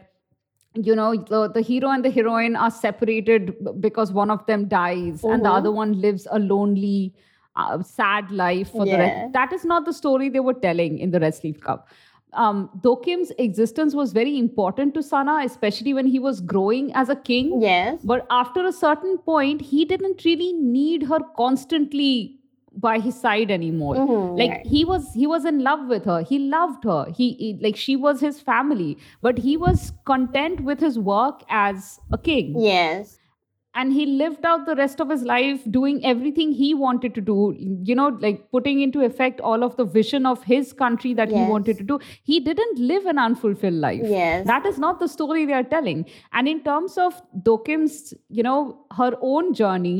you 0.75 0.95
know 0.95 1.15
the, 1.15 1.47
the 1.49 1.61
hero 1.61 1.89
and 1.89 2.05
the 2.05 2.11
heroine 2.11 2.55
are 2.55 2.69
separated 2.71 3.55
because 3.79 4.11
one 4.11 4.29
of 4.29 4.45
them 4.45 4.67
dies 4.67 5.23
and 5.23 5.43
the 5.45 5.49
Mhm. 5.49 5.57
other 5.59 5.71
one 5.71 5.93
lives 6.01 6.27
a 6.31 6.39
lonely 6.39 7.13
uh, 7.55 7.81
sad 7.81 8.29
life 8.31 8.69
for 8.71 8.85
the 8.85 8.91
Yeah. 8.91 8.99
rest 9.05 9.33
that 9.33 9.53
is 9.53 9.65
not 9.65 9.85
the 9.85 9.93
story 9.93 10.29
they 10.29 10.39
were 10.49 10.53
telling 10.67 10.99
in 10.99 11.11
the 11.11 11.19
red 11.19 11.33
sleeve 11.35 11.59
cuff 11.61 11.81
um, 12.33 12.69
Dokim's 12.81 13.31
existence 13.39 13.95
was 13.95 14.11
very 14.11 14.37
important 14.37 14.93
to 14.95 15.01
Sana, 15.01 15.39
especially 15.45 15.93
when 15.93 16.05
he 16.05 16.19
was 16.19 16.41
growing 16.41 16.93
as 16.93 17.09
a 17.09 17.15
king. 17.15 17.61
yes. 17.61 18.01
But 18.03 18.27
after 18.29 18.65
a 18.65 18.71
certain 18.73 19.17
point, 19.17 19.61
he 19.61 19.85
didn't 19.85 20.23
really 20.25 20.51
need 20.53 21.03
her 21.03 21.19
constantly 21.37 22.36
by 22.85 22.99
his 22.99 23.19
side 23.19 23.51
anymore. 23.51 23.95
Mhm, 23.95 24.37
Like 24.39 24.51
right. 24.51 24.65
he 24.65 24.85
was, 24.85 25.11
he 25.13 25.27
was 25.27 25.45
in 25.45 25.59
love 25.67 25.87
with 25.87 26.05
her. 26.05 26.21
He 26.31 26.39
loved 26.39 26.83
her. 26.83 27.05
He, 27.19 27.29
he 27.43 27.59
like 27.61 27.75
she 27.75 27.95
was 27.95 28.19
his 28.19 28.39
family. 28.39 28.97
But 29.21 29.39
he 29.39 29.57
was 29.57 29.91
content 30.05 30.61
with 30.71 30.79
his 30.79 30.99
work 31.13 31.43
as 31.49 31.99
a 32.11 32.17
king 32.17 32.53
Yes. 32.59 33.17
and 33.79 33.93
he 33.93 34.03
lived 34.19 34.45
out 34.49 34.61
the 34.67 34.75
rest 34.77 35.01
of 35.03 35.09
his 35.13 35.23
life 35.29 35.65
doing 35.73 35.97
everything 36.11 36.51
he 36.59 36.67
wanted 36.83 37.13
to 37.17 37.21
do 37.25 37.35
you 37.89 37.95
know 37.99 38.05
like 38.23 38.39
putting 38.55 38.79
into 38.85 39.03
effect 39.07 39.41
all 39.49 39.65
of 39.67 39.75
the 39.81 39.85
vision 39.97 40.25
of 40.29 40.41
his 40.51 40.71
country 40.79 41.11
that 41.19 41.33
he 41.35 41.41
wanted 41.51 41.77
to 41.81 41.85
do 41.91 41.97
he 42.31 42.39
didn't 42.47 42.79
live 42.93 43.05
an 43.11 43.19
unfulfilled 43.25 43.79
life 43.83 44.07
Yes. 44.13 44.47
that 44.53 44.65
is 44.71 44.79
not 44.85 44.99
the 45.03 45.09
story 45.17 45.45
they 45.51 45.57
are 45.59 45.67
telling 45.75 46.01
and 46.33 46.51
in 46.53 46.63
terms 46.69 46.97
of 47.05 47.21
dokim's 47.49 47.99
you 48.39 48.47
know 48.49 48.57
her 49.01 49.11
own 49.33 49.53
journey 49.61 49.95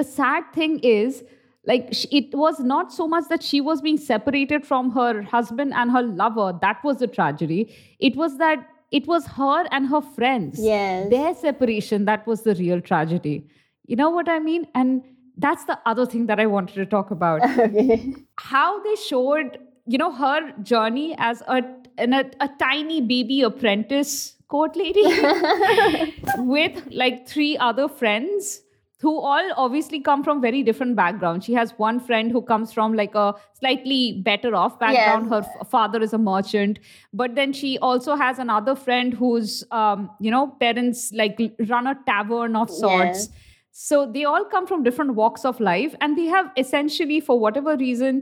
the 0.00 0.04
sad 0.12 0.52
thing 0.60 0.78
is 0.80 1.24
like 1.66 1.88
it 2.12 2.34
was 2.34 2.60
not 2.60 2.92
so 2.92 3.08
much 3.08 3.24
that 3.28 3.42
she 3.42 3.60
was 3.60 3.80
being 3.80 3.96
separated 3.98 4.64
from 4.66 4.90
her 4.92 5.22
husband 5.22 5.72
and 5.74 5.90
her 5.90 6.02
lover. 6.02 6.56
That 6.62 6.82
was 6.84 6.98
the 6.98 7.06
tragedy. 7.08 7.74
It 7.98 8.16
was 8.16 8.38
that 8.38 8.66
it 8.92 9.06
was 9.08 9.26
her 9.26 9.64
and 9.72 9.88
her 9.88 10.00
friends. 10.00 10.60
Yes. 10.60 11.10
their 11.10 11.34
separation 11.34 12.04
that 12.04 12.26
was 12.26 12.42
the 12.42 12.54
real 12.54 12.80
tragedy. 12.80 13.48
You 13.86 13.96
know 13.96 14.10
what 14.10 14.28
i 14.28 14.38
mean? 14.38 14.66
And 14.74 15.02
that's 15.36 15.64
the 15.64 15.78
other 15.86 16.06
thing 16.06 16.26
that 16.26 16.40
i 16.40 16.46
wanted 16.46 16.74
to 16.76 16.86
talk 16.86 17.10
about. 17.10 17.42
Okay. 17.58 18.14
how 18.38 18.82
they 18.84 18.94
showed 18.96 19.58
you 19.86 19.98
know 19.98 20.12
her 20.12 20.52
journey 20.62 21.14
as 21.18 21.42
a 21.48 21.62
a, 21.98 22.24
a 22.40 22.48
tiny 22.60 23.00
baby 23.00 23.42
apprentice 23.42 24.34
court 24.48 24.76
lady 24.76 25.02
with 26.38 26.80
like 26.90 27.26
three 27.28 27.56
other 27.58 27.88
friends 27.88 28.60
who 29.06 29.12
all 29.30 29.50
obviously 29.64 29.98
come 30.06 30.22
from 30.26 30.40
very 30.44 30.60
different 30.68 30.96
backgrounds. 31.00 31.44
She 31.48 31.52
has 31.56 31.72
one 31.82 31.98
friend 32.06 32.32
who 32.36 32.40
comes 32.42 32.72
from 32.76 32.94
like 33.00 33.14
a 33.14 33.34
slightly 33.58 34.20
better 34.28 34.54
off 34.60 34.78
background. 34.80 35.28
Her 35.34 35.42
f- 35.48 35.68
father 35.74 36.00
is 36.06 36.12
a 36.12 36.18
merchant, 36.18 36.80
but 37.12 37.36
then 37.36 37.52
she 37.58 37.78
also 37.90 38.16
has 38.22 38.40
another 38.44 38.74
friend 38.74 39.14
whose 39.14 39.52
um, 39.70 40.10
you 40.18 40.32
know 40.36 40.46
parents 40.62 41.12
like 41.20 41.38
run 41.68 41.86
a 41.86 41.94
tavern 42.08 42.56
of 42.56 42.72
sorts. 42.78 43.28
So 43.70 44.00
they 44.16 44.24
all 44.24 44.44
come 44.56 44.66
from 44.66 44.82
different 44.82 45.14
walks 45.14 45.44
of 45.44 45.60
life, 45.60 45.94
and 46.00 46.18
they 46.18 46.24
have 46.24 46.50
essentially, 46.64 47.20
for 47.20 47.38
whatever 47.38 47.76
reason, 47.76 48.20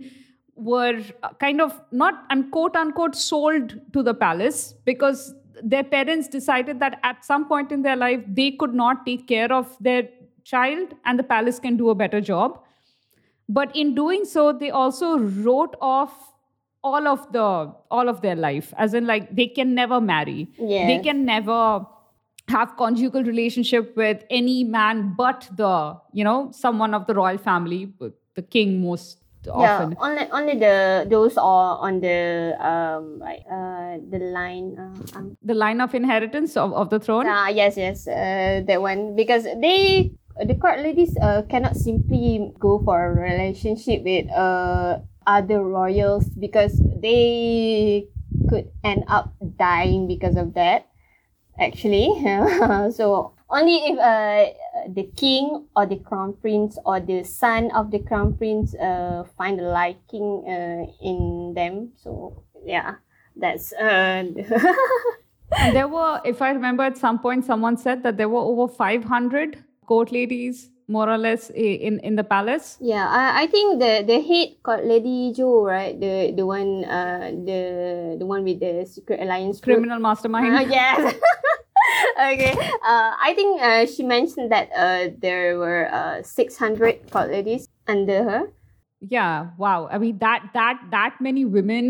were 0.56 1.00
uh, 1.22 1.30
kind 1.44 1.60
of 1.68 1.80
not 1.92 2.24
and 2.36 2.50
quote 2.58 2.76
unquote 2.76 3.16
sold 3.16 3.74
to 3.94 4.02
the 4.02 4.14
palace 4.26 4.74
because 4.84 5.24
their 5.62 5.84
parents 5.96 6.28
decided 6.28 6.78
that 6.84 7.00
at 7.12 7.24
some 7.24 7.48
point 7.54 7.72
in 7.78 7.82
their 7.88 7.96
life 7.96 8.22
they 8.42 8.50
could 8.64 8.74
not 8.74 9.06
take 9.06 9.26
care 9.32 9.50
of 9.60 9.74
their 9.88 10.02
child 10.44 10.94
and 11.04 11.18
the 11.18 11.22
palace 11.22 11.58
can 11.58 11.76
do 11.76 11.90
a 11.90 11.94
better 11.94 12.20
job. 12.20 12.60
But 13.48 13.74
in 13.76 13.94
doing 13.94 14.24
so 14.24 14.52
they 14.52 14.70
also 14.70 15.18
wrote 15.18 15.76
off 15.80 16.32
all 16.82 17.08
of 17.08 17.32
the 17.32 17.72
all 17.90 18.08
of 18.08 18.20
their 18.20 18.36
life 18.36 18.72
as 18.76 18.92
in 18.94 19.06
like 19.06 19.34
they 19.34 19.46
can 19.46 19.74
never 19.74 20.00
marry. 20.00 20.48
They 20.86 20.98
can 20.98 21.24
never 21.24 21.86
have 22.48 22.76
conjugal 22.76 23.24
relationship 23.24 23.96
with 23.96 24.22
any 24.28 24.64
man 24.64 25.14
but 25.16 25.48
the 25.56 25.98
you 26.12 26.24
know 26.24 26.50
someone 26.52 26.92
of 26.92 27.06
the 27.06 27.14
royal 27.14 27.38
family 27.38 27.92
the 28.34 28.42
king 28.42 28.82
most 28.82 29.18
Yeah, 29.46 29.52
often. 29.52 29.96
only 30.00 30.24
only 30.32 30.54
the 30.60 31.06
those 31.08 31.36
are 31.36 31.76
on 31.86 32.00
the 32.00 32.56
um 32.60 33.20
uh 33.20 34.00
the 34.12 34.18
line 34.32 34.72
uh, 34.84 35.18
um, 35.18 35.36
the 35.42 35.52
line 35.54 35.80
of 35.84 35.94
inheritance 35.94 36.56
of, 36.56 36.72
of 36.72 36.88
the 36.88 36.98
throne? 36.98 37.26
Ah, 37.28 37.48
yes, 37.48 37.76
yes, 37.76 38.08
uh, 38.08 38.64
that 38.66 38.80
one. 38.80 39.14
Because 39.16 39.44
they 39.60 40.12
the 40.42 40.54
court 40.54 40.80
ladies 40.80 41.16
uh 41.22 41.42
cannot 41.48 41.76
simply 41.76 42.52
go 42.58 42.82
for 42.82 42.98
a 43.06 43.14
relationship 43.14 44.02
with 44.02 44.30
uh 44.32 44.98
other 45.26 45.62
royals 45.62 46.26
because 46.40 46.80
they 47.00 48.06
could 48.48 48.70
end 48.82 49.04
up 49.08 49.32
dying 49.56 50.06
because 50.06 50.36
of 50.36 50.54
that. 50.54 50.88
Actually, 51.58 52.10
so 52.90 53.34
only 53.48 53.76
if 53.86 53.98
uh 53.98 54.46
the 54.90 55.08
king 55.16 55.66
or 55.76 55.86
the 55.86 55.96
crown 55.96 56.34
prince 56.40 56.76
or 56.84 56.98
the 56.98 57.22
son 57.22 57.70
of 57.70 57.90
the 57.92 58.00
crown 58.00 58.36
prince 58.36 58.74
uh 58.74 59.22
find 59.38 59.60
a 59.60 59.62
liking 59.62 60.42
uh 60.48 60.82
in 61.00 61.54
them. 61.54 61.92
So 61.96 62.42
yeah, 62.64 62.96
that's 63.36 63.72
uh. 63.72 64.24
There 65.72 65.86
were 65.86 66.20
if 66.24 66.42
i 66.42 66.50
remember 66.50 66.82
at 66.82 66.98
some 66.98 67.20
point 67.20 67.44
someone 67.44 67.76
said 67.76 68.02
that 68.02 68.16
there 68.16 68.28
were 68.28 68.40
over 68.40 68.66
500 68.66 69.62
court 69.86 70.12
ladies 70.12 70.70
more 70.86 71.08
or 71.08 71.16
less 71.16 71.48
in 71.50 71.98
in 72.00 72.14
the 72.16 72.24
palace 72.24 72.76
Yeah, 72.80 73.08
I, 73.08 73.44
I 73.44 73.46
think 73.48 73.80
the 73.80 74.04
the 74.04 74.20
head 74.20 74.60
called 74.62 74.84
Lady 74.84 75.32
Jo, 75.32 75.64
right? 75.64 75.96
The 75.98 76.32
the 76.36 76.44
one 76.44 76.84
uh 76.84 77.32
the 77.32 77.60
the 78.20 78.26
one 78.26 78.44
with 78.44 78.60
the 78.60 78.84
secret 78.84 79.20
alliance 79.20 79.60
group. 79.64 79.80
criminal 79.80 79.98
mastermind 79.98 80.52
Uh, 80.52 80.60
yes. 80.68 81.00
okay. 82.20 82.52
Uh, 82.84 83.12
I 83.16 83.32
think 83.34 83.62
uh, 83.62 83.86
she 83.86 84.02
mentioned 84.04 84.52
that 84.52 84.68
uh 84.76 85.08
there 85.18 85.56
were 85.58 85.88
uh 85.92 86.22
six 86.22 86.56
hundred 86.56 87.10
court 87.10 87.30
ladies 87.30 87.68
under 87.88 88.20
her. 88.24 88.42
yeah 89.14 89.52
wow 89.60 89.86
i 89.94 89.98
mean 90.02 90.16
that 90.20 90.44
that 90.56 90.78
that 90.92 91.16
many 91.20 91.44
women 91.44 91.88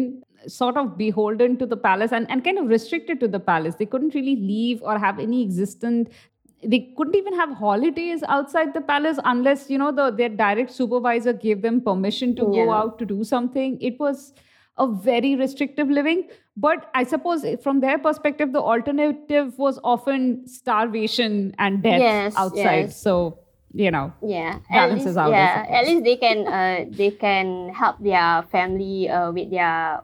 sort 0.55 0.77
of 0.81 0.99
beholden 0.99 1.53
to 1.61 1.67
the 1.73 1.77
palace 1.77 2.11
and, 2.17 2.27
and 2.29 2.43
kind 2.47 2.59
of 2.59 2.67
restricted 2.67 3.21
to 3.21 3.29
the 3.35 3.39
palace 3.51 3.77
they 3.79 3.87
couldn't 3.87 4.15
really 4.19 4.35
leave 4.49 4.83
or 4.83 4.99
have 4.99 5.21
any 5.27 5.39
existent 5.45 6.11
they 6.67 6.93
couldn't 6.97 7.15
even 7.17 7.35
have 7.35 7.51
holidays 7.51 8.23
outside 8.29 8.73
the 8.75 8.81
palace 8.81 9.19
unless 9.25 9.69
you 9.71 9.79
know 9.79 9.93
the 9.93 10.11
their 10.11 10.29
direct 10.29 10.71
supervisor 10.71 11.33
gave 11.33 11.63
them 11.63 11.81
permission 11.81 12.35
to 12.37 12.45
go 12.45 12.71
out 12.73 12.99
to 12.99 13.05
do 13.05 13.25
something. 13.25 13.79
It 13.81 13.99
was 13.99 14.33
a 14.79 14.87
very 14.89 15.37
restrictive 15.37 15.89
living. 15.89 16.29
But 16.57 16.89
i 16.95 17.03
suppose 17.03 17.45
from 17.63 17.81
their 17.81 17.99
perspective 17.99 18.53
the 18.53 18.61
alternative 18.73 19.59
was 19.59 19.79
often 19.93 20.47
starvation 20.47 21.55
and 21.59 21.83
death 21.83 22.01
Yes, 22.01 22.35
outside. 22.37 22.83
yes. 22.83 23.01
so 23.07 23.39
you 23.73 23.91
know 23.91 24.13
yeah 24.23 24.59
at 24.71 24.87
Balances 24.87 25.07
least, 25.07 25.19
out, 25.19 25.31
yeah 25.33 25.67
at 25.69 25.85
least 25.87 26.05
they 26.05 26.15
can 26.17 26.47
uh 26.47 26.85
they 27.01 27.11
can 27.11 27.71
help 27.75 27.99
their 27.99 28.45
family 28.53 29.09
uh 29.11 29.33
with 29.33 29.51
their 29.51 30.01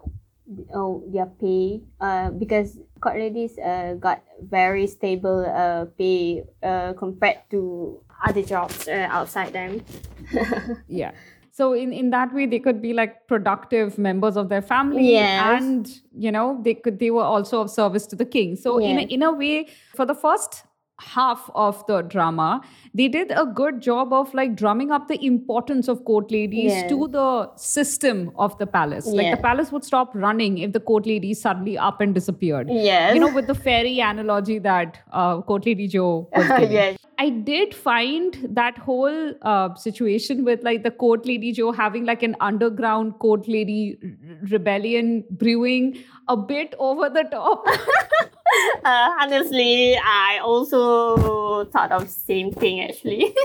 oh 0.74 1.04
their 1.06 1.26
pay 1.26 1.80
uh 2.00 2.30
because 2.30 2.78
court 3.00 3.16
ladies 3.16 3.58
uh 3.58 3.94
got 3.98 4.22
very 4.42 4.86
stable 4.86 5.44
uh 5.46 5.84
pay 5.98 6.42
uh 6.62 6.92
compared 6.94 7.38
to 7.50 8.00
other 8.26 8.42
jobs 8.42 8.86
uh, 8.88 9.08
outside 9.10 9.52
them. 9.52 9.82
Yeah. 10.88 11.12
So 11.52 11.72
in, 11.74 11.92
in 11.92 12.10
that 12.10 12.32
way 12.32 12.46
they 12.46 12.58
could 12.58 12.80
be 12.80 12.92
like 12.92 13.26
productive 13.26 13.98
members 13.98 14.36
of 14.36 14.48
their 14.48 14.62
family 14.62 15.12
Yes. 15.12 15.62
and 15.62 15.88
you 16.16 16.30
know 16.30 16.60
they 16.62 16.74
could 16.74 16.98
they 16.98 17.10
were 17.10 17.24
also 17.24 17.60
of 17.62 17.70
service 17.70 18.06
to 18.08 18.16
the 18.16 18.24
king. 18.24 18.56
So 18.56 18.78
in, 18.78 18.98
a, 18.98 19.02
in 19.02 19.22
a 19.22 19.32
way 19.32 19.68
for 19.96 20.06
the 20.06 20.14
first 20.14 20.64
half 21.00 21.50
of 21.54 21.84
the 21.86 22.02
drama. 22.02 22.60
They 22.94 23.08
did 23.08 23.30
a 23.30 23.46
good 23.46 23.80
job 23.80 24.12
of 24.12 24.32
like 24.34 24.54
drumming 24.54 24.90
up 24.90 25.08
the 25.08 25.18
importance 25.24 25.88
of 25.88 26.04
court 26.04 26.30
ladies 26.30 26.72
Yes. 26.72 26.88
to 26.90 27.08
the 27.08 27.50
system 27.56 28.30
of 28.36 28.56
the 28.58 28.66
palace. 28.66 29.06
Like 29.06 29.34
the 29.36 29.42
palace 29.42 29.72
would 29.72 29.84
stop 29.84 30.14
running 30.14 30.58
if 30.58 30.72
the 30.72 30.80
court 30.80 31.06
ladies 31.06 31.40
suddenly 31.40 31.78
up 31.78 32.00
and 32.00 32.14
disappeared. 32.14 32.68
Yes. 32.70 33.14
You 33.14 33.20
know 33.20 33.32
with 33.34 33.46
the 33.46 33.54
fairy 33.54 33.98
analogy 34.00 34.58
that 34.58 34.98
uh, 35.12 35.40
court 35.42 35.66
lady 35.66 35.88
Jo 35.88 36.28
was 36.36 36.48
giving. 36.58 36.72
Yes. 36.72 36.98
I 37.18 37.28
did 37.28 37.74
find 37.74 38.36
that 38.50 38.78
whole 38.78 39.34
uh, 39.42 39.74
situation 39.74 40.44
with 40.44 40.62
like 40.62 40.82
the 40.82 40.90
court 40.90 41.26
lady 41.26 41.52
Jo 41.52 41.70
having 41.70 42.04
like 42.06 42.22
an 42.22 42.34
underground 42.40 43.18
court 43.18 43.46
lady 43.46 43.98
r- 44.02 44.10
rebellion 44.50 45.24
brewing 45.30 45.98
a 46.28 46.36
bit 46.36 46.74
over 46.78 47.10
the 47.10 47.24
top. 47.30 47.64
uh, 48.84 49.10
honestly 49.20 49.96
i 49.96 50.38
also 50.42 51.64
thought 51.66 51.92
of 51.92 52.08
same 52.08 52.50
thing 52.52 52.80
actually 52.80 53.34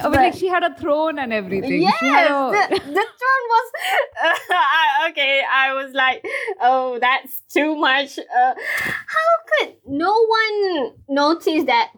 I 0.00 0.02
mean, 0.04 0.12
like 0.12 0.34
she 0.34 0.46
had 0.46 0.62
a 0.62 0.74
throne 0.76 1.18
and 1.18 1.32
everything. 1.32 1.82
Yes, 1.82 2.00
a- 2.02 2.52
the, 2.52 2.76
the 2.78 2.84
throne 3.18 3.44
was 3.54 3.72
I- 4.50 5.08
okay. 5.10 5.42
I 5.50 5.72
was 5.74 5.92
like, 5.92 6.24
oh, 6.60 6.98
that's 7.00 7.40
too 7.52 7.74
much. 7.74 8.18
Uh, 8.18 8.54
how 8.54 9.30
could 9.58 9.74
no 9.86 10.12
one 10.26 10.92
notice 11.08 11.64
that 11.64 11.90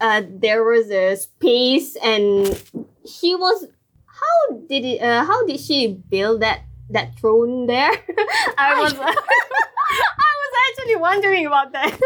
uh, 0.00 0.22
there 0.28 0.62
was 0.62 0.90
a 0.90 1.16
space 1.16 1.96
and 1.96 2.46
she 3.06 3.34
was? 3.34 3.66
How 4.06 4.56
did 4.68 4.84
it? 4.84 5.02
Uh, 5.02 5.24
how 5.24 5.44
did 5.46 5.58
she 5.58 5.88
build 6.08 6.42
that 6.42 6.60
that 6.90 7.18
throne 7.18 7.66
there? 7.66 7.90
I 8.58 8.80
was 8.80 8.94
I 8.94 9.04
was 9.06 9.16
actually 10.70 10.96
wondering 10.96 11.46
about 11.46 11.72
that. 11.72 11.98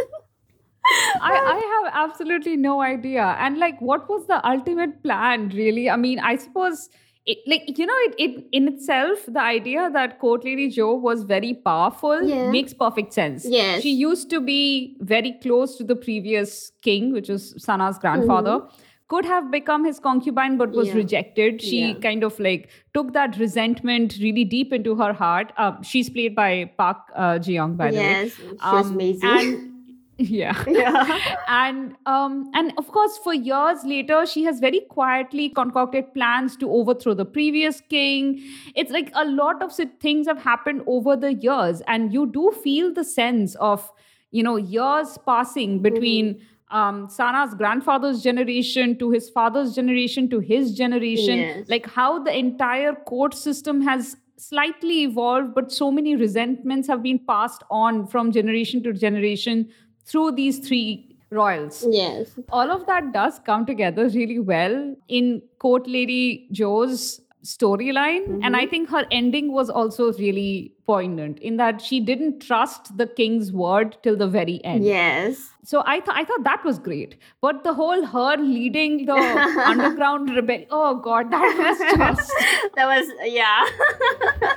I, 1.21 1.33
I 1.33 1.83
have 1.85 1.93
absolutely 2.11 2.57
no 2.57 2.81
idea. 2.81 3.37
And 3.41 3.59
like, 3.59 3.81
what 3.81 4.09
was 4.09 4.27
the 4.27 4.47
ultimate 4.49 5.03
plan, 5.03 5.49
really? 5.49 5.91
I 5.91 5.97
mean, 5.97 6.19
I 6.21 6.37
suppose. 6.37 6.89
It, 7.29 7.39
like 7.49 7.77
you 7.77 7.87
know 7.87 7.95
it, 8.03 8.15
it 8.19 8.45
in 8.53 8.69
itself 8.69 9.19
the 9.27 9.41
idea 9.41 9.91
that 9.93 10.21
court 10.21 10.45
lady 10.45 10.71
Jo 10.71 10.95
was 10.95 11.25
very 11.25 11.55
powerful 11.55 12.23
Yeah. 12.23 12.53
makes 12.53 12.73
perfect 12.73 13.13
sense 13.13 13.45
Yes. 13.45 13.83
she 13.83 13.91
used 13.91 14.31
to 14.31 14.41
be 14.41 14.97
very 15.01 15.33
close 15.43 15.77
to 15.79 15.83
the 15.83 15.97
previous 15.97 16.71
king 16.83 17.13
which 17.13 17.29
was 17.29 17.61
sana's 17.61 17.99
grandfather 17.99 18.61
mm-hmm. 18.61 18.77
Could 19.09 19.25
have 19.25 19.51
become 19.51 19.85
his 19.85 19.99
concubine 20.01 20.57
but 20.59 20.71
was 20.71 20.89
Mm-hmm. 20.89 20.97
Yeah. 20.99 21.03
rejected 21.03 21.63
she 21.63 21.81
Yeah. 21.83 21.95
kind 22.07 22.25
of 22.29 22.39
like 22.47 22.69
took 22.95 23.13
that 23.13 23.39
resentment 23.39 24.19
really 24.21 24.45
deep 24.57 24.73
into 24.73 24.97
her 24.97 25.13
heart 25.13 25.53
uh, 25.57 25.73
she's 25.83 26.11
played 26.11 26.35
by 26.35 26.51
park 26.83 26.99
uh, 27.15 27.39
ji-young 27.39 27.77
by 27.77 27.91
the 27.93 27.99
way 27.99 28.11
yes, 28.25 28.41
Um, 28.61 28.93
amazing. 28.95 29.31
and 29.39 29.73
yeah 30.19 30.65
yeah. 30.67 31.21
and 31.47 31.95
um 32.07 32.37
and 32.61 32.73
of 32.83 32.87
course 32.93 33.19
for 33.25 33.35
years 33.35 33.83
later 33.85 34.21
she 34.35 34.45
has 34.45 34.61
very 34.61 34.81
quietly 34.93 35.49
concocted 35.59 36.07
plans 36.15 36.57
to 36.63 36.71
overthrow 36.79 37.13
the 37.19 37.27
previous 37.37 37.83
king 37.97 38.31
it's 38.75 38.91
like 38.99 39.11
a 39.15 39.27
lot 39.27 39.63
of 39.67 39.75
things 40.07 40.27
have 40.27 40.41
happened 40.47 40.83
over 40.87 41.17
the 41.27 41.35
years 41.35 41.83
and 41.87 42.15
you 42.19 42.25
do 42.39 42.51
feel 42.65 42.93
the 43.01 43.05
sense 43.05 43.55
of 43.57 43.87
you 44.31 44.43
know 44.43 44.57
years 44.57 45.19
passing 45.27 45.81
between 45.91 46.33
um, 46.71 47.09
Sana's 47.09 47.55
grandfather's 47.55 48.23
generation 48.23 48.99
to 48.99 49.11
his 49.11 49.31
father's 49.31 49.75
generation 49.75 50.29
to 50.31 50.41
his 50.41 50.75
generation, 50.75 51.39
Yes. 51.39 51.69
like 51.69 51.87
how 51.87 52.23
the 52.23 52.37
entire 52.37 52.95
court 52.95 53.35
system 53.35 53.81
has 53.83 54.17
slightly 54.37 55.03
evolved, 55.05 55.55
but 55.55 55.73
so 55.73 55.91
many 55.91 56.17
resentments 56.17 56.89
have 56.89 57.03
been 57.03 57.19
passed 57.19 57.63
on 57.71 58.07
from 58.07 58.33
generation 58.33 58.83
to 58.83 58.93
generation 58.93 59.69
through 60.05 60.33
these 60.33 60.59
three 60.59 61.17
royals. 61.31 61.87
Yes. 61.89 62.39
All 62.51 62.71
of 62.71 62.87
that 62.87 63.13
does 63.13 63.39
come 63.41 63.65
together 63.67 64.09
really 64.09 64.39
well 64.39 64.95
in 65.09 65.43
Court 65.59 65.87
Lady 65.87 66.49
Jo's 66.53 67.21
storyline. 67.47 68.41
And 68.43 68.57
I 68.57 68.63
mm-hmm. 68.63 68.71
think 68.71 68.91
her 68.91 69.07
ending 69.11 69.53
was 69.53 69.71
also 69.71 70.13
really 70.15 70.73
poignant 70.85 71.39
in 71.39 71.57
that 71.57 71.81
she 71.81 72.01
didn't 72.01 72.41
trust 72.41 72.97
the 72.97 73.07
king's 73.07 73.53
word 73.53 73.97
till 74.03 74.17
the 74.17 74.27
very 74.27 74.63
end. 74.65 74.85
Yes. 74.85 75.51
So 75.65 75.83
I 75.87 76.01
thought 76.01 76.17
I 76.17 76.25
thought 76.25 76.45
that 76.45 76.65
was 76.65 76.79
great. 76.79 77.17
But 77.41 77.65
the 77.65 77.75
whole 77.75 78.05
her 78.05 78.37
leading 78.37 79.07
the 79.07 79.15
underground 79.65 80.35
rebellion, 80.35 80.67
oh 80.71 80.97
god, 80.97 81.31
that 81.31 81.43
was 81.43 81.79
just 81.97 82.33
That 82.75 82.87
was 82.87 83.07
yeah. 83.25 84.57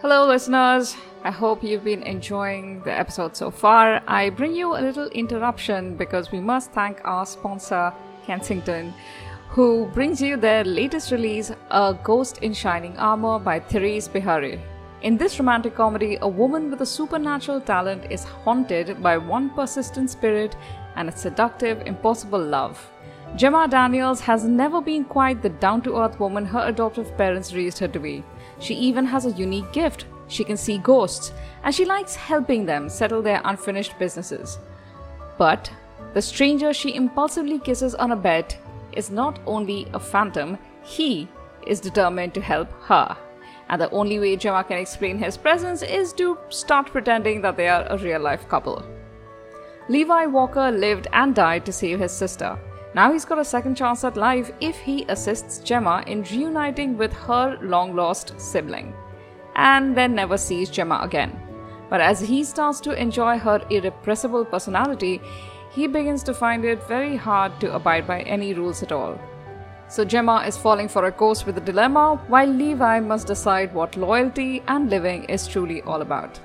Hello, 0.00 0.26
listeners. 0.26 0.96
I 1.24 1.30
hope 1.30 1.64
you've 1.64 1.82
been 1.82 2.02
enjoying 2.02 2.82
the 2.82 2.92
episode 2.92 3.36
so 3.36 3.50
far. 3.50 4.00
I 4.06 4.30
bring 4.30 4.54
you 4.54 4.76
a 4.76 4.80
little 4.80 5.08
interruption 5.08 5.96
because 5.96 6.30
we 6.30 6.38
must 6.38 6.70
thank 6.72 7.00
our 7.04 7.26
sponsor, 7.26 7.92
Kensington, 8.24 8.94
who 9.56 9.86
brings 9.94 10.20
you 10.20 10.36
their 10.36 10.62
latest 10.64 11.10
release, 11.10 11.50
A 11.70 11.96
Ghost 12.04 12.36
in 12.42 12.52
Shining 12.52 12.94
Armor 12.98 13.38
by 13.38 13.58
Therese 13.58 14.06
Beharrie. 14.06 14.60
In 15.00 15.16
this 15.16 15.38
romantic 15.38 15.74
comedy, 15.74 16.18
a 16.20 16.28
woman 16.28 16.70
with 16.70 16.82
a 16.82 16.84
supernatural 16.84 17.62
talent 17.62 18.04
is 18.10 18.22
haunted 18.22 19.02
by 19.02 19.16
one 19.16 19.48
persistent 19.48 20.10
spirit 20.10 20.54
and 20.96 21.08
a 21.08 21.16
seductive, 21.16 21.80
impossible 21.86 22.38
love. 22.38 22.86
Gemma 23.34 23.66
Daniels 23.66 24.20
has 24.20 24.44
never 24.44 24.82
been 24.82 25.04
quite 25.04 25.40
the 25.40 25.48
down 25.48 25.80
to 25.84 25.96
earth 25.96 26.20
woman 26.20 26.44
her 26.44 26.66
adoptive 26.68 27.16
parents 27.16 27.54
raised 27.54 27.78
her 27.78 27.88
to 27.88 27.98
be. 27.98 28.22
She 28.58 28.74
even 28.74 29.06
has 29.06 29.24
a 29.24 29.30
unique 29.30 29.72
gift. 29.72 30.04
She 30.28 30.44
can 30.44 30.58
see 30.58 30.76
ghosts, 30.76 31.32
and 31.64 31.74
she 31.74 31.86
likes 31.86 32.14
helping 32.14 32.66
them 32.66 32.90
settle 32.90 33.22
their 33.22 33.40
unfinished 33.46 33.98
businesses. 33.98 34.58
But 35.38 35.70
the 36.12 36.20
stranger 36.20 36.74
she 36.74 36.94
impulsively 36.94 37.58
kisses 37.58 37.94
on 37.94 38.12
a 38.12 38.16
bed 38.16 38.54
is 38.96 39.10
not 39.10 39.38
only 39.46 39.86
a 39.92 40.00
phantom, 40.00 40.58
he 40.82 41.28
is 41.66 41.80
determined 41.80 42.34
to 42.34 42.40
help 42.40 42.70
her. 42.82 43.16
And 43.68 43.80
the 43.80 43.90
only 43.90 44.18
way 44.18 44.36
Gemma 44.36 44.64
can 44.64 44.78
explain 44.78 45.18
his 45.18 45.36
presence 45.36 45.82
is 45.82 46.12
to 46.14 46.38
start 46.48 46.86
pretending 46.86 47.42
that 47.42 47.56
they 47.56 47.68
are 47.68 47.86
a 47.88 47.98
real 47.98 48.20
life 48.20 48.48
couple. 48.48 48.84
Levi 49.88 50.26
Walker 50.26 50.70
lived 50.70 51.08
and 51.12 51.34
died 51.34 51.64
to 51.66 51.72
save 51.72 52.00
his 52.00 52.12
sister. 52.12 52.58
Now 52.94 53.12
he's 53.12 53.24
got 53.24 53.38
a 53.38 53.44
second 53.44 53.76
chance 53.76 54.04
at 54.04 54.16
life 54.16 54.50
if 54.60 54.78
he 54.78 55.04
assists 55.08 55.58
Gemma 55.58 56.02
in 56.06 56.22
reuniting 56.22 56.96
with 56.96 57.12
her 57.12 57.58
long 57.60 57.94
lost 57.94 58.40
sibling, 58.40 58.94
and 59.54 59.96
then 59.96 60.14
never 60.14 60.38
sees 60.38 60.70
Gemma 60.70 61.00
again. 61.02 61.38
But 61.90 62.00
as 62.00 62.20
he 62.20 62.42
starts 62.42 62.80
to 62.80 63.00
enjoy 63.00 63.38
her 63.38 63.60
irrepressible 63.70 64.44
personality, 64.46 65.20
he 65.76 65.86
begins 65.86 66.22
to 66.22 66.32
find 66.32 66.64
it 66.64 66.82
very 66.88 67.16
hard 67.16 67.60
to 67.60 67.74
abide 67.74 68.06
by 68.06 68.20
any 68.22 68.54
rules 68.54 68.82
at 68.82 68.92
all. 68.92 69.20
So 69.88 70.06
Gemma 70.06 70.42
is 70.46 70.56
falling 70.56 70.88
for 70.88 71.04
a 71.04 71.10
ghost 71.10 71.44
with 71.44 71.58
a 71.58 71.60
dilemma, 71.60 72.16
while 72.28 72.48
Levi 72.48 73.00
must 73.00 73.26
decide 73.26 73.74
what 73.74 73.94
loyalty 73.94 74.62
and 74.68 74.88
living 74.88 75.24
is 75.24 75.46
truly 75.46 75.82
all 75.82 76.00
about. 76.00 76.40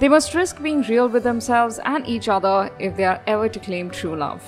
They 0.00 0.08
must 0.08 0.34
risk 0.34 0.60
being 0.60 0.82
real 0.82 1.08
with 1.08 1.22
themselves 1.22 1.78
and 1.84 2.04
each 2.08 2.28
other 2.28 2.70
if 2.80 2.96
they 2.96 3.04
are 3.04 3.22
ever 3.28 3.48
to 3.48 3.60
claim 3.60 3.88
true 3.88 4.16
love. 4.16 4.42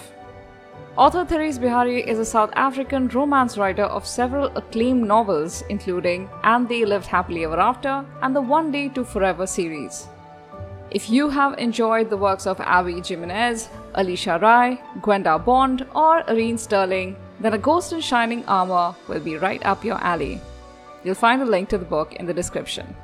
Author 0.97 1.25
Therese 1.25 1.59
Beharrie 1.59 2.05
is 2.05 2.19
a 2.19 2.25
South 2.25 2.51
African 2.55 3.07
romance 3.09 3.57
writer 3.57 3.85
of 3.85 4.07
several 4.07 4.51
acclaimed 4.57 5.07
novels, 5.07 5.62
including 5.71 6.29
And 6.43 6.69
They 6.69 6.85
Lived 6.85 7.07
Happily 7.07 7.45
Ever 7.45 7.61
After 7.61 8.05
and 8.21 8.35
the 8.35 8.43
One 8.43 8.73
Day 8.73 8.88
to 8.91 9.05
Forever 9.05 9.47
series. 9.47 10.09
If 10.93 11.09
you 11.09 11.31
have 11.31 11.57
enjoyed 11.57 12.11
the 12.11 12.19
works 12.19 12.47
of 12.47 12.61
Abby 12.61 13.01
Jimenez, 13.01 13.71
Alisha 13.97 14.37
Rai, 14.37 14.77
Gwenda 15.01 15.39
Bond, 15.39 15.87
or 15.97 16.21
Irene 16.29 16.59
Sterling, 16.59 17.17
then 17.41 17.55
A 17.55 17.59
Ghost 17.59 17.95
in 17.95 18.03
Shining 18.03 18.45
Armor 18.45 18.95
will 19.09 19.21
be 19.25 19.39
right 19.39 19.65
up 19.65 19.87
your 19.87 19.97
alley. 20.05 20.39
You'll 21.03 21.15
find 21.17 21.41
a 21.41 21.47
link 21.49 21.71
to 21.71 21.79
the 21.79 21.89
book 21.89 22.13
in 22.21 22.27
the 22.27 22.35
description. 22.35 22.95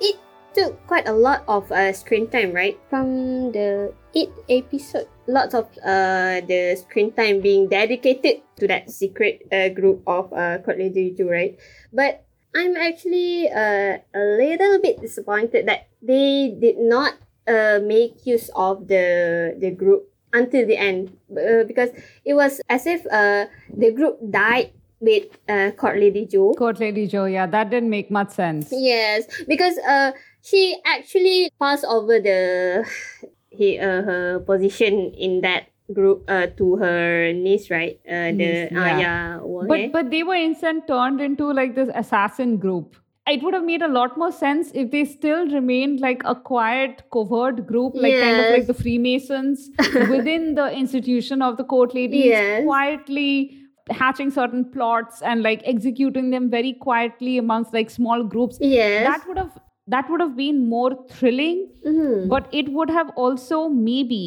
It 0.00 0.16
took 0.54 0.80
quite 0.86 1.06
a 1.06 1.12
lot 1.12 1.44
of 1.46 1.70
uh, 1.70 1.92
screen 1.92 2.26
time, 2.30 2.52
right? 2.52 2.80
From 2.88 3.52
the 3.52 3.92
eight 4.14 4.32
episode, 4.48 5.08
lots 5.28 5.52
of 5.52 5.68
uh, 5.84 6.40
the 6.40 6.80
screen 6.80 7.12
time 7.12 7.42
being 7.42 7.68
dedicated 7.68 8.40
to 8.56 8.66
that 8.66 8.88
secret 8.88 9.44
uh, 9.52 9.68
group 9.68 10.00
of 10.06 10.32
uh, 10.32 10.56
Court 10.64 10.78
Lady 10.78 11.14
right? 11.20 11.60
But 11.92 12.25
I'm 12.56 12.72
actually 12.76 13.52
uh, 13.52 14.00
a 14.16 14.22
little 14.40 14.80
bit 14.80 15.04
disappointed 15.04 15.68
that 15.68 15.92
they 16.00 16.56
did 16.56 16.80
not 16.80 17.20
uh, 17.44 17.84
make 17.84 18.24
use 18.24 18.48
of 18.56 18.88
the 18.88 19.52
the 19.60 19.70
group 19.76 20.08
until 20.32 20.64
the 20.64 20.76
end 20.76 21.12
uh, 21.36 21.68
because 21.68 21.92
it 22.24 22.32
was 22.32 22.64
as 22.72 22.88
if 22.88 23.04
uh, 23.12 23.52
the 23.68 23.92
group 23.92 24.16
died 24.32 24.72
with 25.00 25.28
uh, 25.48 25.70
Court 25.76 26.00
Lady 26.00 26.24
Ju. 26.24 26.56
Court 26.56 26.80
Lady 26.80 27.06
Jo, 27.06 27.28
yeah, 27.28 27.46
that 27.46 27.68
didn't 27.68 27.90
make 27.90 28.10
much 28.10 28.32
sense. 28.32 28.72
Yes, 28.72 29.28
because 29.44 29.76
uh, 29.84 30.12
she 30.40 30.80
actually 30.86 31.52
passed 31.60 31.84
over 31.84 32.16
the 32.20 32.88
he 33.52 33.78
uh, 33.78 34.00
her 34.00 34.40
position 34.40 35.12
in 35.12 35.44
that 35.44 35.68
group 35.92 36.24
uh, 36.28 36.46
to 36.58 36.76
her 36.76 37.32
niece, 37.32 37.70
right? 37.70 37.98
Uh, 38.08 38.26
the 38.26 38.32
Niece, 38.32 38.72
uh, 38.72 38.98
yeah. 39.00 39.38
Wang 39.42 39.68
But 39.68 39.92
but 39.92 40.10
they 40.10 40.22
were 40.22 40.34
instant 40.34 40.86
turned 40.88 41.20
into 41.20 41.50
like 41.52 41.74
this 41.74 41.90
assassin 41.94 42.56
group. 42.58 42.96
It 43.28 43.42
would 43.42 43.54
have 43.54 43.64
made 43.64 43.82
a 43.82 43.88
lot 43.88 44.16
more 44.16 44.30
sense 44.30 44.70
if 44.72 44.90
they 44.92 45.04
still 45.04 45.48
remained 45.48 45.98
like 46.00 46.22
a 46.24 46.34
quiet, 46.34 47.02
covert 47.12 47.66
group, 47.66 47.94
like 47.96 48.14
kind 48.20 48.38
of 48.40 48.50
like 48.52 48.66
the 48.68 48.74
Freemasons 48.74 49.68
within 50.10 50.54
the 50.54 50.70
institution 50.72 51.42
of 51.42 51.56
the 51.56 51.64
court 51.64 51.92
ladies, 51.94 52.26
Yes. 52.26 52.62
quietly 52.64 53.58
hatching 53.90 54.30
certain 54.30 54.64
plots 54.72 55.22
and 55.22 55.42
like 55.42 55.60
executing 55.64 56.30
them 56.30 56.50
very 56.50 56.72
quietly 56.72 57.36
amongst 57.38 57.72
like 57.74 57.90
small 57.90 58.22
groups. 58.24 58.58
yes. 58.60 59.04
That 59.06 59.26
would 59.28 59.38
have 59.38 59.58
that 59.88 60.08
would 60.10 60.20
have 60.20 60.36
been 60.36 60.68
more 60.68 60.90
thrilling 61.10 61.58
Mhm. 61.86 62.28
but 62.28 62.48
it 62.60 62.68
would 62.76 62.90
have 62.90 63.10
also 63.24 63.68
maybe 63.68 64.22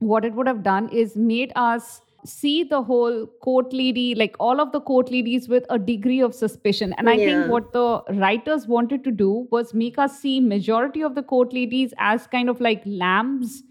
what 0.00 0.24
it 0.24 0.34
would 0.34 0.46
have 0.46 0.62
done 0.62 0.88
is 0.88 1.16
made 1.16 1.52
us 1.56 2.00
see 2.24 2.64
the 2.64 2.82
whole 2.82 3.26
court 3.42 3.72
lady 3.72 4.14
like 4.14 4.34
all 4.38 4.60
of 4.60 4.72
the 4.72 4.80
court 4.80 5.10
ladies 5.10 5.48
with 5.48 5.64
a 5.70 5.78
degree 5.78 6.20
of 6.20 6.34
suspicion 6.34 6.92
and 6.98 7.08
i 7.08 7.14
Yeah. 7.14 7.26
think 7.28 7.52
what 7.52 7.72
the 7.72 7.84
writers 8.24 8.66
wanted 8.66 9.04
to 9.04 9.12
do 9.20 9.28
was 9.50 9.72
make 9.82 9.98
us 10.06 10.18
see 10.20 10.38
majority 10.38 11.02
of 11.02 11.14
the 11.14 11.22
court 11.22 11.54
ladies 11.58 11.94
as 11.98 12.26
kind 12.26 12.50
of 12.54 12.60
like 12.60 12.82
lambs 13.04 13.62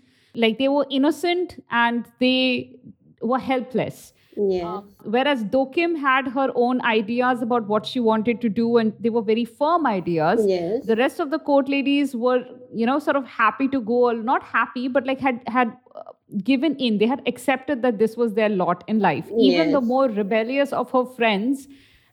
like 0.46 0.58
they 0.64 0.68
were 0.78 0.86
innocent 0.90 1.54
and 1.84 2.06
they 2.20 2.76
were 3.22 3.40
helpless 3.50 4.14
yeah. 4.36 4.82
whereas 5.04 5.44
Dokim 5.44 5.96
had 6.00 6.28
her 6.30 6.48
own 6.56 6.82
ideas 6.82 7.42
about 7.42 7.68
what 7.68 7.86
she 7.86 8.00
wanted 8.00 8.40
to 8.42 8.48
do, 8.48 8.78
and 8.78 8.94
they 9.00 9.10
were 9.10 9.22
very 9.22 9.44
firm 9.44 9.86
ideas. 9.86 10.46
Yes. 10.48 10.86
The 10.86 10.96
rest 10.96 11.20
of 11.20 11.30
the 11.30 11.40
court 11.40 11.68
ladies 11.68 12.16
were, 12.16 12.46
you 12.74 12.86
know, 12.86 13.00
sort 13.00 13.18
of 13.18 13.26
happy 13.26 13.68
to 13.68 13.82
go, 13.82 14.12
not 14.12 14.42
happy, 14.44 14.88
but 14.88 15.06
like 15.06 15.20
had 15.20 15.42
had 15.48 15.74
uh, 15.94 16.04
given 16.44 16.76
in. 16.76 16.98
They 16.98 17.08
had 17.08 17.22
accepted 17.28 17.82
that 17.82 17.98
this 17.98 18.16
was 18.16 18.34
their 18.34 18.50
lot 18.50 18.84
in 18.88 19.00
life. 19.00 19.26
Even 19.38 19.72
the 19.72 19.82
more 19.82 20.08
rebellious 20.08 20.74
of 20.74 20.92
her 20.92 21.06
friends, 21.06 21.68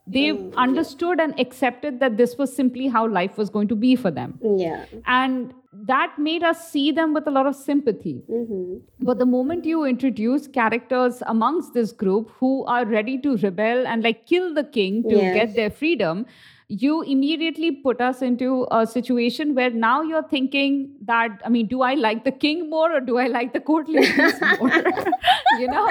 they 0.07 0.31
understood 0.57 1.21
and 1.21 1.39
accepted 1.41 2.01
that 2.01 2.17
this 2.17 2.37
was 2.39 2.55
simply 2.55 2.87
how 2.87 3.09
life 3.09 3.37
was 3.37 3.51
going 3.51 3.69
to 3.69 3.75
be 3.75 3.97
for 3.97 4.11
them, 4.11 4.39
yeah. 4.57 4.85
and 5.07 5.53
that 5.73 6.17
made 6.19 6.43
us 6.43 6.71
see 6.71 6.93
them 6.93 7.13
with 7.13 7.27
a 7.27 7.31
lot 7.31 7.47
of 7.47 7.57
sympathy. 7.57 8.23
Mm-hmm. 8.31 8.77
But 9.01 9.19
the 9.19 9.27
moment 9.27 9.65
you 9.65 9.85
introduce 9.85 10.47
characters 10.47 11.23
amongst 11.27 11.75
this 11.75 11.93
group 11.93 12.31
who 12.39 12.65
are 12.67 12.87
ready 12.87 13.19
to 13.19 13.37
rebel 13.39 13.87
and 13.87 14.03
like 14.03 14.27
kill 14.27 14.55
the 14.55 14.65
king 14.65 15.03
to 15.09 15.17
Yes. 15.17 15.35
get 15.35 15.57
their 15.57 15.71
freedom, 15.71 16.25
you 16.69 17.03
immediately 17.03 17.71
put 17.71 18.01
us 18.01 18.23
into 18.23 18.67
a 18.73 18.87
situation 18.87 19.55
where 19.55 19.71
now 19.71 20.03
you're 20.03 20.27
thinking 20.29 20.91
that, 21.05 21.41
I 21.45 21.49
mean, 21.49 21.69
do 21.69 21.83
I 21.83 21.95
like 21.95 22.25
the 22.25 22.33
king 22.33 22.69
more 22.69 22.93
or 22.93 23.01
do 23.01 23.19
I 23.19 23.29
like 23.29 23.53
the 23.53 23.61
court 23.61 23.89
ladies 23.89 24.41
more? 24.59 24.71
you 25.59 25.69
know? 25.69 25.87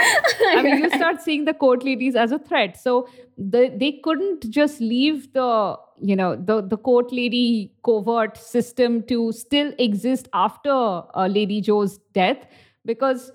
I 0.50 0.62
mean, 0.62 0.80
you 0.80 0.90
start 0.90 1.22
seeing 1.22 1.46
the 1.46 1.54
court 1.54 1.84
ladies 1.84 2.16
as 2.16 2.34
a 2.34 2.40
threat. 2.40 2.78
So 2.78 3.08
the, 3.38 3.74
they 3.76 3.94
couldn't 4.04 4.50
just 4.50 4.82
leave 4.82 5.32
the 5.34 5.78
you 6.02 6.16
know 6.16 6.36
the 6.36 6.62
the 6.62 6.78
court 6.78 7.12
lady 7.12 7.72
covert 7.84 8.38
system 8.38 9.02
to 9.04 9.32
still 9.32 9.74
exist 9.80 10.28
after 10.34 10.70
uh, 10.72 11.28
lady 11.28 11.62
Jo's 11.62 12.00
death 12.14 12.46
because 12.86 13.32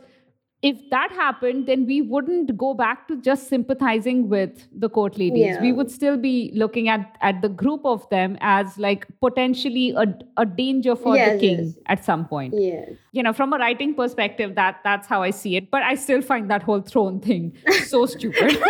if 0.62 0.78
that 0.90 1.10
happened 1.12 1.66
then 1.66 1.86
we 1.86 2.02
wouldn't 2.02 2.54
go 2.56 2.74
back 2.74 3.08
to 3.08 3.16
just 3.22 3.48
sympathizing 3.48 4.28
with 4.28 4.66
the 4.78 4.88
court 4.88 5.16
ladies 5.16 5.56
we 5.60 5.72
would 5.72 5.90
still 5.90 6.16
be 6.16 6.50
looking 6.54 6.88
at 6.88 7.16
at 7.22 7.40
the 7.40 7.48
group 7.48 7.80
of 7.84 8.08
them 8.10 8.36
as 8.40 8.76
like 8.78 9.06
potentially 9.20 9.90
a, 9.96 10.06
a 10.36 10.44
danger 10.44 10.94
for 10.94 11.16
the 11.16 11.38
king 11.40 11.64
yes. 11.64 11.74
at 11.86 12.04
some 12.04 12.26
point 12.26 12.54
Yes. 12.56 12.90
you 13.12 13.22
know 13.22 13.32
from 13.32 13.54
a 13.54 13.58
writing 13.58 13.94
perspective 13.94 14.54
that 14.54 14.80
that's 14.84 15.06
how 15.06 15.22
i 15.22 15.30
see 15.30 15.56
it 15.56 15.70
but 15.70 15.82
i 15.82 15.94
still 15.94 16.20
find 16.20 16.50
that 16.50 16.62
whole 16.62 16.82
throne 16.82 17.20
thing 17.20 17.56
so 17.86 18.04
stupid 18.14 18.62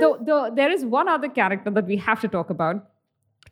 the, 0.00 0.18
the, 0.24 0.52
there 0.54 0.70
is 0.70 0.84
one 0.84 1.08
other 1.08 1.28
character 1.28 1.70
that 1.70 1.86
we 1.86 1.96
have 1.96 2.20
to 2.20 2.28
talk 2.28 2.50
about. 2.50 2.88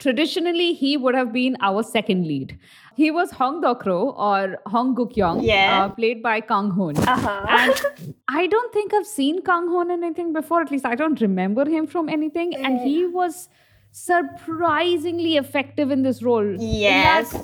Traditionally, 0.01 0.73
he 0.73 0.97
would 0.97 1.15
have 1.15 1.33
been 1.33 1.57
our 1.61 1.83
second 1.83 2.27
lead. 2.27 2.59
He 2.97 3.11
was 3.11 3.31
Hong 3.31 3.63
Dokro 3.63 4.15
or 4.29 4.57
Hong 4.67 4.95
Guk-yong, 4.95 5.43
Yeah. 5.43 5.85
uh, 5.85 5.89
played 5.91 6.23
by 6.23 6.41
Kang 6.41 6.71
Hoon. 6.71 6.97
Uh-huh. 6.97 7.47
And 7.49 8.15
I 8.29 8.47
don't 8.47 8.73
think 8.73 8.93
I've 8.95 9.07
seen 9.07 9.43
Kang 9.43 9.69
Hoon 9.69 9.91
in 9.91 10.03
anything 10.03 10.33
before. 10.33 10.61
At 10.63 10.71
least 10.71 10.85
I 10.87 10.95
don't 10.95 11.21
remember 11.21 11.69
him 11.69 11.87
from 11.87 12.09
anything. 12.09 12.55
And 12.57 12.81
he 12.81 13.07
was 13.07 13.49
surprisingly 13.93 15.37
effective 15.37 15.91
in 15.91 16.03
this 16.03 16.23
role. 16.23 16.57
Yes. 16.59 17.37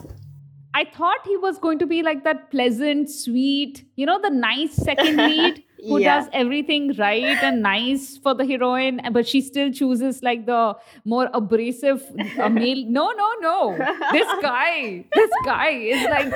I 0.74 0.84
thought 0.84 1.18
he 1.24 1.36
was 1.36 1.58
going 1.58 1.78
to 1.78 1.86
be 1.86 2.02
like 2.02 2.24
that 2.24 2.50
pleasant, 2.50 3.08
sweet, 3.10 3.84
you 3.96 4.04
know, 4.06 4.20
the 4.20 4.30
nice 4.30 4.74
second 4.74 5.16
lead 5.28 5.62
who 5.84 5.98
Yeah. 5.98 6.20
does 6.20 6.28
everything 6.32 6.92
right 6.98 7.42
and 7.42 7.62
nice 7.62 8.16
for 8.16 8.34
the 8.34 8.46
heroine, 8.46 9.00
but 9.12 9.26
she 9.28 9.40
still 9.40 9.70
chooses 9.72 10.22
like 10.22 10.46
the 10.46 10.74
more 11.04 11.28
abrasive 11.34 12.02
uh, 12.38 12.48
male. 12.48 12.84
No, 12.96 13.10
no, 13.12 13.28
no. 13.40 13.76
This 14.12 14.28
guy, 14.42 15.04
this 15.14 15.30
guy 15.44 15.68
is 15.70 16.02
like 16.08 16.34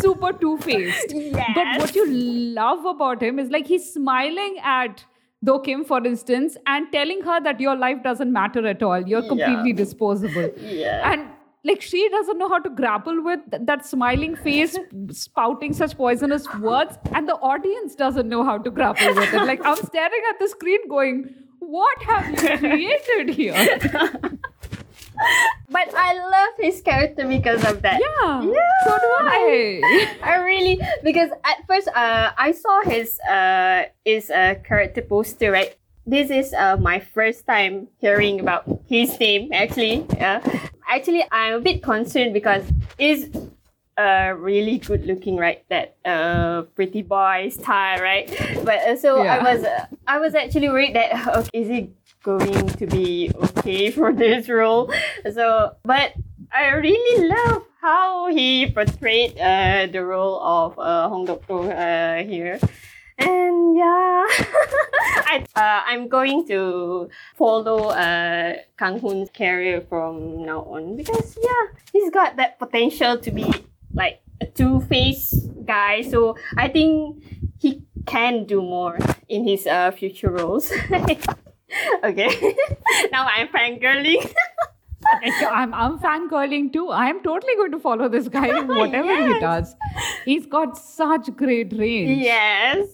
super 0.00 0.32
two 0.32 0.56
faced. 0.58 1.12
But 1.32 1.78
what 1.80 1.94
you 1.94 2.06
love 2.06 2.84
about 2.84 3.22
him 3.22 3.38
is 3.38 3.50
like 3.50 3.66
he's 3.66 3.92
smiling 3.92 4.56
at 4.62 5.04
Dokim, 5.44 5.86
for 5.86 6.04
instance, 6.04 6.56
and 6.66 6.90
telling 6.92 7.20
her 7.22 7.40
that 7.40 7.60
your 7.60 7.76
life 7.76 8.02
doesn't 8.02 8.32
matter 8.32 8.66
at 8.66 8.82
all. 8.82 9.00
You're 9.06 9.22
completely 9.28 9.72
disposable. 9.72 10.50
Yeah. 10.60 11.12
And 11.12 11.28
like 11.68 11.80
she 11.82 12.00
doesn't 12.14 12.38
know 12.42 12.48
how 12.48 12.58
to 12.66 12.70
grapple 12.80 13.22
with 13.28 13.40
that 13.70 13.84
smiling 13.86 14.34
face 14.46 14.76
spouting 15.20 15.72
such 15.78 15.96
poisonous 16.00 16.46
words 16.66 16.98
and 17.12 17.28
the 17.28 17.36
audience 17.52 17.94
doesn't 18.02 18.28
know 18.34 18.44
how 18.50 18.56
to 18.66 18.70
grapple 18.70 19.14
with 19.20 19.32
it 19.40 19.44
like 19.52 19.64
i'm 19.72 19.76
staring 19.90 20.24
at 20.32 20.38
the 20.44 20.48
screen 20.48 20.88
going 20.88 21.24
what 21.58 22.02
have 22.02 22.30
you 22.30 22.58
created 22.64 23.34
here 23.42 23.54
But 25.70 25.92
I 25.96 26.12
love 26.14 26.54
his 26.58 26.80
character 26.82 27.26
because 27.26 27.64
of 27.64 27.80
that. 27.82 27.98
yeah, 28.00 28.42
Yeah. 28.42 28.76
so 28.84 28.98
do 29.04 29.10
i 29.20 30.16
I 30.22 30.36
really 30.44 30.78
because 31.02 31.30
at 31.44 31.66
first 31.66 31.88
uh 31.88 32.30
I 32.36 32.52
saw 32.52 32.82
his 32.82 33.18
uh 33.20 33.84
his 34.04 34.30
uh 34.30 34.54
character 34.68 35.02
poster 35.02 35.50
right. 35.50 35.74
This 36.06 36.30
is 36.30 36.54
uh 36.54 36.76
my 36.76 37.00
first 37.00 37.46
time 37.46 37.88
hearing 37.98 38.40
about 38.40 38.64
his 38.86 39.18
name 39.18 39.50
actually. 39.52 40.06
Yeah. 40.14 40.40
Actually 40.88 41.24
I'm 41.32 41.54
a 41.54 41.60
bit 41.60 41.82
concerned 41.82 42.32
because 42.32 42.62
is 42.98 43.30
uh 43.98 44.34
really 44.36 44.78
good 44.78 45.04
looking 45.06 45.36
right 45.36 45.64
that 45.68 45.96
uh 46.04 46.62
pretty 46.76 47.02
boy 47.02 47.48
style 47.48 48.00
right 48.00 48.28
but 48.62 48.78
uh, 48.86 48.96
so 48.96 49.22
I 49.22 49.42
was 49.42 49.64
uh, 49.64 49.86
I 50.06 50.18
was 50.18 50.34
actually 50.34 50.68
worried 50.68 50.94
that 50.94 51.26
okay, 51.36 51.48
is 51.52 51.68
he 51.68 51.90
going 52.22 52.68
to 52.68 52.86
be 52.86 53.32
okay 53.34 53.90
for 53.90 54.12
this 54.12 54.48
role 54.48 54.92
so 55.32 55.74
but 55.82 56.12
I 56.52 56.68
really 56.68 57.28
love 57.28 57.62
how 57.80 58.28
he 58.28 58.70
portrayed 58.70 59.38
uh, 59.38 59.86
the 59.86 60.04
role 60.04 60.40
of 60.40 60.78
uh, 60.78 61.08
Hong 61.08 61.26
Dokro 61.26 61.70
uh, 61.70 62.26
here. 62.26 62.58
And 63.18 63.76
yeah, 63.76 64.24
I, 65.26 65.44
uh, 65.56 65.82
I'm 65.86 66.08
going 66.08 66.46
to 66.48 67.08
follow 67.36 67.88
uh, 67.88 68.54
Kang 68.78 68.98
Hoon's 68.98 69.30
career 69.30 69.80
from 69.88 70.44
now 70.44 70.60
on 70.62 70.96
because 70.96 71.38
yeah, 71.42 71.78
he's 71.92 72.10
got 72.10 72.36
that 72.36 72.58
potential 72.58 73.18
to 73.18 73.30
be 73.30 73.52
like 73.94 74.20
a 74.40 74.46
two-faced 74.46 75.64
guy. 75.64 76.02
So 76.02 76.36
I 76.56 76.68
think 76.68 77.24
he 77.58 77.82
can 78.06 78.44
do 78.44 78.60
more 78.60 78.98
in 79.28 79.46
his 79.46 79.66
uh, 79.66 79.90
future 79.92 80.30
roles. 80.30 80.70
okay, 82.04 82.54
now 83.12 83.26
I'm 83.26 83.48
fangirling. 83.48 84.32
I'm, 85.50 85.74
I'm 85.74 85.98
fangirling 85.98 86.72
too. 86.72 86.90
I'm 86.90 87.22
totally 87.22 87.54
going 87.56 87.72
to 87.72 87.78
follow 87.78 88.08
this 88.08 88.28
guy 88.28 88.58
in 88.58 88.68
whatever 88.82 89.34
he 89.34 89.40
does. 89.40 89.74
He's 90.24 90.46
got 90.46 90.76
such 90.76 91.34
great 91.36 91.72
range. 91.72 92.22
Yes, 92.22 92.88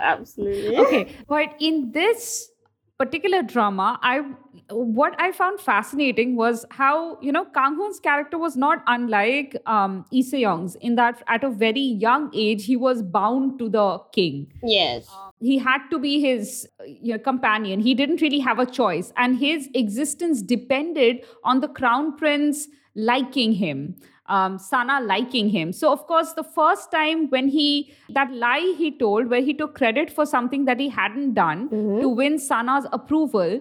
absolutely. 0.00 0.76
okay 0.78 1.16
but 1.26 1.54
in 1.60 1.90
this 1.92 2.50
particular 2.98 3.42
drama, 3.42 3.98
I 4.02 4.22
what 4.70 5.14
I 5.18 5.30
found 5.32 5.60
fascinating 5.60 6.36
was 6.36 6.66
how 6.70 7.18
you 7.20 7.32
know 7.32 7.44
Kang 7.46 7.76
Hoon's 7.76 8.00
character 8.00 8.38
was 8.38 8.56
not 8.56 8.82
unlike 8.86 9.56
um, 9.66 10.04
Lee 10.12 10.22
Se-young's 10.22 10.74
in 10.76 10.96
that 10.96 11.22
at 11.28 11.44
a 11.44 11.50
very 11.50 11.80
young 11.80 12.30
age 12.34 12.66
he 12.66 12.76
was 12.76 13.02
bound 13.02 13.58
to 13.60 13.68
the 13.68 13.98
king. 14.12 14.52
Yes. 14.62 15.08
He 15.40 15.58
had 15.58 15.88
to 15.90 16.00
be 16.00 16.20
his 16.20 16.68
you 16.84 17.12
know, 17.12 17.18
companion. 17.20 17.78
He 17.78 17.94
didn't 17.94 18.20
really 18.20 18.40
have 18.40 18.58
a 18.58 18.66
choice, 18.66 19.12
and 19.16 19.38
his 19.38 19.68
existence 19.74 20.42
depended 20.42 21.24
on 21.44 21.60
the 21.60 21.68
crown 21.68 22.16
prince 22.16 22.66
liking 22.96 23.52
him 23.52 23.94
um, 24.28 24.58
Sana 24.58 25.00
liking 25.00 25.48
him. 25.48 25.72
So, 25.72 25.90
of 25.92 26.06
course, 26.06 26.32
the 26.34 26.44
first 26.44 26.90
time 26.90 27.28
when 27.30 27.48
he, 27.48 27.92
that 28.10 28.30
lie 28.32 28.74
he 28.78 28.90
told, 28.90 29.28
where 29.30 29.40
he 29.40 29.54
took 29.54 29.74
credit 29.74 30.10
for 30.10 30.26
something 30.26 30.64
that 30.66 30.78
he 30.80 30.88
hadn't 30.88 31.34
done 31.34 31.68
Mhm. 31.70 32.00
to 32.02 32.08
win 32.08 32.38
Sana's 32.38 32.86
approval, 32.92 33.60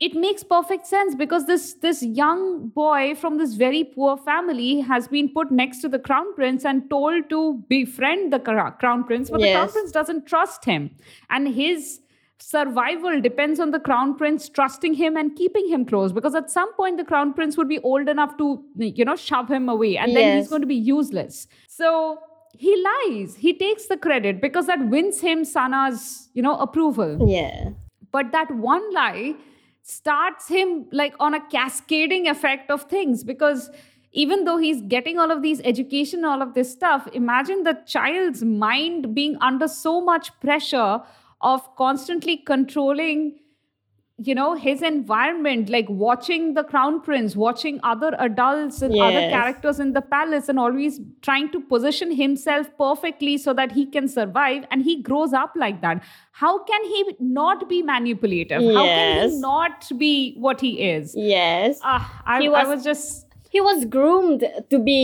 it 0.00 0.14
makes 0.14 0.44
perfect 0.44 0.86
sense 0.86 1.14
because 1.20 1.46
this 1.46 1.74
this 1.84 2.02
young 2.18 2.68
boy 2.68 3.14
from 3.16 3.38
this 3.38 3.54
very 3.54 3.82
poor 3.82 4.16
family 4.16 4.80
has 4.90 5.08
been 5.08 5.28
put 5.38 5.50
next 5.50 5.80
to 5.80 5.88
the 5.88 5.98
crown 5.98 6.28
prince 6.36 6.64
and 6.64 6.84
told 6.88 7.28
to 7.30 7.40
befriend 7.68 8.32
the 8.32 8.38
crown 8.38 9.02
prince 9.08 9.28
but 9.30 9.40
the 9.40 9.50
crown 9.54 9.72
prince 9.72 9.90
doesn't 9.90 10.24
trust 10.26 10.64
him 10.64 10.90
and 11.30 11.48
his 11.48 12.00
survival 12.40 13.20
depends 13.20 13.58
on 13.58 13.72
the 13.72 13.80
crown 13.80 14.14
prince 14.16 14.48
trusting 14.48 14.94
him 14.94 15.16
and 15.16 15.34
keeping 15.36 15.68
him 15.68 15.84
close 15.84 16.12
because 16.12 16.34
at 16.34 16.50
some 16.50 16.72
point 16.74 16.96
the 16.96 17.04
crown 17.04 17.32
prince 17.34 17.56
would 17.56 17.68
be 17.68 17.78
old 17.80 18.08
enough 18.08 18.36
to 18.38 18.62
you 18.76 19.04
know 19.04 19.16
shove 19.16 19.50
him 19.50 19.68
away 19.68 19.96
and 19.96 20.14
then 20.14 20.38
he's 20.38 20.48
going 20.48 20.62
to 20.62 20.66
be 20.66 20.74
useless. 20.74 21.46
So 21.66 22.18
he 22.52 22.84
lies. 22.84 23.36
He 23.36 23.52
takes 23.56 23.86
the 23.86 23.96
credit 23.96 24.40
because 24.40 24.66
that 24.66 24.88
wins 24.88 25.20
him 25.20 25.44
sana's 25.44 26.28
you 26.34 26.42
know 26.42 26.56
approval. 26.58 27.28
Yeah. 27.28 27.70
but 28.12 28.32
that 28.32 28.50
one 28.54 28.84
lie 28.94 29.34
starts 29.82 30.48
him 30.48 30.86
like 30.92 31.14
on 31.18 31.34
a 31.34 31.40
cascading 31.50 32.28
effect 32.28 32.70
of 32.70 32.82
things 32.84 33.24
because 33.24 33.70
even 34.12 34.44
though 34.44 34.56
he's 34.56 34.80
getting 34.82 35.18
all 35.18 35.30
of 35.30 35.42
these 35.42 35.60
education 35.64 36.24
all 36.24 36.42
of 36.42 36.54
this 36.54 36.70
stuff 36.70 37.06
imagine 37.12 37.62
the 37.64 37.74
child's 37.86 38.42
mind 38.42 39.14
being 39.14 39.36
under 39.40 39.68
so 39.68 40.00
much 40.00 40.30
pressure 40.40 41.00
of 41.40 41.62
constantly 41.76 42.36
controlling 42.36 43.38
you 44.28 44.34
know 44.34 44.54
his 44.54 44.80
environment 44.82 45.68
like 45.68 45.86
watching 45.88 46.54
the 46.54 46.62
crown 46.64 47.00
prince 47.00 47.36
watching 47.36 47.78
other 47.84 48.08
adults 48.18 48.82
and 48.82 48.92
other 49.00 49.20
characters 49.34 49.78
in 49.78 49.92
the 49.92 50.00
palace 50.00 50.48
and 50.48 50.58
always 50.58 50.98
trying 51.22 51.48
to 51.52 51.60
position 51.60 52.10
himself 52.10 52.66
perfectly 52.76 53.38
so 53.38 53.54
that 53.54 53.70
he 53.70 53.86
can 53.86 54.08
survive 54.08 54.64
and 54.72 54.82
he 54.82 55.00
grows 55.00 55.32
up 55.32 55.52
like 55.54 55.80
that 55.82 56.02
how 56.32 56.64
can 56.64 56.84
he 56.86 57.04
not 57.20 57.68
be 57.68 57.80
manipulative 57.80 58.60
yes. 58.60 58.74
how 58.74 58.84
can 58.84 59.30
he 59.30 59.36
not 59.38 59.88
be 59.98 60.34
what 60.48 60.60
he 60.60 60.72
is 60.90 61.14
Yes. 61.16 61.78
ah 61.84 62.20
I, 62.26 62.40
He 62.40 62.48
I 62.48 62.50
was- 62.50 62.68
was 62.74 62.84
just 62.84 63.24
He 63.52 63.60
was 63.64 63.84
groomed 63.92 64.42
to 64.72 64.78
be 64.86 64.96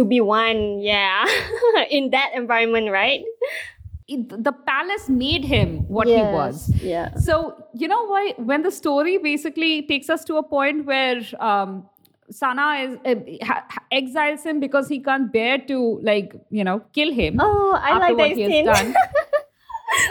to 0.00 0.04
be 0.10 0.18
one, 0.26 0.58
yeah. 0.88 1.24
In 1.96 2.10
that 2.10 2.36
environment, 2.40 2.90
right? 2.96 3.24
The 4.16 4.52
palace 4.52 5.08
made 5.08 5.44
him 5.44 5.86
what 5.88 6.08
he 6.08 6.14
was 6.14 6.68
Yeah. 6.82 7.14
So, 7.14 7.64
you 7.74 7.88
know 7.88 8.06
why 8.06 8.34
when 8.36 8.62
the 8.62 8.70
story 8.70 9.18
basically 9.18 9.82
takes 9.82 10.10
us 10.10 10.24
to 10.24 10.36
a 10.36 10.42
point 10.42 10.86
where 10.86 11.20
um, 11.38 11.88
Sana 12.30 12.74
is 12.84 12.98
uh, 13.04 13.60
exiles 13.92 14.44
him 14.44 14.60
because 14.60 14.88
he 14.88 15.00
can't 15.00 15.32
bear 15.32 15.58
to 15.58 16.00
like 16.02 16.34
you 16.50 16.64
know 16.64 16.80
kill 16.92 17.12
him. 17.12 17.38
Oh, 17.40 17.78
I 17.80 17.98
like 17.98 18.16
what 18.16 18.36
that 18.36 18.36
scene. 18.36 18.94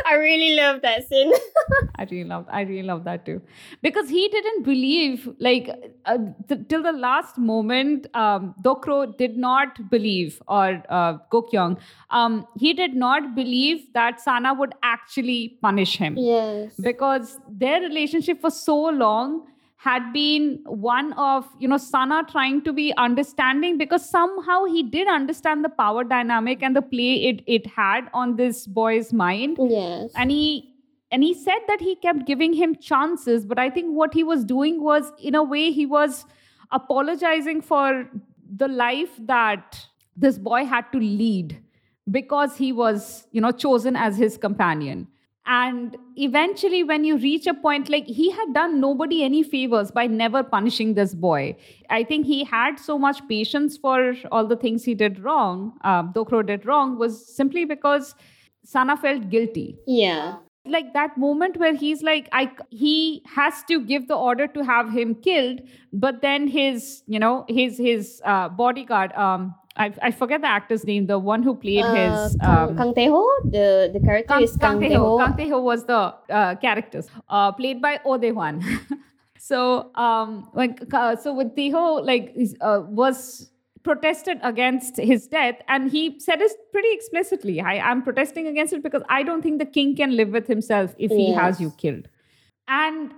I 0.05 0.15
really 0.15 0.55
love 0.55 0.81
that 0.81 1.07
scene. 1.07 1.31
I 1.95 2.03
really 2.09 2.23
love 2.23 2.45
I 2.49 2.61
really 2.61 2.83
love 2.83 3.03
that 3.03 3.25
too 3.25 3.41
because 3.81 4.09
he 4.09 4.27
didn't 4.29 4.63
believe 4.63 5.27
like 5.39 5.69
uh, 6.05 6.17
th- 6.47 6.61
till 6.69 6.83
the 6.83 6.91
last 6.91 7.37
moment. 7.37 8.07
Um, 8.13 8.55
Dokro 8.63 9.17
did 9.17 9.37
not 9.37 9.89
believe 9.89 10.41
or 10.47 10.81
uh, 10.89 11.17
Gokyong. 11.31 11.77
Um, 12.09 12.47
he 12.57 12.73
did 12.73 12.95
not 12.95 13.35
believe 13.35 13.93
that 13.93 14.19
Sana 14.19 14.53
would 14.53 14.73
actually 14.83 15.57
punish 15.61 15.97
him. 15.97 16.15
yes. 16.17 16.73
because 16.79 17.37
their 17.49 17.81
relationship 17.81 18.41
for 18.41 18.51
so 18.51 18.77
long 18.89 19.47
had 19.83 20.07
been 20.13 20.45
one 20.65 21.13
of 21.25 21.45
you 21.57 21.67
know 21.71 21.77
sana 21.77 22.15
trying 22.29 22.61
to 22.63 22.71
be 22.79 22.85
understanding 23.03 23.77
because 23.81 24.07
somehow 24.09 24.57
he 24.71 24.81
did 24.95 25.07
understand 25.07 25.63
the 25.67 25.69
power 25.69 26.03
dynamic 26.03 26.61
and 26.69 26.75
the 26.79 26.81
play 26.81 27.11
it 27.29 27.39
it 27.57 27.67
had 27.75 28.09
on 28.13 28.35
this 28.39 28.65
boy's 28.79 29.13
mind 29.21 29.57
Yes. 29.75 30.11
and 30.15 30.31
he 30.31 30.73
and 31.11 31.23
he 31.23 31.33
said 31.33 31.63
that 31.69 31.79
he 31.79 31.95
kept 32.07 32.25
giving 32.31 32.57
him 32.61 32.75
chances 32.89 33.45
but 33.53 33.57
i 33.67 33.69
think 33.77 33.95
what 34.01 34.13
he 34.13 34.25
was 34.31 34.43
doing 34.51 34.83
was 34.89 35.13
in 35.31 35.33
a 35.43 35.43
way 35.53 35.71
he 35.71 35.85
was 35.85 36.25
apologizing 36.71 37.61
for 37.61 37.87
the 38.63 38.67
life 38.67 39.15
that 39.33 39.79
this 40.15 40.37
boy 40.37 40.65
had 40.65 40.91
to 40.91 40.99
lead 40.99 41.57
because 42.19 42.57
he 42.57 42.71
was 42.73 43.27
you 43.31 43.39
know 43.47 43.51
chosen 43.51 43.95
as 43.95 44.17
his 44.17 44.37
companion 44.37 45.07
and 45.49 45.97
eventually 46.15 46.83
when 46.83 47.03
you 47.03 47.17
reach 47.17 47.47
a 47.47 47.53
point 47.53 47.89
like 47.89 48.05
he 48.05 48.29
had 48.31 48.53
done 48.53 48.79
nobody 48.79 49.23
any 49.23 49.41
favors 49.41 49.91
by 49.91 50.05
never 50.05 50.43
punishing 50.43 50.93
this 50.99 51.13
boy 51.13 51.55
i 51.89 52.03
think 52.03 52.25
he 52.25 52.43
had 52.43 52.79
so 52.87 52.97
much 53.05 53.21
patience 53.27 53.77
for 53.85 54.13
all 54.31 54.45
the 54.51 54.59
things 54.65 54.83
he 54.83 54.93
did 54.93 55.19
wrong 55.19 55.73
um, 55.83 56.13
dokro 56.13 56.45
did 56.45 56.65
wrong 56.65 56.97
was 56.99 57.17
simply 57.39 57.65
because 57.65 58.13
sana 58.63 58.95
felt 58.95 59.29
guilty 59.29 59.75
yeah. 59.87 60.35
like 60.65 60.93
that 60.93 61.17
moment 61.17 61.57
where 61.57 61.73
he's 61.73 62.03
like 62.03 62.29
i 62.31 62.51
he 62.69 63.23
has 63.37 63.63
to 63.63 63.79
give 63.93 64.07
the 64.07 64.19
order 64.31 64.47
to 64.47 64.63
have 64.63 64.91
him 64.91 65.15
killed 65.15 65.61
but 65.91 66.21
then 66.21 66.47
his 66.47 67.01
you 67.07 67.17
know 67.17 67.45
his 67.47 67.77
his 67.77 68.21
uh, 68.23 68.49
bodyguard 68.49 69.11
um 69.13 69.55
I, 69.79 69.93
I 70.01 70.11
forget 70.11 70.41
the 70.41 70.47
actor's 70.47 70.85
name 70.85 71.07
the 71.07 71.17
one 71.17 71.41
who 71.41 71.55
played 71.55 71.85
his 71.85 72.37
Uh, 72.41 72.45
Kang, 72.45 72.69
um, 72.69 72.77
Kang 72.77 72.93
Tae-ho, 72.93 73.25
the 73.45 73.89
the 73.93 73.99
character 73.99 74.33
Kang, 74.33 74.43
is 74.43 74.57
Kang, 74.57 74.79
Kang 74.79 74.89
Tae-ho. 74.89 75.17
Kang 75.17 75.37
Tae-ho 75.37 75.61
was 75.61 75.85
the 75.85 76.13
uh, 76.29 76.55
characters 76.55 77.07
uh, 77.29 77.51
played 77.53 77.81
by 77.81 77.99
Oh 78.05 78.17
Dae-hwan. 78.17 78.61
so 79.39 79.89
um, 79.95 80.49
when, 80.51 80.75
uh, 80.91 81.15
so 81.15 81.33
with 81.33 81.55
Tae-ho 81.55 81.95
like 82.11 82.35
uh, 82.59 82.81
was 82.87 83.49
protested 83.83 84.37
against 84.43 84.97
his 84.97 85.27
death 85.27 85.55
and 85.69 85.89
he 85.89 86.19
said 86.19 86.41
it 86.41 86.51
pretty 86.73 86.91
explicitly. 86.91 87.61
I 87.61 87.75
am 87.75 88.03
protesting 88.03 88.47
against 88.47 88.73
it 88.73 88.83
because 88.83 89.03
I 89.07 89.23
don't 89.23 89.41
think 89.41 89.59
the 89.59 89.65
king 89.65 89.95
can 89.95 90.15
live 90.17 90.29
with 90.29 90.47
himself 90.47 90.93
if 90.97 91.09
he 91.09 91.31
has 91.31 91.61
you 91.61 91.71
killed. 91.77 92.09
And 92.67 93.13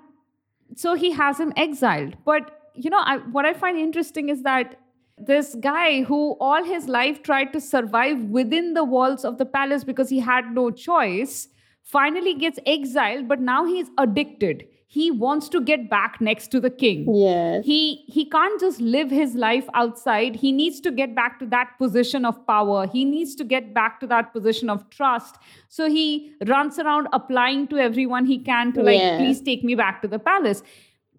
so 0.76 0.94
he 0.94 1.12
has 1.12 1.40
him 1.40 1.52
exiled. 1.58 2.16
But 2.24 2.58
you 2.76 2.90
know 2.90 3.00
I, 3.00 3.18
what 3.18 3.46
i 3.46 3.54
find 3.54 3.78
interesting 3.78 4.30
is 4.30 4.44
that 4.44 4.80
this 5.26 5.56
guy 5.62 6.04
who 6.04 6.36
all 6.40 6.64
his 6.64 6.88
life 6.88 7.22
tried 7.24 7.54
to 7.54 7.62
survive 7.62 8.24
within 8.26 8.74
the 8.74 8.84
walls 8.84 9.24
of 9.26 9.38
the 9.38 9.46
palace 9.46 9.84
because 9.84 10.10
he 10.10 10.20
had 10.20 10.54
no 10.54 10.72
choice 10.72 11.48
finally 11.84 12.34
gets 12.36 12.60
exiled 12.66 13.28
but 13.28 13.40
now 13.40 13.66
he's 13.66 13.88
addicted. 13.98 14.68
He 14.88 15.10
wants 15.10 15.48
to 15.50 15.62
get 15.62 15.90
back 15.90 16.20
next 16.20 16.50
to 16.50 16.60
the 16.60 16.70
king. 16.70 17.06
Yes. 17.16 17.66
he 17.66 18.04
he 18.08 18.26
can't 18.30 18.60
just 18.60 18.82
live 18.82 19.10
his 19.10 19.36
life 19.36 19.70
outside. 19.74 20.36
He 20.36 20.52
needs 20.52 20.82
to 20.82 20.92
get 20.92 21.16
back 21.16 21.40
to 21.40 21.46
that 21.46 21.78
position 21.78 22.26
of 22.26 22.46
power. 22.46 22.88
He 22.88 23.06
needs 23.06 23.34
to 23.36 23.46
get 23.46 23.74
back 23.74 24.02
to 24.02 24.08
that 24.08 24.34
position 24.34 24.70
of 24.70 24.90
trust. 24.90 25.38
So 25.70 25.90
he 25.90 26.34
runs 26.46 26.78
around 26.78 27.08
applying 27.14 27.68
to 27.70 27.78
everyone 27.78 28.26
he 28.26 28.38
can 28.40 28.74
to 28.74 28.84
like 28.84 29.00
Yeah. 29.00 29.18
please 29.18 29.42
take 29.42 29.64
me 29.64 29.76
back 29.76 30.02
to 30.02 30.10
the 30.10 30.20
palace. 30.20 30.62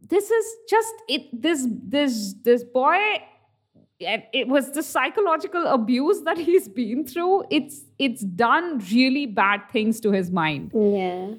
This 0.08 0.30
is 0.30 0.54
just 0.68 0.94
it 1.08 1.28
this 1.32 1.66
this 1.96 2.34
this 2.44 2.64
boy 2.64 2.98
it 4.32 4.48
was 4.48 4.70
the 4.72 4.82
psychological 4.82 5.66
abuse 5.66 6.22
that 6.22 6.38
he's 6.38 6.68
been 6.68 7.04
through 7.06 7.44
it's 7.50 7.82
it's 7.98 8.22
done 8.22 8.78
really 8.92 9.26
bad 9.26 9.60
things 9.72 10.00
to 10.00 10.10
his 10.12 10.30
mind 10.30 10.70
Yeah. 10.74 11.34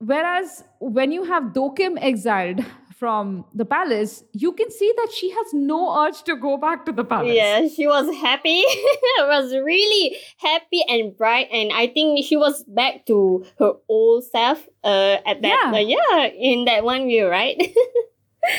Whereas 0.00 0.62
when 0.80 1.10
you 1.10 1.24
have 1.24 1.42
Dokim 1.54 1.98
exiled 2.00 2.64
from 2.96 3.44
the 3.54 3.64
palace, 3.64 4.22
you 4.32 4.52
can 4.52 4.70
see 4.70 4.92
that 4.96 5.08
she 5.12 5.30
has 5.30 5.52
no 5.52 5.80
urge 6.04 6.22
to 6.24 6.36
go 6.36 6.56
back 6.56 6.84
to 6.86 6.92
the 6.92 7.04
palace. 7.04 7.34
Yeah, 7.34 7.66
she 7.68 7.86
was 7.88 8.06
happy. 8.16 8.62
was 9.18 9.52
really 9.52 10.16
happy 10.38 10.82
and 10.88 11.16
bright, 11.16 11.48
and 11.52 11.72
I 11.72 11.88
think 11.88 12.24
she 12.24 12.36
was 12.36 12.62
back 12.64 13.06
to 13.06 13.44
her 13.58 13.72
old 13.88 14.24
self. 14.24 14.66
Uh, 14.84 15.16
at 15.26 15.42
that, 15.42 15.70
Yeah. 15.72 15.72
uh, 15.78 15.78
yeah, 15.78 16.26
in 16.26 16.64
that 16.66 16.84
one 16.84 17.06
view, 17.06 17.26
right? 17.28 17.60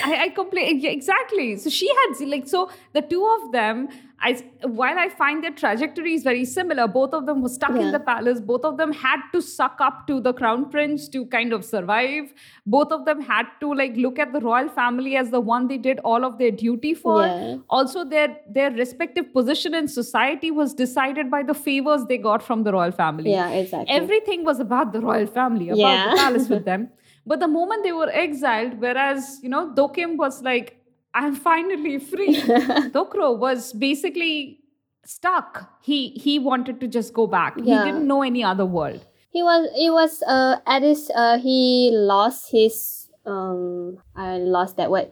I, 0.06 0.24
I 0.24 0.30
completely 0.30 0.88
exactly. 0.90 1.56
So 1.58 1.70
she 1.70 1.88
had 1.88 2.28
like 2.28 2.48
so 2.48 2.70
the 2.94 3.02
two 3.02 3.26
of 3.26 3.52
them. 3.52 3.90
I 4.22 4.34
while 4.64 5.00
I 5.00 5.08
find 5.08 5.42
their 5.42 5.52
trajectories 5.52 6.24
very 6.24 6.44
similar, 6.44 6.88
both 6.90 7.14
of 7.14 7.26
them 7.26 7.42
were 7.42 7.48
stuck 7.48 7.72
in 7.72 7.94
the 7.94 8.02
palace. 8.02 8.42
Both 8.42 8.66
of 8.66 8.76
them 8.76 8.92
had 8.92 9.22
to 9.32 9.42
suck 9.42 9.78
up 9.80 10.08
to 10.08 10.20
the 10.20 10.34
crown 10.34 10.70
prince 10.70 11.08
to 11.10 11.26
kind 11.28 11.54
of 11.54 11.64
survive. 11.64 12.34
Both 12.66 12.92
of 12.92 13.06
them 13.06 13.22
had 13.22 13.46
to 13.62 13.74
like 13.74 13.96
look 13.96 14.20
at 14.20 14.34
the 14.34 14.42
royal 14.42 14.68
family 14.68 15.16
as 15.16 15.32
the 15.32 15.40
one 15.40 15.70
they 15.70 15.78
did 15.78 16.00
all 16.04 16.26
of 16.26 16.38
their 16.38 16.52
duty 16.52 16.94
for. 16.94 17.26
Yeah. 17.26 17.58
Also, 17.70 18.04
their 18.04 18.36
their 18.50 18.72
respective 18.72 19.32
position 19.32 19.74
in 19.74 19.88
society 19.88 20.52
was 20.52 20.74
decided 20.74 21.32
by 21.32 21.42
the 21.42 21.54
favors 21.54 22.06
they 22.10 22.18
got 22.18 22.44
from 22.44 22.64
the 22.64 22.74
royal 22.74 22.92
family. 22.92 23.32
yeah, 23.32 23.50
exactly. 23.52 23.96
Everything 23.96 24.44
was 24.44 24.60
about 24.60 24.92
the 24.92 25.00
royal 25.00 25.28
family, 25.28 25.70
about 25.70 25.78
Yeah. 25.78 26.10
the 26.12 26.18
palace 26.18 26.50
with 26.50 26.66
them. 26.66 26.90
But 27.30 27.40
the 27.42 27.48
moment 27.48 27.84
they 27.84 27.92
were 27.92 28.10
exiled, 28.10 28.80
whereas, 28.82 29.40
you 29.44 29.50
know, 29.50 29.72
Dokim 29.72 30.18
was 30.18 30.42
like, 30.42 30.78
I'm 31.14 31.36
finally 31.36 32.00
free. 32.00 32.36
Dokro 32.96 33.38
was 33.38 33.72
basically 33.72 34.62
stuck. 35.06 35.60
He 35.84 36.10
he 36.24 36.40
wanted 36.40 36.80
to 36.82 36.88
just 36.88 37.14
go 37.14 37.28
back. 37.28 37.54
Yeah. 37.58 37.86
He 37.86 37.92
didn't 37.92 38.08
know 38.08 38.24
any 38.24 38.44
other 38.44 38.66
world. 38.66 39.06
he 39.30 39.44
was 39.44 39.68
he 39.76 39.90
was 39.96 40.24
uh 40.36 40.58
at 40.76 40.82
his 40.82 41.12
uh 41.24 41.38
he 41.38 41.92
lost 41.94 42.50
his 42.52 43.10
um 43.26 44.00
I 44.16 44.38
lost 44.38 44.78
that 44.78 44.90
word. 44.90 45.12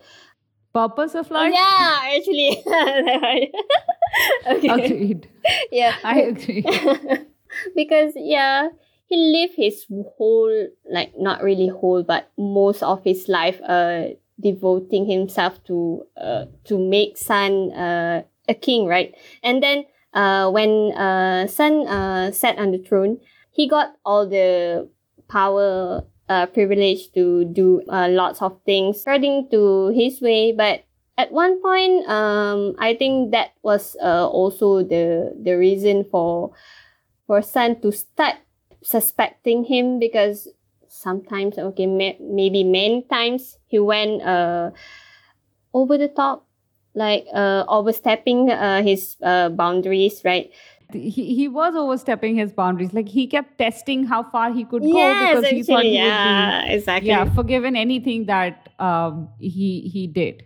Purpose 0.73 1.13
of 1.13 1.29
life? 1.29 1.53
Yeah, 1.53 1.99
actually. 2.15 2.63
okay. 4.55 4.73
Agreed. 4.79 5.29
Yeah. 5.71 5.95
I 6.03 6.21
agree. 6.33 6.65
because 7.75 8.13
yeah, 8.15 8.69
he 9.07 9.15
lived 9.15 9.53
his 9.55 9.85
whole 10.17 10.67
like 10.91 11.13
not 11.17 11.41
really 11.41 11.67
whole 11.67 12.03
but 12.03 12.29
most 12.37 12.83
of 12.83 13.03
his 13.03 13.27
life 13.27 13.59
uh 13.63 14.03
devoting 14.39 15.09
himself 15.09 15.63
to 15.63 16.03
uh 16.19 16.45
to 16.63 16.77
make 16.77 17.17
Sun 17.17 17.71
uh 17.71 18.23
a 18.47 18.53
king, 18.53 18.85
right? 18.85 19.13
And 19.43 19.63
then 19.63 19.85
uh 20.13 20.49
when 20.51 20.93
uh 20.93 21.47
Sun 21.47 21.87
uh 21.87 22.31
sat 22.31 22.57
on 22.57 22.71
the 22.71 22.79
throne, 22.79 23.19
he 23.51 23.67
got 23.67 23.95
all 24.05 24.27
the 24.27 24.89
power 25.27 26.03
uh 26.29 26.45
privilege 26.47 27.11
to 27.13 27.45
do 27.45 27.81
uh, 27.89 28.07
lots 28.09 28.41
of 28.41 28.59
things 28.65 29.01
according 29.01 29.49
to 29.49 29.89
his 29.95 30.21
way 30.21 30.51
but 30.51 30.83
at 31.17 31.31
one 31.31 31.61
point 31.61 32.07
um 32.07 32.75
i 32.79 32.93
think 32.93 33.31
that 33.31 33.51
was 33.63 33.95
uh, 34.03 34.27
also 34.27 34.83
the 34.83 35.33
the 35.43 35.53
reason 35.53 36.03
for 36.03 36.51
for 37.27 37.41
Sun 37.41 37.81
to 37.81 37.91
start 37.91 38.35
suspecting 38.87 39.65
him 39.65 39.99
because 39.99 40.47
sometimes 40.87 41.57
okay 41.57 41.85
may, 41.85 42.17
maybe 42.21 42.63
many 42.63 43.03
times 43.11 43.57
he 43.67 43.79
went 43.79 44.21
uh 44.21 44.71
over 45.73 45.97
the 45.97 46.07
top 46.07 46.47
like 46.95 47.25
uh 47.33 47.65
overstepping 47.67 48.49
uh, 48.49 48.81
his 48.81 49.17
uh, 49.21 49.49
boundaries 49.49 50.21
right 50.23 50.51
he, 50.93 51.35
he 51.35 51.47
was 51.49 51.75
overstepping 51.75 52.37
his 52.37 52.53
boundaries. 52.53 52.93
Like 52.93 53.09
he 53.09 53.27
kept 53.27 53.57
testing 53.57 54.05
how 54.05 54.23
far 54.23 54.53
he 54.53 54.63
could 54.63 54.81
go 54.83 54.87
yes 54.87 55.35
because 55.35 55.49
he 55.49 55.63
thought 55.63 55.83
he 55.83 55.91
yeah 55.91 56.61
would 56.63 56.71
exactly 56.71 57.09
yeah, 57.09 57.25
forgiven 57.35 57.75
anything 57.75 58.25
that 58.27 58.69
um, 58.79 59.27
he 59.37 59.81
he 59.93 60.07
did. 60.07 60.43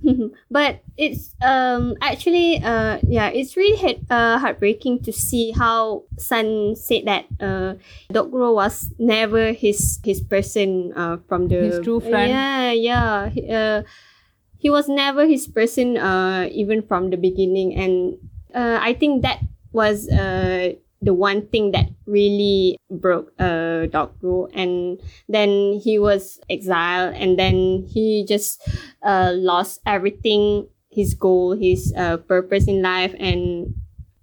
but 0.50 0.80
it's 0.96 1.34
um 1.42 1.94
actually 2.00 2.56
uh 2.62 2.98
yeah 3.06 3.28
it's 3.28 3.56
really 3.56 3.76
uh, 4.10 4.38
heartbreaking 4.38 5.00
to 5.02 5.12
see 5.12 5.52
how 5.52 6.04
Sun 6.18 6.76
said 6.76 7.04
that 7.06 7.26
uh 7.40 7.74
Dokro 8.12 8.54
was 8.54 8.90
never 8.98 9.52
his 9.52 10.00
his 10.04 10.20
person 10.20 10.92
uh 10.96 11.18
from 11.28 11.48
the 11.48 11.68
His 11.68 11.80
true 11.84 12.00
friend. 12.00 12.30
yeah 12.32 12.72
yeah 12.72 13.28
he, 13.28 13.48
uh, 13.52 13.82
he 14.58 14.70
was 14.70 14.88
never 14.88 15.26
his 15.26 15.46
person 15.46 15.96
uh 15.96 16.48
even 16.50 16.82
from 16.82 17.10
the 17.10 17.16
beginning 17.16 17.74
and 17.76 18.16
uh 18.54 18.78
I 18.80 18.94
think 18.94 19.22
that 19.22 19.40
was 19.72 20.08
uh 20.08 20.74
the 21.02 21.14
one 21.14 21.46
thing 21.48 21.72
that 21.72 21.88
really 22.06 22.76
broke 22.90 23.32
uh 23.38 23.88
Dokro 23.88 24.50
and 24.52 25.00
then 25.28 25.80
he 25.82 25.98
was 25.98 26.38
exiled 26.50 27.14
and 27.14 27.38
then 27.38 27.86
he 27.88 28.24
just 28.28 28.60
uh, 29.02 29.32
lost 29.34 29.80
everything 29.86 30.68
his 30.90 31.14
goal 31.14 31.56
his 31.56 31.94
uh, 31.96 32.18
purpose 32.18 32.66
in 32.68 32.82
life 32.82 33.14
and 33.18 33.74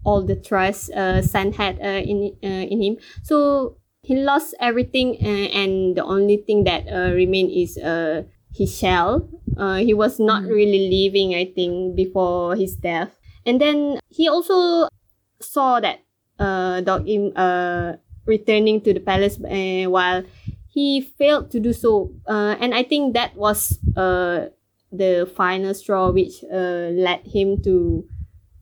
all 0.04 0.24
the 0.24 0.36
trust 0.36 0.92
uh, 0.92 1.22
Sun 1.22 1.54
had 1.54 1.80
uh, 1.82 2.00
in 2.00 2.32
uh, 2.44 2.66
in 2.72 2.82
him. 2.82 2.98
So 3.24 3.76
he 4.04 4.16
lost 4.16 4.56
everything 4.60 5.18
uh, 5.20 5.52
and 5.52 5.98
the 5.98 6.04
only 6.04 6.38
thing 6.38 6.64
that 6.64 6.88
uh, 6.88 7.12
remained 7.12 7.52
is 7.52 7.78
uh, 7.78 8.24
his 8.56 8.72
shell. 8.72 9.28
Uh, 9.58 9.78
he 9.84 9.94
was 9.94 10.20
not 10.20 10.44
really 10.44 10.88
living 10.88 11.36
I 11.36 11.52
think 11.52 11.96
before 11.96 12.56
his 12.56 12.76
death. 12.76 13.12
And 13.46 13.60
then 13.60 14.00
he 14.10 14.28
also 14.28 14.88
saw 15.42 15.80
that 15.80 16.07
uh, 16.40 16.82
Dokim 16.82 17.34
uh, 17.36 17.98
returning 18.26 18.82
to 18.82 18.94
the 18.94 19.00
palace 19.00 19.40
uh, 19.42 19.90
while 19.90 20.24
he 20.68 21.02
failed 21.02 21.50
to 21.52 21.60
do 21.60 21.74
so. 21.74 22.12
Uh, 22.28 22.56
and 22.60 22.74
I 22.76 22.84
think 22.84 23.16
that 23.16 23.36
was 23.36 23.80
uh, 23.96 24.50
the 24.92 25.30
final 25.36 25.74
straw 25.74 26.12
which 26.12 26.44
uh, 26.44 26.94
led 26.94 27.22
him 27.26 27.62
to 27.64 28.06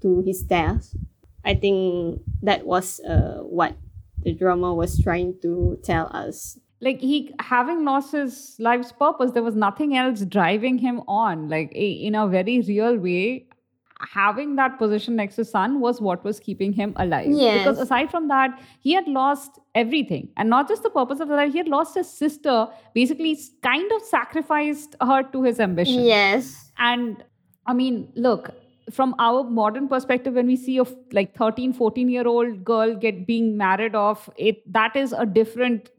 to 0.02 0.22
his 0.22 0.44
death. 0.44 0.96
I 1.44 1.56
think 1.56 2.22
that 2.42 2.66
was 2.66 3.00
uh, 3.02 3.44
what 3.44 3.76
the 4.24 4.34
drama 4.34 4.74
was 4.74 5.02
trying 5.02 5.36
to 5.42 5.78
tell 5.84 6.08
us. 6.14 6.58
Like 6.82 7.00
he 7.00 7.34
having 7.40 7.86
lost 7.86 8.12
his 8.12 8.56
life's 8.60 8.92
purpose, 8.92 9.32
there 9.32 9.44
was 9.44 9.56
nothing 9.56 9.98
else 9.98 10.22
driving 10.22 10.78
him 10.78 11.02
on. 11.08 11.50
Like 11.50 11.72
in 11.74 12.16
a 12.16 12.28
very 12.28 12.62
real 12.62 12.98
way, 12.98 13.48
having 14.02 14.56
that 14.58 14.78
position 14.78 15.16
next 15.16 15.36
to 15.36 15.46
Sun 15.46 15.80
was 15.80 16.02
what 16.02 16.24
was 16.24 16.40
keeping 16.40 16.74
him 16.74 16.94
alive. 16.98 17.28
Yes. 17.30 17.60
Because 17.60 17.80
aside 17.80 18.12
from 18.12 18.28
that, 18.28 18.62
he 18.82 18.94
had 18.94 19.08
lost 19.08 19.60
everything. 19.74 20.30
And 20.38 20.50
not 20.50 20.68
just 20.68 20.84
the 20.84 20.90
purpose 20.90 21.20
of 21.20 21.30
his 21.30 21.36
life, 21.36 21.52
he 21.52 21.60
had 21.60 21.68
lost 21.68 21.96
his 21.96 22.10
sister, 22.10 22.68
basically 22.94 23.40
kind 23.64 23.90
of 23.94 24.02
sacrificed 24.02 24.96
her 25.02 25.24
to 25.24 25.44
his 25.44 25.60
ambition. 25.60 26.04
Yes. 26.04 26.72
And 26.78 27.24
I 27.66 27.74
mean, 27.74 28.12
look, 28.16 28.52
from 28.92 29.16
our 29.18 29.44
modern 29.44 29.88
perspective, 29.88 30.36
when 30.36 30.46
we 30.48 30.56
see 30.56 30.78
a 30.78 30.84
like 31.12 31.36
13, 31.36 31.74
14 31.74 32.10
year 32.10 32.28
old 32.28 32.64
girl 32.64 32.96
get 32.96 33.26
being 33.26 33.58
married 33.58 33.96
off, 33.96 34.30
it 34.38 34.62
that 34.72 34.96
is 34.96 35.14
a 35.14 35.26
different, 35.26 35.90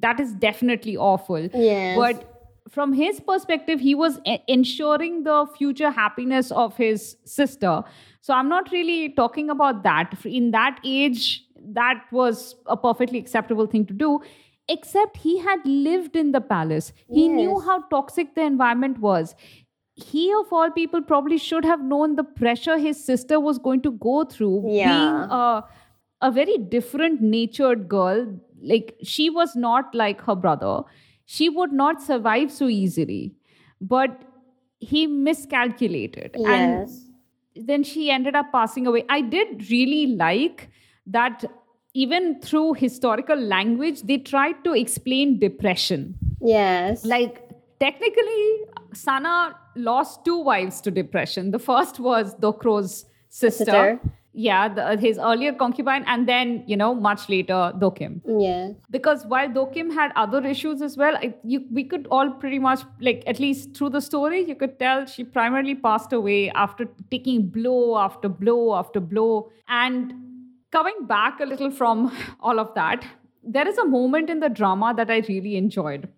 that 0.00 0.20
is 0.20 0.32
definitely 0.34 0.96
awful. 0.96 1.48
Yes. 1.54 1.96
But 1.96 2.35
from 2.68 2.92
his 2.92 3.20
perspective, 3.20 3.80
he 3.80 3.94
was 3.94 4.18
e- 4.26 4.38
ensuring 4.48 5.22
the 5.24 5.46
future 5.56 5.90
happiness 5.90 6.50
of 6.50 6.76
his 6.76 7.16
sister. 7.24 7.82
So 8.20 8.34
I'm 8.34 8.48
not 8.48 8.70
really 8.72 9.10
talking 9.10 9.50
about 9.50 9.82
that. 9.84 10.14
In 10.24 10.50
that 10.50 10.80
age, 10.84 11.44
that 11.74 12.04
was 12.10 12.56
a 12.66 12.76
perfectly 12.76 13.18
acceptable 13.18 13.66
thing 13.66 13.86
to 13.86 13.94
do. 13.94 14.20
Except 14.68 15.16
he 15.18 15.38
had 15.38 15.60
lived 15.64 16.16
in 16.16 16.32
the 16.32 16.40
palace. 16.40 16.92
He 17.08 17.28
knew 17.28 17.60
how 17.60 17.82
toxic 17.82 18.34
the 18.34 18.42
environment 18.42 18.98
was. 18.98 19.36
He, 19.94 20.32
of 20.40 20.52
all 20.52 20.70
people, 20.70 21.02
probably 21.02 21.38
should 21.38 21.64
have 21.64 21.80
known 21.82 22.16
the 22.16 22.24
pressure 22.24 22.76
his 22.76 23.02
sister 23.02 23.38
was 23.38 23.58
going 23.58 23.80
to 23.82 23.92
go 23.92 24.24
through 24.24 24.64
Yeah. 24.72 24.88
being 24.88 25.30
a, 25.30 25.64
a 26.20 26.30
very 26.32 26.58
different 26.58 27.22
natured 27.22 27.88
girl. 27.88 28.26
Like, 28.60 28.96
she 29.04 29.30
was 29.30 29.54
not 29.54 29.94
like 29.94 30.20
her 30.22 30.34
brother 30.34 30.82
she 31.26 31.48
would 31.48 31.72
not 31.72 32.02
survive 32.02 32.50
so 32.50 32.68
easily. 32.68 33.34
But 33.80 34.22
he 34.78 35.06
miscalculated. 35.06 36.34
Yes. 36.38 37.04
And 37.54 37.68
then 37.68 37.82
she 37.82 38.10
ended 38.10 38.34
up 38.34 38.50
passing 38.52 38.86
away. 38.86 39.04
I 39.08 39.20
did 39.20 39.70
really 39.70 40.06
like 40.14 40.70
that 41.06 41.44
even 41.94 42.40
through 42.40 42.74
historical 42.74 43.36
language, 43.36 44.02
they 44.02 44.18
tried 44.18 44.62
to 44.64 44.72
explain 44.74 45.38
depression. 45.38 46.14
Yes. 46.42 47.04
Like, 47.04 47.48
technically, 47.80 48.60
Sana 48.92 49.56
lost 49.76 50.24
two 50.24 50.38
wives 50.38 50.80
to 50.82 50.90
depression. 50.90 51.50
The 51.52 51.58
first 51.58 51.98
was 51.98 52.34
Dokro's 52.34 53.06
sister. 53.28 53.64
Sister. 53.64 54.00
Yeah, 54.38 54.68
the, 54.68 54.82
uh, 54.86 54.96
his 54.98 55.18
earlier 55.18 55.52
concubine, 55.60 56.04
and 56.06 56.28
then, 56.28 56.62
you 56.66 56.76
know, 56.76 56.94
much 56.94 57.22
later, 57.30 57.72
Dokim 57.82 58.20
Yeah. 58.40 58.72
because 58.90 59.24
while 59.26 59.48
Dokim 59.48 59.92
had 59.98 60.12
other 60.14 60.40
issues 60.46 60.82
as 60.82 60.96
well, 61.02 61.16
I, 61.16 61.32
you, 61.42 61.64
we 61.72 61.84
could 61.84 62.06
all 62.10 62.30
pretty 62.42 62.58
much, 62.58 62.82
like, 63.00 63.22
at 63.26 63.40
least 63.40 63.74
through 63.74 63.90
the 63.94 64.02
story, 64.02 64.42
you 64.46 64.54
could 64.54 64.78
tell 64.78 65.06
she 65.06 65.24
primarily 65.24 65.74
passed 65.74 66.12
away 66.12 66.50
after 66.50 66.86
taking 67.10 67.46
blow 67.48 67.96
after 67.96 68.28
blow 68.28 68.74
after 68.74 69.00
blow. 69.00 69.50
And 69.68 70.12
coming 70.70 71.06
back 71.06 71.40
a 71.40 71.46
little 71.46 71.70
from 71.70 72.14
all 72.40 72.60
of 72.60 72.74
that, 72.74 73.06
there 73.42 73.66
is 73.66 73.78
a 73.78 73.86
moment 73.86 74.28
in 74.28 74.40
the 74.40 74.50
drama 74.50 74.92
that 74.98 75.10
I 75.10 75.22
really 75.30 75.56
enjoyed. 75.56 76.08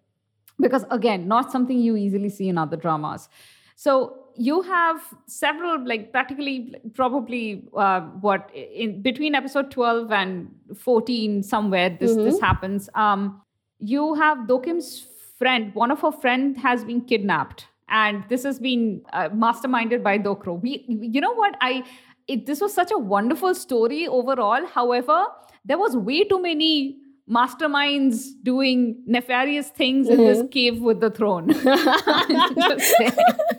Because, 0.61 0.85
again, 0.91 1.29
not 1.29 1.53
something 1.53 1.79
you 1.79 1.97
easily 1.97 2.31
see 2.31 2.49
in 2.49 2.59
other 2.59 2.77
dramas. 2.77 3.29
So, 3.77 4.18
you 4.39 4.63
have 4.63 5.03
several 5.27 5.87
like 5.87 6.13
practically 6.13 6.75
probably 6.95 7.69
uh, 7.77 8.01
what 8.27 8.51
in 8.55 9.03
between 9.03 9.35
episode 9.35 9.71
12 9.71 10.13
and 10.13 10.49
14 10.77 11.43
somewhere 11.43 11.97
this 12.01 12.15
this 12.17 12.41
happens. 12.41 12.89
Um 12.95 13.43
you 13.79 14.15
have 14.15 14.47
dokim's 14.47 15.07
friend 15.39 15.75
one 15.75 15.91
of 15.91 16.01
her 16.01 16.13
friend 16.13 16.57
has 16.59 16.85
been 16.85 17.01
kidnapped 17.01 17.67
and 17.89 18.25
this 18.29 18.45
has 18.45 18.59
been 18.59 19.03
uh, 19.13 19.29
masterminded 19.31 20.03
by 20.03 20.19
dokro. 20.19 20.61
We 20.61 20.85
you 20.89 21.21
know 21.21 21.35
what? 21.35 21.57
I 21.61 21.85
it, 22.29 22.47
this 22.47 22.61
was 22.61 22.75
such 22.75 22.91
a 22.93 22.99
wonderful 22.99 23.55
story 23.55 24.07
overall. 24.07 24.67
However 24.67 25.27
there 25.65 25.79
was 25.79 25.97
way 25.97 26.25
too 26.25 26.41
many 26.41 26.99
masterminds 27.29 28.29
doing 28.43 29.03
nefarious 29.07 29.69
things 29.69 30.09
in 30.09 30.17
this 30.17 30.43
cave 30.51 30.81
with 30.81 31.01
the 31.01 31.11
throne 31.11 31.49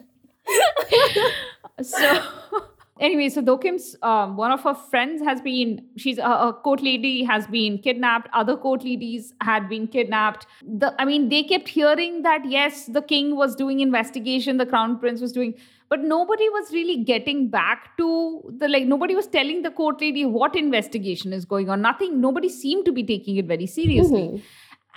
so 1.81 2.21
anyway, 2.99 3.29
so 3.29 3.41
Dokim's 3.41 3.95
um, 4.01 4.37
one 4.37 4.51
of 4.51 4.61
her 4.63 4.73
friends 4.73 5.21
has 5.23 5.41
been 5.41 5.85
she's 5.97 6.17
a, 6.17 6.23
a, 6.23 6.53
court 6.53 6.81
lady 6.81 7.23
has 7.23 7.47
been 7.47 7.77
kidnapped. 7.77 8.29
Other 8.33 8.55
court 8.57 8.83
ladies 8.83 9.33
had 9.41 9.69
been 9.69 9.87
kidnapped. 9.87 10.45
The 10.61 10.93
I 10.99 11.05
mean, 11.05 11.29
they 11.29 11.43
kept 11.43 11.67
hearing 11.67 12.21
that 12.23 12.45
yes, 12.45 12.85
the 12.85 13.01
king 13.01 13.35
was 13.35 13.55
doing 13.55 13.79
investigation, 13.79 14.57
the 14.57 14.65
crown 14.65 14.99
prince 14.99 15.21
was 15.21 15.31
doing, 15.31 15.53
but 15.89 16.01
nobody 16.01 16.49
was 16.49 16.71
really 16.71 17.03
getting 17.03 17.49
back 17.49 17.97
to 17.97 18.41
the 18.57 18.67
like. 18.67 18.85
Nobody 18.85 19.15
was 19.15 19.27
telling 19.27 19.61
the 19.61 19.71
court 19.71 20.01
lady 20.01 20.25
what 20.25 20.55
investigation 20.55 21.33
is 21.33 21.45
going 21.45 21.69
on. 21.69 21.81
Nothing. 21.81 22.21
Nobody 22.21 22.49
seemed 22.49 22.85
to 22.85 22.91
be 22.91 23.03
taking 23.03 23.37
it 23.37 23.45
very 23.45 23.65
seriously. 23.65 24.21
Mm-hmm. 24.21 24.37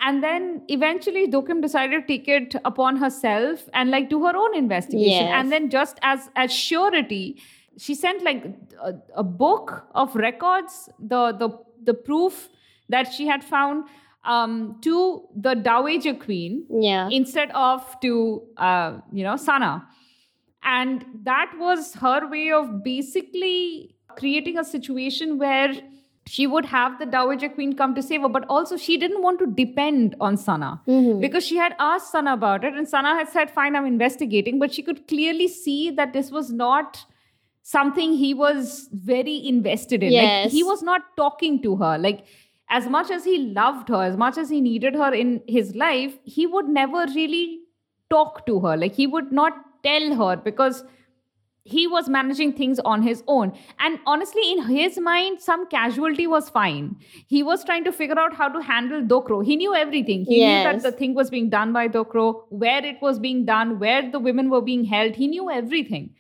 And 0.05 0.23
then 0.23 0.63
eventually 0.69 1.29
Dokim 1.29 1.63
decided 1.63 2.03
to 2.03 2.07
take 2.07 2.27
it 2.27 2.57
upon 2.65 2.97
herself 2.97 3.69
and 3.73 3.91
like 3.91 4.11
do 4.11 4.25
her 4.25 4.37
own 4.37 4.57
investigation. 4.57 5.27
Yes. 5.27 5.33
And 5.33 5.53
then 5.53 5.71
just 5.71 5.99
as 6.03 6.29
as 6.35 6.53
surety, 6.53 7.41
she 7.79 7.95
sent 7.95 8.23
like 8.25 8.45
a, 8.83 8.95
a, 9.15 9.23
book 9.23 9.87
of 9.95 10.15
records, 10.17 10.89
the 10.99 11.33
the 11.33 11.51
the 11.85 11.95
proof 11.95 12.49
that 12.89 13.13
she 13.13 13.27
had 13.27 13.45
found 13.45 13.85
um, 14.25 14.79
to 14.83 15.23
the 15.37 15.55
Dowager 15.55 16.15
Queen, 16.15 16.67
yeah. 16.69 17.09
instead 17.11 17.51
of 17.53 18.01
to 18.01 18.43
uh, 18.57 18.99
you 19.13 19.23
know 19.23 19.37
Sana, 19.37 19.87
and 20.65 21.05
that 21.23 21.53
was 21.59 21.95
her 21.95 22.29
way 22.29 22.51
of 22.51 22.83
basically 22.83 23.95
creating 24.17 24.59
a 24.59 24.65
situation 24.65 25.39
where 25.39 25.73
she 26.27 26.47
would 26.47 26.65
have 26.65 26.99
the 26.99 27.07
Dowager 27.07 27.49
Queen 27.49 27.75
come 27.77 27.95
to 27.95 28.03
save 28.03 28.23
her, 28.23 28.29
but 28.29 28.45
also 28.49 28.77
she 28.77 28.97
didn't 28.97 29.23
want 29.23 29.39
to 29.41 29.47
depend 29.47 30.15
on 30.21 30.37
Sana 30.37 30.81
mm-hmm. 30.87 31.21
because 31.21 31.45
she 31.45 31.57
had 31.57 31.75
asked 31.79 32.13
Sana 32.13 32.35
about 32.35 32.65
it, 32.65 32.75
and 32.75 32.89
Sana 32.89 33.15
had 33.15 33.29
said, 33.29 33.51
Fine, 33.51 33.77
I'm 33.77 33.87
investigating. 33.87 34.59
But 34.59 34.73
she 34.73 34.83
could 34.83 35.09
clearly 35.09 35.49
see 35.49 35.91
that 35.91 36.13
this 36.13 36.31
was 36.31 36.53
not 36.53 37.05
something 37.63 38.13
he 38.13 38.35
was 38.35 38.89
very 38.93 39.47
invested 39.47 40.03
in. 40.03 40.13
Yes. 40.13 40.47
Like 40.47 40.53
he 40.53 40.63
was 40.63 40.83
not 40.83 41.03
talking 41.17 41.63
to 41.63 41.77
her. 41.77 41.99
Like 41.99 42.27
as 42.69 42.87
much 42.89 43.11
as 43.11 43.25
he 43.25 43.39
loved 43.39 43.89
her, 43.89 44.03
as 44.03 44.17
much 44.17 44.39
as 44.39 44.49
he 44.49 44.61
needed 44.61 44.95
her 44.95 45.13
in 45.13 45.43
his 45.47 45.75
life, 45.75 46.15
he 46.25 46.47
would 46.47 46.69
never 46.69 47.07
really 47.15 47.61
talk 48.11 48.47
to 48.47 48.61
her. 48.61 48.77
Like 48.77 48.95
he 48.95 49.07
would 49.07 49.33
not 49.33 49.53
tell 49.83 50.15
her 50.15 50.37
because 50.37 50.85
he 51.65 51.87
was 51.87 52.09
managing 52.09 52.53
things 52.53 52.81
on 52.81 53.03
his 53.03 53.23
own. 53.27 53.53
And 53.79 53.99
honestly, 54.07 54.53
in 54.53 54.67
his 54.67 54.99
mind, 54.99 55.41
some 55.41 55.69
casualty 55.69 56.27
was 56.27 56.51
fine. 56.51 56.97
He 57.29 57.43
was 57.43 57.65
trying 57.65 57.85
to 57.85 57.93
figure 57.93 58.19
out 58.19 58.35
how 58.35 58.49
to 58.49 58.61
handle 58.63 59.01
Dokro. 59.01 59.45
He 59.45 59.57
knew 59.57 59.75
everything. 59.75 60.25
He 60.25 60.41
yes. 60.41 60.65
knew 60.65 60.73
that 60.73 60.83
the 60.83 60.97
thing 60.97 61.15
was 61.15 61.31
being 61.31 61.51
done 61.51 61.73
by 61.73 61.89
Dokro, 61.89 62.45
where 62.49 62.85
it 62.85 63.01
was 63.01 63.19
being 63.19 63.45
done, 63.45 63.79
where 63.79 64.11
the 64.11 64.19
women 64.19 64.51
were 64.51 64.61
being 64.61 64.85
held. 64.85 65.15
He 65.15 65.29
knew 65.29 65.51
everything 65.51 66.11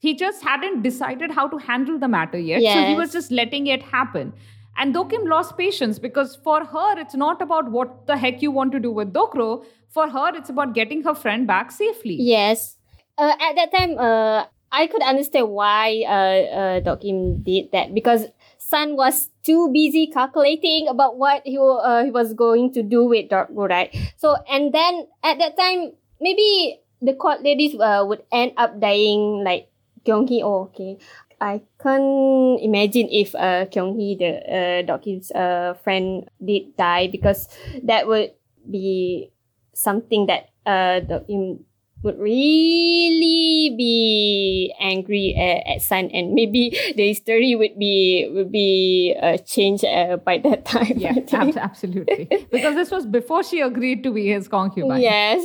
he 0.00 0.14
just 0.14 0.42
hadn't 0.42 0.82
decided 0.82 1.30
how 1.30 1.46
to 1.46 1.58
handle 1.58 1.98
the 1.98 2.08
matter 2.08 2.38
yet. 2.38 2.62
Yes. 2.62 2.74
So 2.74 2.84
he 2.86 2.94
was 2.94 3.12
just 3.12 3.30
letting 3.30 3.66
it 3.66 3.82
happen. 3.82 4.32
And 4.78 4.94
Dokim 4.94 5.28
lost 5.28 5.58
patience 5.58 5.98
because 5.98 6.36
for 6.36 6.64
her, 6.64 6.98
it's 6.98 7.14
not 7.14 7.42
about 7.42 7.70
what 7.70 8.06
the 8.06 8.16
heck 8.16 8.40
you 8.40 8.50
want 8.50 8.72
to 8.72 8.80
do 8.80 8.90
with 8.90 9.12
Dokro. 9.12 9.64
For 9.88 10.08
her, 10.08 10.34
it's 10.34 10.48
about 10.48 10.74
getting 10.74 11.02
her 11.02 11.14
friend 11.14 11.46
back 11.46 11.70
safely. 11.70 12.16
Yes. 12.18 12.76
Uh, 13.18 13.32
at 13.40 13.56
that 13.56 13.72
time, 13.72 13.98
uh, 13.98 14.46
I 14.72 14.86
could 14.86 15.02
understand 15.02 15.50
why 15.50 16.04
uh, 16.06 16.42
uh, 16.54 16.80
Dokim 16.80 17.42
did 17.42 17.72
that 17.72 17.94
because 17.94 18.26
Sun 18.58 18.94
was 18.96 19.30
too 19.42 19.68
busy 19.72 20.06
calculating 20.06 20.86
about 20.88 21.18
what 21.18 21.42
he, 21.44 21.58
uh, 21.58 22.04
he 22.04 22.10
was 22.10 22.34
going 22.34 22.72
to 22.74 22.82
do 22.82 23.04
with 23.04 23.28
Dokro, 23.28 23.68
right? 23.68 23.90
So, 24.16 24.36
and 24.48 24.72
then 24.72 25.06
at 25.24 25.38
that 25.38 25.58
time, 25.58 25.92
maybe 26.20 26.80
the 27.02 27.14
court 27.14 27.42
ladies 27.42 27.74
uh, 27.74 28.04
would 28.06 28.22
end 28.30 28.52
up 28.56 28.78
dying 28.80 29.42
like 29.44 29.70
Kyung 30.06 30.26
Hee, 30.26 30.42
oh, 30.42 30.70
okay. 30.70 30.98
I 31.40 31.62
can't 31.80 32.60
imagine 32.60 33.08
if 33.10 33.34
uh, 33.34 33.66
Kyung 33.66 33.98
Hee, 33.98 34.14
the 34.14 34.38
uh, 34.44 34.82
Dokim's 34.84 35.32
uh, 35.32 35.74
friend, 35.82 36.28
did 36.44 36.76
die 36.76 37.08
because 37.08 37.48
that 37.82 38.06
would 38.06 38.32
be 38.70 39.32
something 39.74 40.26
that 40.26 40.50
uh, 40.66 41.00
Dokim 41.00 41.64
would 42.02 42.18
really 42.18 43.74
be 43.76 44.74
angry 44.80 45.34
at, 45.36 45.76
at 45.76 45.82
Sun, 45.82 46.10
and 46.12 46.32
maybe 46.32 46.70
the 46.96 47.08
history 47.08 47.54
would 47.54 47.78
be 47.78 48.30
would 48.32 48.50
be 48.50 49.16
uh, 49.20 49.36
changed 49.38 49.84
uh, 49.84 50.16
by 50.16 50.38
that 50.38 50.64
time. 50.74 50.92
Yeah, 50.96 51.14
ab- 51.32 51.56
absolutely. 51.56 52.24
because 52.50 52.74
this 52.74 52.90
was 52.90 53.06
before 53.06 53.42
she 53.42 53.60
agreed 53.60 54.02
to 54.04 54.12
be 54.12 54.28
his 54.28 54.48
concubine. 54.48 55.00
Yes, 55.00 55.42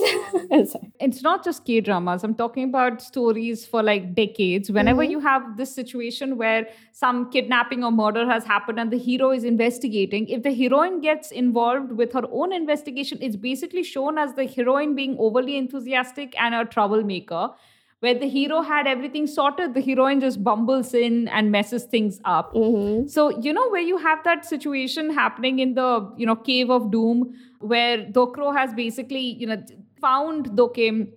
it's 0.99 1.21
not 1.21 1.43
just 1.43 1.65
K 1.65 1.81
dramas. 1.81 2.23
I'm 2.23 2.35
talking 2.35 2.69
about 2.69 3.01
stories 3.01 3.65
for 3.65 3.83
like 3.83 4.15
decades. 4.15 4.71
Whenever 4.71 5.01
mm-hmm. 5.01 5.11
you 5.11 5.19
have 5.19 5.57
this 5.57 5.73
situation 5.73 6.37
where 6.37 6.67
some 6.93 7.29
kidnapping 7.31 7.83
or 7.83 7.91
murder 7.91 8.25
has 8.25 8.45
happened 8.45 8.79
and 8.79 8.91
the 8.91 8.97
hero 8.97 9.31
is 9.31 9.43
investigating, 9.43 10.27
if 10.29 10.43
the 10.43 10.53
heroine 10.53 11.01
gets 11.01 11.31
involved 11.31 11.91
with 11.91 12.13
her 12.13 12.23
own 12.31 12.53
investigation, 12.53 13.17
it's 13.21 13.35
basically 13.35 13.83
shown 13.83 14.17
as 14.17 14.33
the 14.35 14.45
heroine 14.45 14.95
being 14.95 15.17
overly 15.19 15.57
enthusiastic 15.57 16.33
and 16.39 16.44
a 16.53 16.65
troublemaker 16.65 17.49
where 18.01 18.13
the 18.13 18.27
hero 18.27 18.61
had 18.61 18.87
everything 18.87 19.25
sorted 19.25 19.73
the 19.73 19.81
heroine 19.81 20.19
just 20.19 20.43
bumbles 20.43 20.93
in 20.93 21.27
and 21.29 21.51
messes 21.51 21.85
things 21.85 22.19
up. 22.25 22.53
Mm-hmm. 22.53 23.07
so 23.07 23.29
you 23.39 23.53
know 23.53 23.69
where 23.69 23.81
you 23.81 23.97
have 23.97 24.23
that 24.23 24.45
situation 24.45 25.13
happening 25.13 25.59
in 25.59 25.75
the 25.75 25.89
you 26.17 26.25
know 26.25 26.35
cave 26.35 26.69
of 26.69 26.91
doom 26.91 27.33
where 27.59 27.99
dokro 28.17 28.55
has 28.55 28.73
basically 28.73 29.21
you 29.43 29.47
know 29.47 29.61
found 30.01 30.49
dokim 30.61 31.07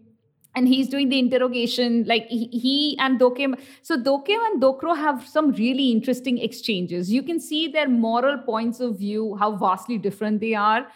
and 0.55 0.69
he's 0.69 0.89
doing 0.89 1.09
the 1.09 1.19
interrogation 1.19 2.05
like 2.07 2.27
he, 2.29 2.47
he 2.53 2.97
and 2.99 3.21
dokim 3.21 3.59
so 3.83 3.97
dokim 3.97 4.47
and 4.47 4.63
dokro 4.63 4.97
have 4.97 5.27
some 5.27 5.53
really 5.53 5.91
interesting 5.91 6.39
exchanges. 6.39 7.13
You 7.13 7.23
can 7.23 7.39
see 7.41 7.69
their 7.69 7.89
moral 7.89 8.39
points 8.39 8.81
of 8.81 8.99
view 8.99 9.37
how 9.37 9.53
vastly 9.57 9.99
different 9.99 10.41
they 10.41 10.55
are 10.55 10.87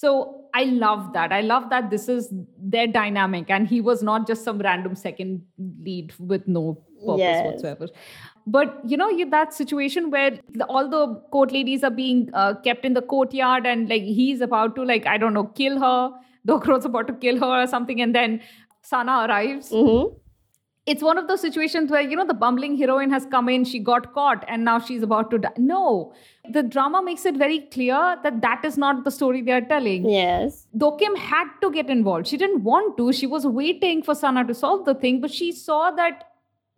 so 0.00 0.46
I 0.54 0.64
love 0.64 1.12
that. 1.12 1.30
I 1.30 1.42
love 1.42 1.68
that 1.68 1.90
this 1.90 2.08
is 2.08 2.32
their 2.58 2.86
dynamic, 2.86 3.50
and 3.50 3.68
he 3.68 3.80
was 3.82 4.02
not 4.02 4.26
just 4.26 4.44
some 4.44 4.58
random 4.58 4.94
second 4.94 5.42
lead 5.58 6.14
with 6.18 6.48
no 6.48 6.62
purpose 7.00 7.18
yes. 7.18 7.44
whatsoever. 7.44 7.88
But 8.46 8.80
you 8.92 8.96
know, 8.96 9.10
you, 9.10 9.28
that 9.28 9.52
situation 9.52 10.10
where 10.10 10.38
the, 10.54 10.64
all 10.64 10.88
the 10.88 11.16
court 11.32 11.52
ladies 11.52 11.84
are 11.84 11.90
being 11.90 12.30
uh, 12.32 12.54
kept 12.64 12.86
in 12.86 12.94
the 12.94 13.02
courtyard, 13.02 13.66
and 13.66 13.90
like 13.90 14.08
he's 14.20 14.40
about 14.40 14.74
to 14.76 14.84
like 14.84 15.06
I 15.06 15.18
don't 15.18 15.34
know 15.34 15.44
kill 15.44 15.78
her. 15.78 16.10
Dokro's 16.46 16.86
about 16.86 17.06
to 17.08 17.12
kill 17.12 17.38
her 17.38 17.62
or 17.64 17.66
something, 17.66 18.00
and 18.00 18.14
then 18.14 18.40
Sana 18.80 19.26
arrives. 19.28 19.70
Mm-hmm 19.70 20.16
it's 20.90 21.02
one 21.06 21.18
of 21.18 21.28
those 21.28 21.40
situations 21.40 21.90
where 21.90 22.00
you 22.00 22.16
know 22.16 22.26
the 22.26 22.34
bumbling 22.42 22.76
heroine 22.76 23.10
has 23.10 23.26
come 23.34 23.48
in 23.48 23.64
she 23.72 23.78
got 23.88 24.12
caught 24.12 24.44
and 24.48 24.64
now 24.64 24.78
she's 24.78 25.02
about 25.02 25.30
to 25.30 25.38
die. 25.38 25.52
No. 25.56 26.12
The 26.52 26.62
drama 26.62 27.02
makes 27.02 27.26
it 27.26 27.36
very 27.36 27.60
clear 27.74 28.16
that 28.24 28.40
that 28.40 28.64
is 28.64 28.76
not 28.76 29.04
the 29.04 29.10
story 29.10 29.42
they 29.42 29.52
are 29.52 29.60
telling. 29.60 30.08
Yes. 30.08 30.66
Dokim 30.76 31.16
had 31.16 31.52
to 31.62 31.70
get 31.70 31.90
involved. 31.90 32.26
She 32.26 32.36
didn't 32.36 32.64
want 32.64 32.96
to. 32.96 33.12
She 33.12 33.26
was 33.26 33.46
waiting 33.46 34.02
for 34.02 34.14
sana 34.14 34.44
to 34.46 34.54
solve 34.54 34.84
the 34.84 34.94
thing 34.94 35.20
but 35.20 35.30
she 35.30 35.52
saw 35.52 35.90
that 35.92 36.26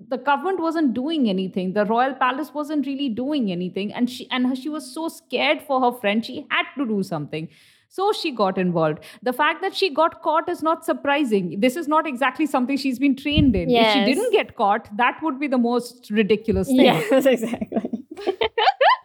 the 0.09 0.19
government 0.19 0.61
wasn't 0.61 0.95
doing 0.95 1.29
anything. 1.31 1.73
The 1.73 1.87
royal 1.87 2.15
palace 2.15 2.53
wasn't 2.53 2.87
really 2.87 3.09
doing 3.09 3.53
anything 3.53 3.93
and 3.93 4.11
she 4.11 4.29
and 4.31 4.59
she 4.59 4.69
was 4.69 4.93
so 4.95 5.09
scared 5.09 5.63
for 5.63 5.81
her 5.81 5.93
friend 5.99 6.27
she 6.27 6.47
had 6.51 6.65
to 6.77 6.87
do 6.87 7.03
something 7.03 7.49
so 7.93 8.11
she 8.11 8.31
got 8.31 8.57
involved. 8.57 9.01
The 9.23 9.35
fact 9.35 9.61
that 9.61 9.75
she 9.77 9.91
got 9.93 10.23
caught 10.23 10.49
is 10.49 10.63
not 10.63 10.83
surprising. 10.83 11.61
This 11.61 11.77
is 11.77 11.87
not 11.87 12.07
exactly 12.07 12.47
something 12.47 12.79
she's 12.79 12.99
been 12.99 13.15
trained 13.15 13.55
in. 13.55 13.69
Yes. 13.69 13.95
If 13.95 14.01
she 14.01 14.15
didn't 14.15 14.33
get 14.33 14.57
caught, 14.57 14.89
that 14.97 15.19
would 15.23 15.39
be 15.39 15.47
the 15.47 15.59
most 15.59 16.11
ridiculous 16.11 16.69
thing. 16.69 16.87
Yes, 16.87 17.27
exactly. 17.35 18.07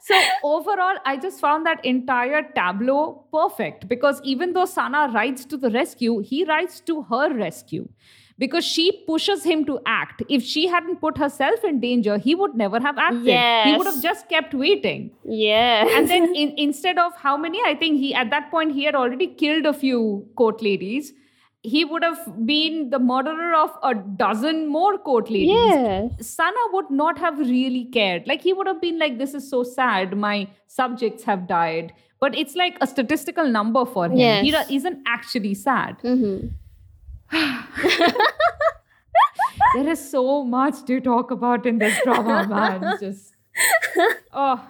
so 0.03 0.21
overall, 0.41 0.95
I 1.05 1.17
just 1.17 1.41
found 1.41 1.65
that 1.65 1.83
entire 1.83 2.43
tableau 2.55 3.25
perfect 3.33 3.89
because 3.89 4.21
even 4.23 4.53
though 4.53 4.65
Sana 4.65 5.11
rides 5.13 5.45
to 5.47 5.57
the 5.57 5.69
rescue, 5.69 6.19
he 6.19 6.45
rides 6.45 6.79
to 6.91 7.01
her 7.03 7.33
rescue 7.33 7.89
because 8.37 8.63
she 8.63 9.03
pushes 9.07 9.43
him 9.43 9.65
to 9.65 9.79
act. 9.85 10.23
If 10.29 10.43
she 10.43 10.67
hadn't 10.67 11.01
put 11.01 11.17
herself 11.17 11.63
in 11.63 11.79
danger, 11.79 12.17
he 12.17 12.35
would 12.35 12.55
never 12.55 12.79
have 12.79 12.97
acted. 12.97 13.25
Yes. 13.25 13.67
He 13.67 13.77
would 13.77 13.87
have 13.87 14.01
just 14.01 14.29
kept 14.29 14.53
waiting. 14.53 15.11
Yeah. 15.23 15.87
And 15.97 16.09
then 16.09 16.35
in, 16.35 16.53
instead 16.57 16.97
of 16.97 17.15
how 17.15 17.37
many, 17.37 17.59
I 17.65 17.75
think 17.75 17.99
he 17.99 18.13
at 18.13 18.29
that 18.29 18.51
point 18.51 18.73
he 18.73 18.83
had 18.83 18.95
already 18.95 19.27
killed 19.27 19.65
a 19.65 19.73
few 19.73 20.27
court 20.35 20.61
ladies. 20.61 21.13
He 21.63 21.83
would 21.83 22.03
have 22.03 22.45
been 22.45 22.91
the 22.91 22.99
murderer 22.99 23.53
of 23.55 23.71
a 23.83 23.95
dozen 23.95 24.67
more 24.67 24.97
court 24.97 25.29
ladies. 25.29 25.49
Yes. 25.49 26.27
Sana 26.27 26.67
would 26.71 26.89
not 26.91 27.17
have 27.17 27.39
really 27.39 27.85
cared. 27.85 28.27
Like 28.27 28.41
he 28.41 28.53
would 28.53 28.67
have 28.67 28.79
been 28.79 28.99
like, 28.99 29.17
"This 29.17 29.33
is 29.33 29.49
so 29.49 29.63
sad. 29.63 30.15
My 30.15 30.47
subjects 30.67 31.23
have 31.23 31.47
died." 31.47 31.91
But 32.19 32.37
it's 32.37 32.55
like 32.55 32.77
a 32.81 32.87
statistical 32.87 33.47
number 33.47 33.85
for 33.85 34.05
him. 34.05 34.17
Yes. 34.17 34.69
He 34.69 34.75
isn't 34.75 35.03
actually 35.07 35.55
sad. 35.55 35.97
Mm-hmm. 36.03 36.47
there 39.73 39.87
is 39.89 40.11
so 40.11 40.43
much 40.43 40.85
to 40.85 40.99
talk 41.01 41.31
about 41.31 41.65
in 41.65 41.79
this 41.79 41.99
drama, 42.03 42.47
man. 42.47 42.97
Just 42.99 43.35
oh. 44.33 44.63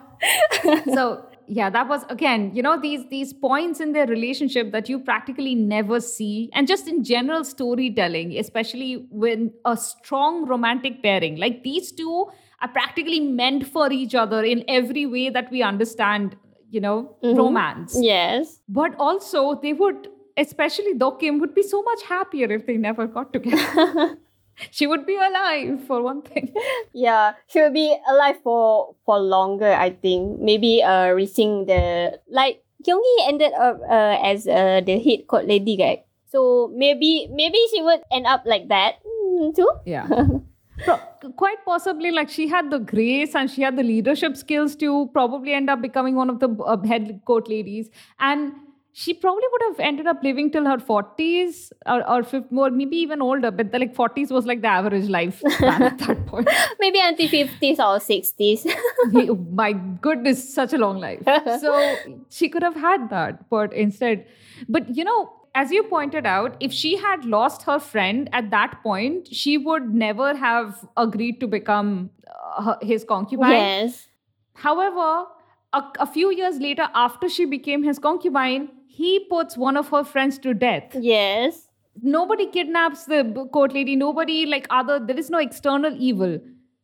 So 0.94 1.26
yeah, 1.48 1.70
that 1.70 1.88
was 1.88 2.04
again, 2.10 2.52
you 2.54 2.62
know, 2.64 2.80
these 2.80 3.08
these 3.10 3.34
points 3.34 3.80
in 3.80 3.94
their 3.94 4.08
relationship 4.08 4.72
that 4.72 4.90
you 4.90 5.00
practically 5.00 5.56
never 5.56 6.00
see, 6.00 6.50
and 6.54 6.68
just 6.68 6.88
in 6.88 7.04
general 7.04 7.44
storytelling, 7.44 8.38
especially 8.38 9.08
when 9.12 9.54
a 9.66 9.78
strong 9.78 10.46
romantic 10.46 11.02
pairing 11.04 11.38
like 11.38 11.64
these 11.64 11.92
two 11.92 12.28
are 12.62 12.68
practically 12.70 13.20
meant 13.20 13.68
for 13.68 13.92
each 13.92 14.16
other 14.16 14.44
in 14.44 14.64
every 14.68 15.06
way 15.06 15.30
that 15.30 15.52
we 15.52 15.62
understand, 15.62 16.36
you 16.72 16.82
know, 16.82 17.16
Mhm. 17.24 17.38
romance. 17.38 17.96
Yes. 18.02 18.60
But 18.68 18.96
also, 19.00 19.54
they 19.62 19.74
would, 19.74 20.08
especially 20.38 20.94
Dokim, 20.94 21.40
would 21.40 21.56
be 21.56 21.64
so 21.64 21.82
much 21.82 22.04
happier 22.04 22.52
if 22.52 22.66
they 22.66 22.78
never 22.78 23.08
got 23.08 23.34
together. 23.34 24.18
she 24.72 24.88
would 24.88 25.06
be 25.06 25.16
alive, 25.16 25.84
for 25.88 26.02
one 26.02 26.22
thing. 26.22 26.54
Yeah, 26.94 27.34
she 27.48 27.62
would 27.62 27.74
be 27.74 27.96
alive 28.10 28.38
for 28.44 28.96
for 29.06 29.20
longer. 29.20 29.72
I 29.72 29.92
think 29.92 30.40
maybe 30.40 30.84
uh 30.84 31.10
reaching 31.10 31.66
the 31.66 32.20
like 32.30 32.64
Kyunghee 32.86 33.28
ended 33.28 33.54
up 33.54 33.82
uh, 33.90 34.18
as 34.24 34.48
uh, 34.48 34.82
the 34.86 35.00
hit 35.00 35.28
court 35.28 35.48
lady, 35.48 35.78
right? 35.80 36.06
So 36.28 36.72
maybe 36.76 37.28
maybe 37.32 37.58
she 37.72 37.82
would 37.82 38.02
end 38.12 38.28
up 38.28 38.44
like 38.46 38.68
that 38.70 38.96
mm, 39.06 39.56
too. 39.56 39.70
Yeah. 39.86 40.08
Pro- 40.86 41.32
quite 41.36 41.66
possibly, 41.66 42.12
like 42.12 42.30
she 42.30 42.48
had 42.48 42.70
the 42.70 42.78
grace 42.78 43.34
and 43.34 43.50
she 43.50 43.64
had 43.64 43.76
the 43.78 43.84
leadership 43.84 44.38
skills 44.38 44.76
to 44.76 45.10
probably 45.12 45.54
end 45.54 45.72
up 45.72 45.82
becoming 45.82 46.16
one 46.16 46.30
of 46.30 46.40
the 46.40 46.50
uh, 46.50 46.78
head 46.86 47.20
court 47.26 47.50
ladies. 47.50 47.90
And 48.20 48.54
she 49.00 49.14
probably 49.14 49.48
would 49.54 49.62
have 49.66 49.80
ended 49.88 50.08
up 50.12 50.24
living 50.24 50.48
till 50.54 50.66
her 50.66 50.78
40s 50.78 51.72
or, 51.86 51.98
or 52.10 52.24
50, 52.24 52.48
more, 52.60 52.70
maybe 52.72 52.98
even 52.98 53.22
older. 53.22 53.52
But 53.52 53.72
the, 53.72 53.78
like 53.80 53.94
40s 53.96 54.32
was 54.32 54.48
like 54.52 54.62
the 54.62 54.70
average 54.76 55.08
life 55.16 55.42
at 55.62 56.00
that 56.00 56.26
point. 56.26 56.50
Maybe 56.80 57.00
until 57.00 57.28
fifties 57.34 57.80
or 57.80 58.00
sixties. 58.00 58.64
He- 59.12 59.30
my 59.62 59.74
goodness, 60.08 60.42
such 60.54 60.74
a 60.74 60.80
long 60.80 60.98
life. 61.00 61.22
So 61.66 61.74
she 62.30 62.50
could 62.50 62.64
have 62.64 62.76
had 62.76 63.10
that, 63.12 63.48
but 63.52 63.72
instead, 63.74 64.26
but 64.68 64.90
you 65.02 65.04
know, 65.04 65.20
as 65.54 65.72
you 65.72 65.84
pointed 65.84 66.26
out, 66.26 66.58
if 66.60 66.74
she 66.74 66.98
had 66.98 67.24
lost 67.26 67.64
her 67.70 67.78
friend 67.80 68.30
at 68.34 68.50
that 68.56 68.82
point, 68.82 69.28
she 69.44 69.58
would 69.60 69.94
never 69.94 70.36
have 70.36 70.84
agreed 71.06 71.40
to 71.42 71.48
become 71.48 72.10
uh, 72.58 72.64
her- 72.64 72.78
his 72.82 73.04
concubine. 73.04 73.52
yes. 73.52 74.08
However, 74.56 75.26
a, 75.74 75.84
a 76.00 76.06
few 76.08 76.32
years 76.32 76.58
later, 76.60 76.90
after 76.96 77.30
she 77.30 77.46
became 77.46 77.84
his 77.84 78.00
concubine, 78.00 78.70
he 79.00 79.14
puts 79.32 79.58
one 79.64 79.78
of 79.84 79.90
her 79.96 80.04
friends 80.14 80.38
to 80.46 80.54
death 80.68 80.96
Yes. 81.14 81.64
nobody 82.18 82.46
kidnaps 82.58 83.06
the 83.16 83.22
court 83.58 83.74
lady 83.80 83.96
nobody 84.04 84.38
like 84.54 84.68
other 84.82 85.00
there 85.10 85.20
is 85.26 85.30
no 85.36 85.40
external 85.50 85.96
evil 86.12 86.38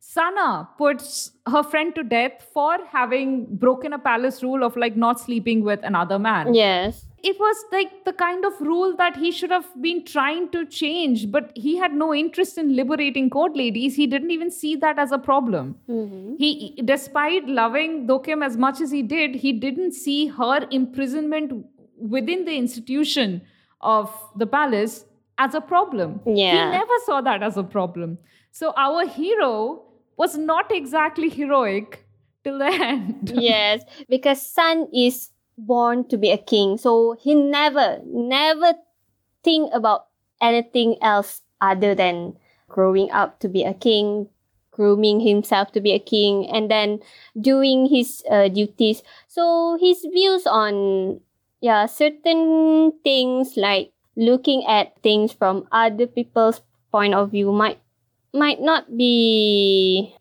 sana 0.06 0.68
puts 0.78 1.10
her 1.54 1.62
friend 1.62 1.94
to 1.98 2.02
death 2.02 2.46
for 2.52 2.72
having 2.98 3.30
broken 3.64 3.92
a 3.94 3.98
palace 3.98 4.42
rule 4.42 4.62
of 4.66 4.76
like 4.76 4.96
not 4.96 5.20
sleeping 5.20 5.62
with 5.68 5.80
another 5.90 6.18
man 6.18 6.52
Yes. 6.54 6.98
it 7.28 7.38
was 7.44 7.60
like 7.74 7.92
the 8.08 8.12
kind 8.22 8.44
of 8.48 8.58
rule 8.70 8.90
that 8.98 9.16
he 9.22 9.30
should 9.36 9.54
have 9.56 9.68
been 9.86 10.04
trying 10.10 10.48
to 10.56 10.60
change 10.78 11.22
but 11.36 11.52
he 11.66 11.76
had 11.84 11.94
no 12.02 12.08
interest 12.22 12.58
in 12.62 12.74
liberating 12.80 13.30
court 13.36 13.56
ladies 13.62 13.96
he 14.02 14.06
didn't 14.14 14.30
even 14.38 14.50
see 14.58 14.74
that 14.84 14.98
as 15.06 15.12
a 15.18 15.20
problem 15.30 15.70
Mm-hmm. 15.88 16.34
he 16.42 16.50
despite 16.92 17.48
loving 17.62 17.96
dokim 18.10 18.44
as 18.50 18.58
much 18.66 18.82
as 18.88 18.90
he 18.98 19.02
did 19.14 19.40
he 19.46 19.54
didn't 19.66 19.92
see 20.02 20.18
her 20.40 20.58
imprisonment 20.82 21.56
within 21.98 22.44
the 22.44 22.56
institution 22.56 23.42
of 23.80 24.10
the 24.36 24.46
palace 24.46 25.04
as 25.38 25.54
a 25.54 25.60
problem 25.60 26.20
Yeah. 26.26 26.52
he 26.66 26.70
never 26.78 26.92
saw 27.06 27.20
that 27.20 27.42
as 27.42 27.56
a 27.56 27.64
problem 27.64 28.18
so 28.50 28.72
our 28.76 29.06
hero 29.06 29.82
was 30.16 30.36
not 30.36 30.70
exactly 30.72 31.28
heroic 31.28 32.04
till 32.44 32.58
the 32.58 32.66
end 32.88 33.32
yes, 33.34 33.82
because 34.08 34.40
Sun 34.40 34.88
is 34.94 35.30
born 35.56 36.06
to 36.08 36.16
be 36.18 36.30
a 36.30 36.38
king, 36.38 36.76
so 36.78 37.16
he 37.20 37.34
never, 37.34 38.00
never 38.06 38.74
think 39.42 39.70
about 39.72 40.06
anything 40.40 40.96
else 41.02 41.40
other 41.60 41.94
than 41.94 42.34
growing 42.68 43.10
up 43.12 43.38
to 43.40 43.48
be 43.48 43.62
a 43.64 43.72
king, 43.74 44.28
grooming 44.72 45.20
himself 45.20 45.72
to 45.72 45.80
be 45.80 45.92
a 45.92 45.98
king, 45.98 46.46
and 46.50 46.70
then 46.70 47.00
doing 47.40 47.86
his 47.86 48.22
uh, 48.30 48.48
duties. 48.48 49.02
So 49.28 49.78
his 49.80 50.04
views 50.12 50.46
on 50.46 51.20
yeah 51.64 51.88
certain 51.88 52.92
things 53.00 53.56
like 53.56 53.88
looking 54.20 54.60
at 54.68 54.92
things 55.00 55.32
from 55.32 55.64
other 55.72 56.06
people's 56.06 56.60
point 56.92 57.16
of 57.16 57.32
view 57.32 57.48
might 57.56 57.80
might 58.36 58.60
not 58.60 58.84
be 59.00 60.12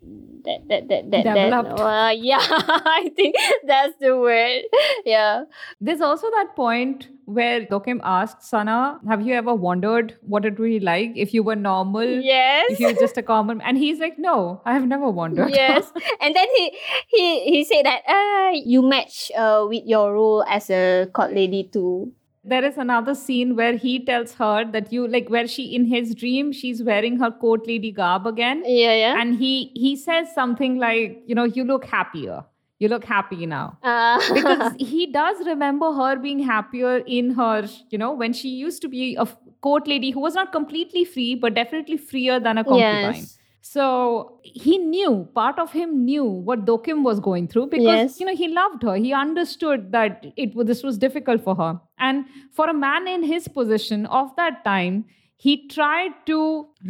that 0.46 0.68
that 0.70 0.88
that 0.90 1.12
that, 1.12 1.24
that 1.24 1.34
Developed. 1.34 1.80
uh, 1.80 2.14
yeah 2.16 2.40
i 2.50 3.12
think 3.16 3.36
that's 3.66 3.96
the 4.00 4.18
word. 4.18 4.64
Yeah. 5.06 5.44
There's 5.80 6.02
also 6.02 6.30
that 6.32 6.56
point 6.56 7.08
where 7.26 7.66
dokim 7.66 8.00
asked 8.04 8.44
sana 8.44 9.00
have 9.08 9.22
you 9.26 9.34
ever 9.34 9.54
wondered 9.56 10.16
what 10.22 10.46
it 10.46 10.60
would 10.60 10.68
be 10.70 10.80
like 10.80 11.12
if 11.16 11.34
you 11.34 11.44
were 11.44 11.56
normal? 11.56 12.04
Yes. 12.06 12.66
If 12.72 12.80
you 12.80 12.88
were 12.88 12.94
just 12.94 13.18
a 13.18 13.24
common 13.24 13.62
and 13.62 13.78
he's 13.78 14.00
like 14.00 14.18
no 14.20 14.62
i 14.66 14.74
have 14.74 14.88
never 14.88 15.10
wondered. 15.10 15.50
Yes. 15.64 15.92
And 16.22 16.36
then 16.36 16.48
he 16.58 16.72
he 17.08 17.28
he 17.46 17.64
said 17.64 17.86
that 17.86 18.02
uh 18.08 18.52
you 18.66 18.82
match 18.82 19.32
uh 19.38 19.66
with 19.68 19.84
your 19.86 20.14
role 20.14 20.44
as 20.48 20.70
a 20.70 21.08
court 21.14 21.34
lady 21.34 21.64
too 21.72 22.12
there 22.44 22.64
is 22.66 22.78
another 22.78 23.16
scene 23.16 23.56
where 23.56 23.78
he 23.78 24.04
tells 24.04 24.34
her 24.36 24.66
that 24.72 24.92
you 24.92 25.08
like 25.08 25.30
where 25.30 25.48
she 25.48 25.64
in 25.76 25.86
his 25.86 26.14
dream 26.14 26.52
she's 26.52 26.84
wearing 26.84 27.18
her 27.18 27.32
court 27.32 27.68
lady 27.68 27.92
garb 27.92 28.28
again. 28.28 28.64
Yeah 28.66 28.94
yeah. 28.94 29.22
And 29.22 29.36
he 29.36 29.72
he 29.76 29.96
says 29.96 30.34
something 30.34 30.78
like 30.78 31.22
you 31.26 31.36
know 31.36 31.46
you 31.46 31.64
look 31.64 31.86
happier. 31.86 32.44
You 32.80 32.90
look 32.90 33.06
happy 33.06 33.46
now. 33.46 33.78
Uh, 33.82 34.20
because 34.34 34.74
he 34.78 35.06
does 35.08 35.46
remember 35.46 35.94
her 35.94 36.18
being 36.18 36.40
happier 36.40 36.98
in 37.20 37.34
her 37.36 37.68
you 37.90 37.98
know 37.98 38.12
when 38.14 38.34
she 38.34 38.50
used 38.50 38.82
to 38.82 38.90
be 38.90 39.16
a 39.16 39.26
court 39.62 39.88
lady 39.88 40.12
who 40.12 40.20
was 40.20 40.36
not 40.36 40.52
completely 40.52 41.06
free 41.06 41.36
but 41.36 41.54
definitely 41.54 41.98
freer 41.98 42.40
than 42.40 42.58
a 42.58 42.64
concubine. 42.64 43.16
Yes 43.16 43.38
so 43.74 44.40
he 44.44 44.78
knew, 44.78 45.12
part 45.40 45.58
of 45.64 45.72
him 45.72 45.94
knew 46.06 46.26
what 46.50 46.66
Dokim 46.66 47.04
was 47.10 47.20
going 47.28 47.48
through 47.54 47.68
because 47.74 47.86
Yes. 48.02 48.20
you 48.20 48.26
know 48.28 48.36
he 48.44 48.50
loved 48.58 48.84
her. 48.90 48.96
He 49.08 49.14
understood 49.24 49.92
that 49.98 50.28
it 50.46 50.54
this 50.72 50.84
was 50.90 50.98
difficult 51.08 51.44
for 51.50 51.56
her. 51.64 51.72
And 51.98 52.26
for 52.60 52.70
a 52.70 52.78
man 52.84 53.08
in 53.16 53.24
his 53.34 53.48
position 53.58 54.06
of 54.22 54.36
that 54.44 54.64
time, 54.70 55.04
he 55.48 55.58
tried 55.80 56.14
to 56.28 56.40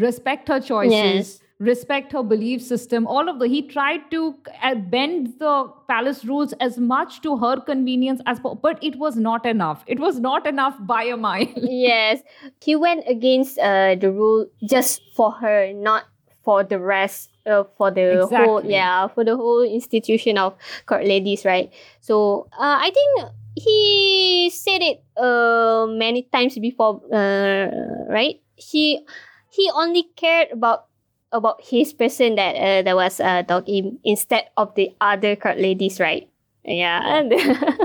respect 0.08 0.48
her 0.54 0.60
choices, 0.60 0.92
Yes. 1.00 1.40
respect 1.72 2.12
her 2.18 2.22
belief 2.34 2.62
system, 2.70 3.08
all 3.18 3.30
of 3.34 3.40
the 3.44 3.48
he 3.54 3.62
tried 3.74 4.06
to 4.12 4.22
uh, 4.62 4.76
bend 4.96 5.34
the 5.44 5.54
palace 5.92 6.24
rules 6.32 6.54
as 6.70 6.78
much 6.94 7.20
to 7.28 7.38
her 7.44 7.54
convenience 7.74 8.22
as 8.34 8.40
po- 8.48 8.56
but 8.70 8.84
it 8.90 8.98
was 9.06 9.16
not 9.28 9.46
enough. 9.56 9.84
It 9.98 10.00
was 10.08 10.20
not 10.30 10.46
enough 10.56 10.76
by 10.96 11.04
a 11.18 11.18
mile. 11.28 11.48
yes 11.84 12.22
he 12.70 12.76
went 12.88 13.04
against 13.18 13.58
uh 13.70 13.96
the 14.08 14.12
rule 14.24 14.46
just 14.76 15.02
for 15.20 15.32
her 15.44 15.58
not 15.92 16.10
for 16.44 16.64
the 16.64 16.80
rest 16.80 17.32
uh, 17.46 17.64
for 17.78 17.92
the 17.92 18.28
whole 18.30 18.64
yeah 18.66 19.08
for 19.08 19.24
the 19.24 19.36
whole 19.36 19.64
institution 19.64 20.38
of 20.38 20.56
court 20.86 21.06
ladies 21.06 21.46
right? 21.46 21.72
So 22.02 22.48
uh, 22.54 22.78
i 22.82 22.92
think 22.92 23.32
he 23.56 24.50
said 24.54 24.82
it 24.82 25.04
uh 25.18 25.86
many 25.88 26.24
times 26.34 26.58
before 26.58 27.02
uh 27.14 27.70
right? 28.10 28.42
He 28.56 29.02
he 29.50 29.70
only 29.74 30.10
cared 30.16 30.52
about 30.52 30.90
about 31.32 31.62
his 31.62 31.94
person 31.94 32.36
that 32.36 32.56
uh, 32.58 32.82
that 32.82 32.96
was 32.96 33.20
uh 33.20 33.44
Dokim 33.44 33.98
instead 34.04 34.50
of 34.58 34.74
the 34.76 34.90
other 35.02 35.36
court 35.36 35.58
ladies 35.58 36.00
right 36.00 36.30
yeah 36.66 37.24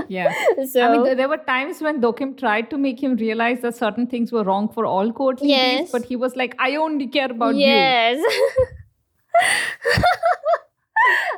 yeah. 0.07 0.31
so 0.71 0.81
I 0.85 0.91
mean, 0.91 1.03
th- 1.05 1.17
there 1.17 1.27
were 1.27 1.37
times 1.37 1.81
when 1.81 1.99
Dokim 2.01 2.37
tried 2.37 2.69
to 2.69 2.77
make 2.77 3.01
him 3.03 3.15
realize 3.17 3.59
that 3.61 3.75
certain 3.75 4.07
things 4.07 4.31
were 4.31 4.43
wrong 4.43 4.69
for 4.69 4.85
all 4.85 5.11
court 5.11 5.41
ladies, 5.41 5.55
Yes. 5.55 5.91
but 5.91 6.05
he 6.05 6.15
was 6.15 6.35
like, 6.37 6.55
I 6.59 6.75
only 6.77 7.07
care 7.07 7.29
about 7.31 7.55
you. 7.55 7.65
yes 7.65 8.23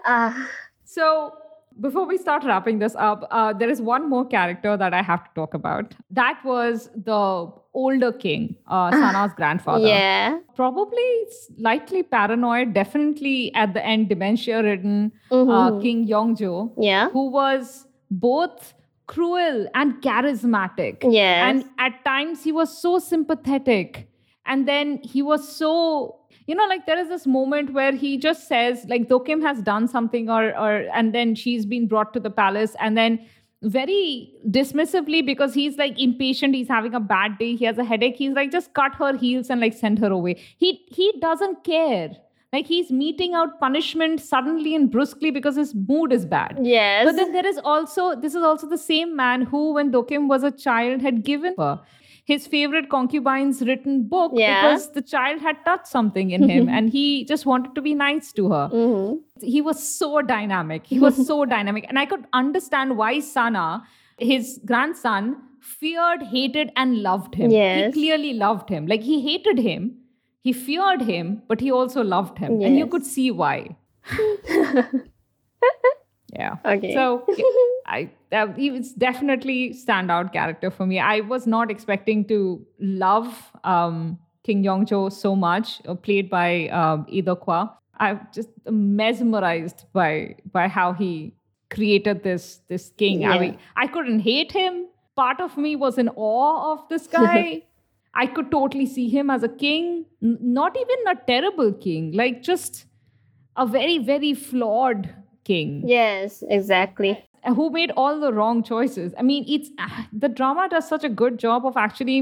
Ah, 0.06 0.48
So, 0.84 1.34
before 1.80 2.06
we 2.06 2.18
start 2.18 2.44
wrapping 2.44 2.80
this 2.80 2.96
up, 2.96 3.26
uh, 3.32 3.54
there 3.54 3.70
is 3.70 3.82
one 3.82 4.10
more 4.10 4.26
character 4.26 4.76
that 4.78 4.94
I 4.94 5.02
have 5.02 5.24
to 5.24 5.30
talk 5.36 5.54
about. 5.54 5.94
That 6.10 6.40
was 6.44 6.90
the 6.96 7.52
older 7.74 8.12
king, 8.12 8.56
uh, 8.68 8.92
Sana's 8.92 9.32
grandfather. 9.36 9.88
yeah 9.88 10.38
Probably 10.56 11.10
slightly 11.58 12.04
paranoid, 12.04 12.74
definitely 12.74 13.54
at 13.56 13.74
the 13.74 13.86
end 13.86 14.10
dementia 14.10 14.62
ridden 14.64 15.12
uh, 15.32 15.36
Mhm. 15.36 15.82
King 15.82 16.08
Yongjo, 16.08 16.72
yeah 16.78 17.10
who 17.10 17.30
was 17.30 17.88
both 18.10 18.74
cruel 19.08 19.68
and 19.74 20.02
charismatic. 20.02 21.04
yes 21.10 21.44
And 21.48 21.66
at 21.78 22.04
times 22.06 22.44
he 22.44 22.52
was 22.52 22.78
so 22.82 23.00
sympathetic. 23.00 24.08
And 24.46 24.68
then 24.68 25.00
he 25.04 25.22
was 25.22 25.48
so, 25.48 26.16
you 26.48 26.56
know, 26.56 26.66
like 26.66 26.86
there 26.88 26.98
is 26.98 27.10
this 27.10 27.26
moment 27.28 27.74
where 27.74 27.92
he 27.92 28.18
just 28.18 28.48
says, 28.48 28.86
like, 28.90 29.08
Dokim 29.08 29.42
has 29.44 29.62
done 29.62 29.88
something, 29.88 30.30
or, 30.30 30.46
or, 30.58 30.88
and 30.96 31.14
then 31.14 31.36
she's 31.36 31.66
been 31.66 31.88
brought 31.88 32.12
to 32.16 32.20
the 32.20 32.32
palace. 32.32 32.76
And 32.80 32.98
then 32.98 33.20
very 33.62 34.34
dismissively, 34.50 35.26
because 35.26 35.54
he's 35.54 35.78
like 35.78 36.00
impatient, 36.00 36.56
he's 36.56 36.68
having 36.68 36.94
a 36.94 37.00
bad 37.00 37.38
day, 37.38 37.56
he 37.56 37.66
has 37.66 37.78
a 37.78 37.84
headache, 37.84 38.16
he's 38.16 38.34
like, 38.34 38.52
just 38.52 38.74
cut 38.74 38.96
her 38.96 39.16
heels 39.16 39.50
and 39.50 39.62
like 39.62 39.74
send 39.74 40.00
her 40.00 40.12
away. 40.12 40.36
He, 40.58 40.86
he 40.88 41.14
doesn't 41.22 41.64
care. 41.64 42.12
Like 42.54 42.66
he's 42.68 42.92
meting 42.92 43.34
out 43.34 43.60
punishment 43.62 44.20
suddenly 44.20 44.76
and 44.76 44.92
brusquely 44.92 45.32
because 45.32 45.56
his 45.56 45.74
mood 45.74 46.12
is 46.12 46.26
bad. 46.26 46.60
yes 46.62 47.06
But 47.06 47.16
then 47.16 47.32
there 47.32 47.46
is 47.46 47.58
also 47.64 48.14
this 48.14 48.36
is 48.36 48.44
also 48.44 48.68
the 48.68 48.78
same 48.78 49.16
man 49.16 49.44
who, 49.44 49.74
when 49.74 49.90
Dokim 49.90 50.28
was 50.28 50.44
a 50.44 50.52
child, 50.52 51.02
had 51.02 51.24
given 51.24 51.56
her. 51.58 51.80
His 52.24 52.48
favorite 52.48 52.90
concubine's 52.90 53.62
written 53.62 54.04
book 54.08 54.32
Yeah. 54.36 54.62
because 54.62 54.92
the 54.92 55.02
child 55.02 55.42
had 55.42 55.58
touched 55.66 55.88
something 55.88 56.32
in 56.32 56.48
him 56.50 56.70
and 56.80 56.90
he 56.90 57.26
just 57.26 57.46
wanted 57.46 57.76
to 57.76 57.82
be 57.82 57.94
nice 57.94 58.32
to 58.34 58.50
her. 58.52 58.68
hmm 58.70 59.16
He 59.54 59.62
was 59.62 59.82
so 59.86 60.22
dynamic. 60.22 60.86
He 60.86 61.00
was 61.00 61.26
so 61.28 61.46
dynamic. 61.56 61.86
And 61.90 61.98
I 62.00 62.06
could 62.06 62.26
understand 62.34 62.98
why 62.98 63.20
Sana, 63.20 63.84
his 64.20 64.60
grandson, 64.66 65.36
feared, 65.60 66.24
hated, 66.24 66.72
and 66.76 67.02
loved 67.02 67.36
him. 67.36 67.52
Yes. 67.52 67.94
He 67.96 68.02
clearly 68.02 68.34
loved 68.34 68.70
him. 68.70 68.88
Like 68.88 69.02
he 69.02 69.22
hated 69.22 69.58
him, 69.60 69.98
he 70.44 70.54
feared 70.54 71.02
him, 71.02 71.42
but 71.48 71.60
he 71.62 71.72
also 71.72 72.04
loved 72.04 72.38
him. 72.40 72.62
And 72.62 72.78
you 72.78 72.88
could 72.88 73.06
see 73.06 73.30
why. 73.32 73.76
yeah. 76.34 76.56
Okay. 76.66 76.94
So 76.94 77.26
I 77.88 78.10
that 78.30 78.58
he 78.58 78.72
was 78.72 78.94
definitely 78.94 79.72
standout 79.74 80.32
character 80.34 80.72
for 80.72 80.86
me. 80.86 81.00
I 81.00 81.22
was 81.22 81.46
not 81.48 81.70
expecting 81.70 82.26
to 82.26 82.66
love 82.80 83.52
um, 83.64 84.20
King 84.44 84.64
Yongjo 84.64 85.12
so 85.12 85.36
much, 85.36 85.82
uh, 85.88 85.96
played 85.96 86.30
by 86.30 86.68
um, 86.70 87.06
Lee 87.10 87.22
Deok-hwa. 87.22 87.72
I'm 87.98 88.28
just 88.34 88.50
mesmerized 88.70 89.86
by 89.94 90.36
by 90.52 90.68
how 90.68 90.94
he 90.94 91.34
created 91.70 92.24
this 92.24 92.62
this 92.68 92.92
king. 92.98 93.26
I 93.26 93.40
mean, 93.40 93.58
I 93.76 93.88
couldn't 93.88 94.22
hate 94.22 94.52
him. 94.52 94.88
Part 95.16 95.42
of 95.42 95.58
me 95.58 95.76
was 95.76 95.98
in 95.98 96.10
awe 96.16 96.72
of 96.74 96.88
this 96.90 97.08
guy. 97.18 97.64
I 98.14 98.26
could 98.26 98.52
totally 98.52 98.86
see 98.86 99.08
him 99.08 99.30
as 99.30 99.44
a 99.44 99.48
king, 99.50 100.06
N- 100.22 100.38
not 100.42 100.78
even 100.78 101.08
a 101.08 101.16
terrible 101.28 101.72
king, 101.72 102.12
like 102.12 102.42
just 102.44 102.86
a 103.56 103.66
very 103.66 103.98
very 104.00 104.34
flawed 104.34 105.14
king 105.52 105.70
yes, 105.98 106.44
exactly. 106.58 107.12
who 107.60 107.70
made 107.76 107.92
all 108.02 108.20
the 108.24 108.32
wrong 108.40 108.64
choices. 108.72 109.14
I 109.22 109.24
mean, 109.30 109.46
it's 109.58 109.70
the 110.26 110.30
drama 110.40 110.68
does 110.74 110.88
such 110.96 111.04
a 111.04 111.10
good 111.22 111.40
job 111.46 111.66
of 111.70 111.78
actually 111.86 112.20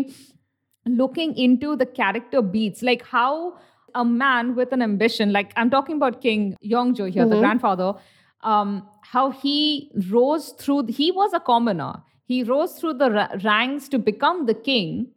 looking 0.86 1.36
into 1.38 1.75
the 1.75 1.86
character 1.86 2.41
beats, 2.41 2.82
like 2.82 3.03
how 3.05 3.57
a 3.95 4.05
man 4.05 4.55
with 4.55 4.71
an 4.77 4.82
ambition, 4.82 5.32
like 5.34 5.51
I'm 5.55 5.69
talking 5.69 5.95
about 5.97 6.21
King 6.21 6.55
Yongjo 6.63 7.09
here, 7.11 7.25
the 7.25 7.36
Mhm. 7.36 7.39
grandfather, 7.45 7.89
um, 8.53 8.71
how 9.13 9.25
he 9.32 9.91
rose 10.11 10.49
through. 10.63 10.86
He 10.88 11.11
was 11.11 11.34
a 11.34 11.39
commoner. 11.39 11.93
He 12.25 12.43
rose 12.43 12.73
through 12.80 12.93
the 13.03 13.09
ra- 13.11 13.30
ranks 13.43 13.89
to 13.89 13.99
become 13.99 14.45
the 14.45 14.53
king. 14.53 15.07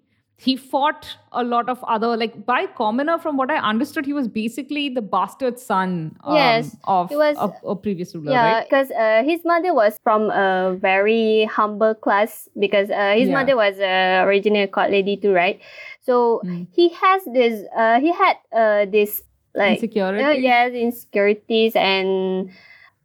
He 0.42 0.56
fought 0.56 1.06
a 1.32 1.44
lot 1.44 1.68
of 1.68 1.82
other, 1.84 2.16
like 2.16 2.44
by 2.44 2.66
commoner, 2.66 3.18
from 3.18 3.36
what 3.36 3.50
I 3.50 3.56
understood, 3.58 4.04
he 4.06 4.12
was 4.12 4.26
basically 4.28 4.88
the 4.88 5.00
bastard 5.02 5.58
son 5.58 6.16
um, 6.24 6.34
Yes, 6.36 6.76
of 6.84 7.10
was- 7.10 7.36
a, 7.38 7.50
a 7.68 7.76
previous 7.76 8.14
ruler, 8.14 8.32
Yeah, 8.32 8.54
right? 8.54 8.64
because 8.68 8.90
uh, 8.90 9.22
his 9.24 9.44
mother 9.44 9.72
was 9.74 9.98
from 10.02 10.30
a 10.30 10.76
very 10.80 11.44
humble 11.44 11.94
class 11.94 12.48
because 12.58 12.90
uh, 12.90 13.14
his 13.14 13.28
Yeah. 13.28 13.38
mother 13.38 13.56
was 13.56 13.78
uh, 13.78 14.24
originally 14.26 14.62
a 14.62 14.68
court 14.68 14.90
lady 14.90 15.16
too, 15.16 15.32
right? 15.32 15.60
So 16.02 16.42
Mm. 16.44 16.66
he 16.72 16.88
has 16.90 17.22
this. 17.32 17.64
Uh, 17.76 18.00
he 18.00 18.12
had 18.12 18.36
uh, 18.52 18.86
this 18.90 19.22
like 19.54 19.78
Insecurity. 19.84 20.24
uh, 20.24 20.30
yes 20.32 20.72
insecurities 20.72 21.76
and 21.76 22.50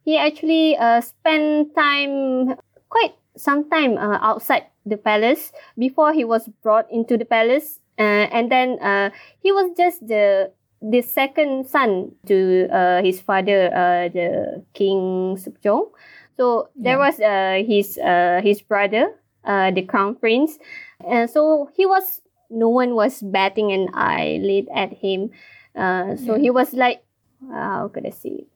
he 0.04 0.16
actually 0.16 0.76
uh, 0.78 1.00
spent 1.02 1.74
time 1.74 2.56
quite 2.88 3.14
some 3.38 3.70
time 3.70 3.96
uh, 3.96 4.18
outside 4.20 4.66
the 4.84 4.96
palace 4.98 5.52
before 5.78 6.12
he 6.12 6.24
was 6.24 6.48
brought 6.62 6.90
into 6.90 7.16
the 7.16 7.24
palace 7.24 7.80
uh, 7.98 8.26
and 8.34 8.50
then 8.50 8.78
uh, 8.82 9.10
he 9.40 9.52
was 9.52 9.70
just 9.76 10.02
the 10.06 10.50
the 10.82 11.02
second 11.02 11.66
son 11.66 12.12
to 12.26 12.68
uh, 12.70 13.02
his 13.02 13.20
father 13.20 13.70
uh, 13.74 14.08
the 14.10 14.62
king 14.74 15.36
Sukjong 15.38 15.90
so 16.36 16.68
there 16.76 16.98
Yeah. 16.98 17.06
was 17.08 17.16
uh, 17.20 17.62
his 17.66 17.98
uh, 17.98 18.40
his 18.42 18.62
brother 18.62 19.14
uh, 19.44 19.70
the 19.70 19.82
crown 19.82 20.14
prince 20.16 20.58
and 21.06 21.30
so 21.30 21.70
he 21.74 21.86
was 21.86 22.20
no 22.50 22.68
one 22.68 22.94
was 22.94 23.20
batting 23.22 23.72
an 23.72 23.88
eyelid 23.94 24.68
at 24.74 24.92
him 25.02 25.30
uh, 25.76 26.16
so 26.16 26.34
Yeah. 26.34 26.42
he 26.42 26.50
was 26.50 26.72
like, 26.74 27.04
how 27.52 27.86
could 27.92 28.06
I 28.06 28.10
say 28.10 28.42
it? 28.42 28.48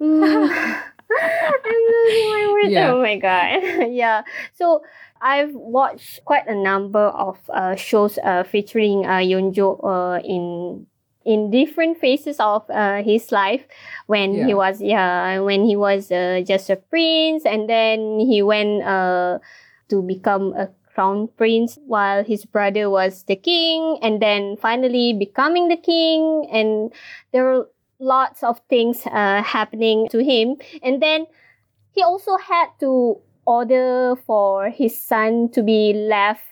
Mm, 0.00 0.48
I'm 1.64 1.82
losing 1.90 2.28
my 2.30 2.50
words. 2.52 2.72
Yeah. 2.72 2.92
Oh 2.92 3.00
my 3.02 3.16
god. 3.18 3.90
yeah. 3.92 4.22
So 4.52 4.82
I've 5.20 5.54
watched 5.54 6.24
quite 6.24 6.46
a 6.46 6.54
number 6.54 7.06
of 7.08 7.38
uh, 7.48 7.76
shows 7.76 8.18
uh, 8.22 8.44
featuring 8.44 9.06
uh, 9.06 9.24
Yongjo 9.24 9.80
uh, 9.82 10.20
in 10.24 10.86
in 11.24 11.50
different 11.50 11.98
phases 11.98 12.36
of 12.38 12.68
uh, 12.68 13.02
his 13.02 13.32
life 13.32 13.64
when 14.06 14.34
he 14.34 14.52
was 14.52 14.80
yeah 14.80 15.40
when 15.40 15.64
he 15.64 15.74
was 15.74 16.12
uh, 16.12 16.42
just 16.46 16.68
a 16.68 16.76
prince 16.76 17.44
and 17.46 17.68
then 17.68 18.20
he 18.20 18.42
went 18.42 18.82
uh, 18.84 19.38
to 19.88 20.02
become 20.02 20.52
a 20.52 20.68
crown 20.94 21.28
prince 21.36 21.78
while 21.86 22.22
his 22.22 22.44
brother 22.44 22.88
was 22.88 23.24
the 23.24 23.36
king 23.36 23.98
and 24.02 24.22
then 24.22 24.56
finally 24.56 25.12
becoming 25.12 25.68
the 25.68 25.76
king 25.76 26.46
and 26.52 26.92
there 27.32 27.44
were 27.44 27.68
lots 27.98 28.42
of 28.42 28.60
things 28.68 29.06
uh, 29.06 29.42
happening 29.42 30.08
to 30.10 30.18
him 30.22 30.56
and 30.82 31.00
then 31.02 31.26
he 31.92 32.02
also 32.02 32.36
had 32.36 32.68
to 32.80 33.18
order 33.46 34.16
for 34.26 34.70
his 34.70 35.00
son 35.00 35.48
to 35.50 35.62
be 35.62 35.92
left 35.92 36.42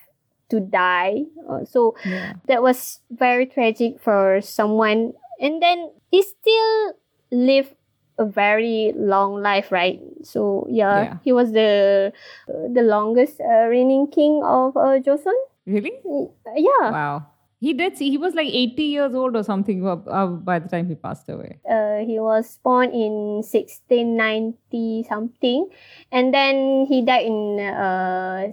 to 0.48 0.60
die 0.60 1.24
Uh, 1.48 1.64
so 1.64 1.94
Yeah. 2.04 2.34
that 2.46 2.62
was 2.62 3.00
very 3.10 3.46
tragic 3.46 4.00
for 4.00 4.40
someone 4.40 5.12
and 5.40 5.60
then 5.62 5.90
he 6.10 6.22
still 6.22 6.94
lived 7.32 7.74
a 8.18 8.24
very 8.28 8.92
long 8.94 9.40
life 9.42 9.72
right 9.72 9.98
so 10.22 10.66
yeah, 10.70 11.02
Yeah. 11.02 11.14
he 11.24 11.32
was 11.32 11.52
the 11.52 12.12
uh, 12.48 12.68
the 12.72 12.82
longest 12.84 13.40
uh, 13.40 13.66
reigning 13.72 14.06
king 14.12 14.44
of 14.44 14.76
uh, 14.76 15.00
joseon 15.00 15.34
Really? 15.66 15.96
Uh, 16.04 16.52
yeah 16.56 16.92
Wow. 16.92 17.31
He 17.62 17.72
did 17.78 17.94
see, 17.96 18.10
he 18.10 18.18
was 18.18 18.34
like 18.34 18.50
80 18.50 18.82
years 18.90 19.14
old 19.14 19.36
or 19.38 19.44
something 19.46 19.86
uh, 19.86 19.94
uh, 20.10 20.26
by 20.50 20.58
the 20.58 20.68
time 20.68 20.88
he 20.90 20.96
passed 20.98 21.28
away. 21.30 21.52
uh, 21.62 21.98
he 22.08 22.18
was 22.18 22.58
born 22.66 22.90
in 22.90 23.14
1690 23.46 25.06
something 25.08 25.70
and 26.10 26.34
then 26.34 26.86
he 26.90 26.98
died 27.06 27.26
in 27.30 27.38
uh 27.62 28.50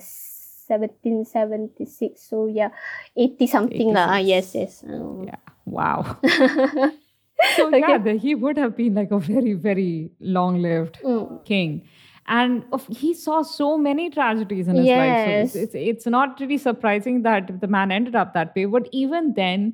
1776 0.69 2.21
so 2.21 2.45
yeah 2.47 2.69
80 3.17 3.47
something 3.47 3.93
lah 3.93 4.07
Ah, 4.15 4.21
yes 4.21 4.53
yes 4.55 4.83
Um, 4.85 5.25
Yeah. 5.25 5.41
Wow. 5.65 6.05
So 7.55 7.67
Okay. 7.69 7.79
yeah, 7.81 8.13
he 8.13 8.35
would 8.35 8.57
have 8.57 8.75
been 8.77 8.93
like 8.95 9.11
a 9.11 9.19
very, 9.19 9.53
very 9.53 10.11
long-lived 10.19 10.99
Mm. 11.03 11.43
king. 11.45 11.71
And 12.27 12.63
of, 12.71 12.85
he 12.87 13.13
saw 13.13 13.41
so 13.41 13.77
many 13.77 14.09
tragedies 14.09 14.67
in 14.67 14.77
his 14.77 14.93
life. 14.93 15.17
So 15.23 15.31
Yes. 15.31 15.55
it's, 15.55 15.55
it's, 15.55 15.75
it's 15.75 16.05
not 16.05 16.39
really 16.39 16.57
surprising 16.57 17.23
that 17.23 17.59
the 17.61 17.67
man 17.67 17.91
ended 17.91 18.15
up 18.15 18.33
that 18.33 18.55
way. 18.55 18.65
But 18.65 18.87
even 18.91 19.33
then, 19.33 19.73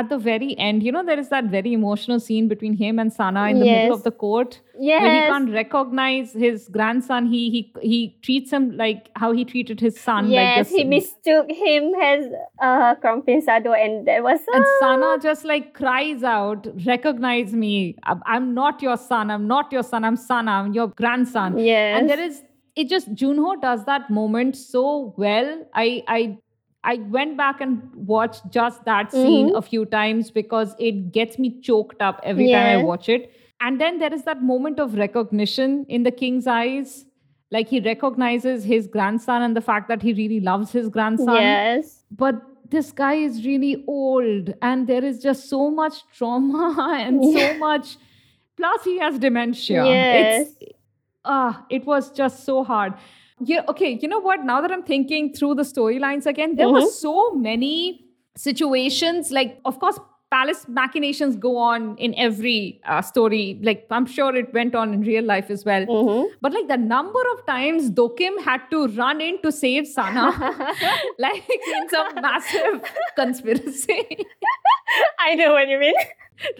at 0.00 0.08
the 0.10 0.16
very 0.18 0.48
end, 0.58 0.82
you 0.86 0.92
know, 0.94 1.02
there 1.10 1.18
is 1.18 1.28
that 1.30 1.44
very 1.52 1.72
emotional 1.72 2.20
scene 2.20 2.48
between 2.48 2.74
him 2.80 2.98
and 3.02 3.12
Sana 3.18 3.44
in 3.52 3.58
the 3.60 3.64
middle 3.74 3.94
of 3.96 4.02
the 4.08 4.10
court. 4.22 4.60
yes 4.88 5.02
Where 5.02 5.12
he 5.14 5.20
can't 5.32 5.50
recognize 5.58 6.32
his 6.44 6.68
grandson. 6.76 7.26
He 7.34 7.40
he 7.54 7.60
he 7.92 8.00
treats 8.28 8.50
him 8.56 8.66
like 8.82 9.08
how 9.22 9.30
he 9.38 9.44
treated 9.52 9.80
his 9.86 9.98
son. 10.08 10.24
like 10.24 10.32
yes 10.34 10.68
this, 10.68 10.76
he 10.78 10.84
mistook 10.94 11.50
him 11.62 11.86
as 12.10 12.26
uh 12.70 12.94
crown 13.04 13.22
prince 13.28 13.46
Sado 13.50 13.72
and 13.84 14.06
that 14.10 14.22
was 14.28 14.40
And 14.58 14.66
Sana 14.80 15.10
just 15.28 15.44
like 15.52 15.72
cries 15.82 16.22
out, 16.36 16.68
recognize 16.94 17.54
me. 17.66 17.74
I'm- 18.12 18.22
I'm 18.36 18.52
not 18.62 18.82
your 18.88 18.98
son. 19.10 19.30
I'm 19.36 19.46
not 19.54 19.72
your 19.78 19.86
son. 19.92 20.04
I'm 20.10 20.20
Sana. 20.28 20.52
I'm 20.60 20.72
your 20.80 20.88
grandson. 21.02 21.58
yes 21.70 21.98
And 22.00 22.10
there 22.14 22.22
is 22.30 22.42
it 22.84 22.88
just 22.96 23.14
Junho 23.20 23.52
does 23.68 23.84
that 23.86 24.10
moment 24.22 24.56
so 24.62 25.14
well. 25.26 25.48
I 25.86 25.86
I 26.16 26.20
I 26.90 26.94
went 27.14 27.36
back 27.36 27.60
and 27.66 27.80
watched 28.10 28.44
just 28.56 28.84
that 28.88 29.12
scene 29.12 29.48
Mhm. 29.50 29.58
a 29.60 29.62
few 29.68 29.84
times 29.94 30.30
because 30.38 30.74
it 30.90 31.00
gets 31.18 31.38
me 31.44 31.50
choked 31.68 32.00
up 32.08 32.20
every 32.32 32.46
time 32.52 32.66
I 32.72 32.76
watch 32.90 33.08
it. 33.16 33.26
And 33.60 33.80
then 33.84 33.98
there 34.04 34.12
is 34.18 34.22
that 34.30 34.42
moment 34.42 34.78
of 34.86 34.94
recognition 35.00 35.76
in 35.88 36.02
the 36.08 36.12
king's 36.22 36.46
eyes. 36.46 36.94
Like 37.56 37.68
he 37.74 37.80
recognizes 37.80 38.64
his 38.74 38.86
grandson 38.98 39.42
and 39.48 39.56
the 39.56 39.64
fact 39.70 39.88
that 39.94 40.02
he 40.02 40.12
really 40.20 40.40
loves 40.48 40.72
his 40.72 40.88
grandson 40.98 41.34
yes 41.34 41.90
but 42.22 42.40
this 42.76 42.88
guy 43.00 43.14
is 43.26 43.36
really 43.46 43.84
old 43.96 44.48
and 44.70 44.88
there 44.92 45.04
is 45.10 45.20
just 45.26 45.48
so 45.50 45.60
much 45.70 46.00
trauma 46.16 46.64
and 47.02 47.22
so 47.36 47.44
much 47.60 47.92
plus 48.62 48.84
he 48.90 48.98
has 49.04 49.20
dementia 49.26 49.84
Yes. 49.84 50.48
it's 50.50 50.74
ah 51.36 51.64
it 51.78 51.86
was 51.92 52.10
just 52.22 52.42
so 52.50 52.56
hard 52.72 52.94
yeah 53.40 53.62
okay 53.68 53.98
you 54.02 54.08
know 54.08 54.18
what 54.20 54.44
now 54.44 54.60
that 54.60 54.72
i'm 54.72 54.82
thinking 54.82 55.32
through 55.32 55.54
the 55.54 55.62
storylines 55.62 56.26
again 56.26 56.56
there 56.56 56.68
were 56.68 56.80
Mhm. 56.80 56.88
so 56.90 57.30
many 57.32 58.04
situations 58.36 59.30
like 59.30 59.60
of 59.64 59.78
course 59.78 59.98
palace 60.30 60.66
machinations 60.68 61.36
go 61.36 61.56
on 61.56 61.96
in 61.98 62.14
every 62.16 62.80
uh, 62.84 63.00
story 63.00 63.58
like 63.62 63.86
i'm 63.90 64.06
sure 64.06 64.34
it 64.40 64.52
went 64.52 64.74
on 64.74 64.92
in 64.94 65.00
real 65.02 65.24
life 65.24 65.50
as 65.56 65.64
well 65.64 65.86
Mhm. 65.86 66.26
but 66.40 66.52
like 66.52 66.66
the 66.68 66.76
number 66.76 67.22
of 67.34 67.44
times 67.46 67.90
Dokim 67.90 68.40
had 68.46 68.62
to 68.72 68.88
run 68.88 69.20
in 69.20 69.40
to 69.42 69.52
save 69.52 69.86
Sana, 69.86 70.24
like 71.18 71.48
in 71.76 71.88
some 71.88 72.14
massive 72.26 72.80
conspiracy, 73.16 74.26
i 75.20 75.34
know 75.34 75.52
what 75.52 75.68
you 75.68 75.78
mean 75.78 75.94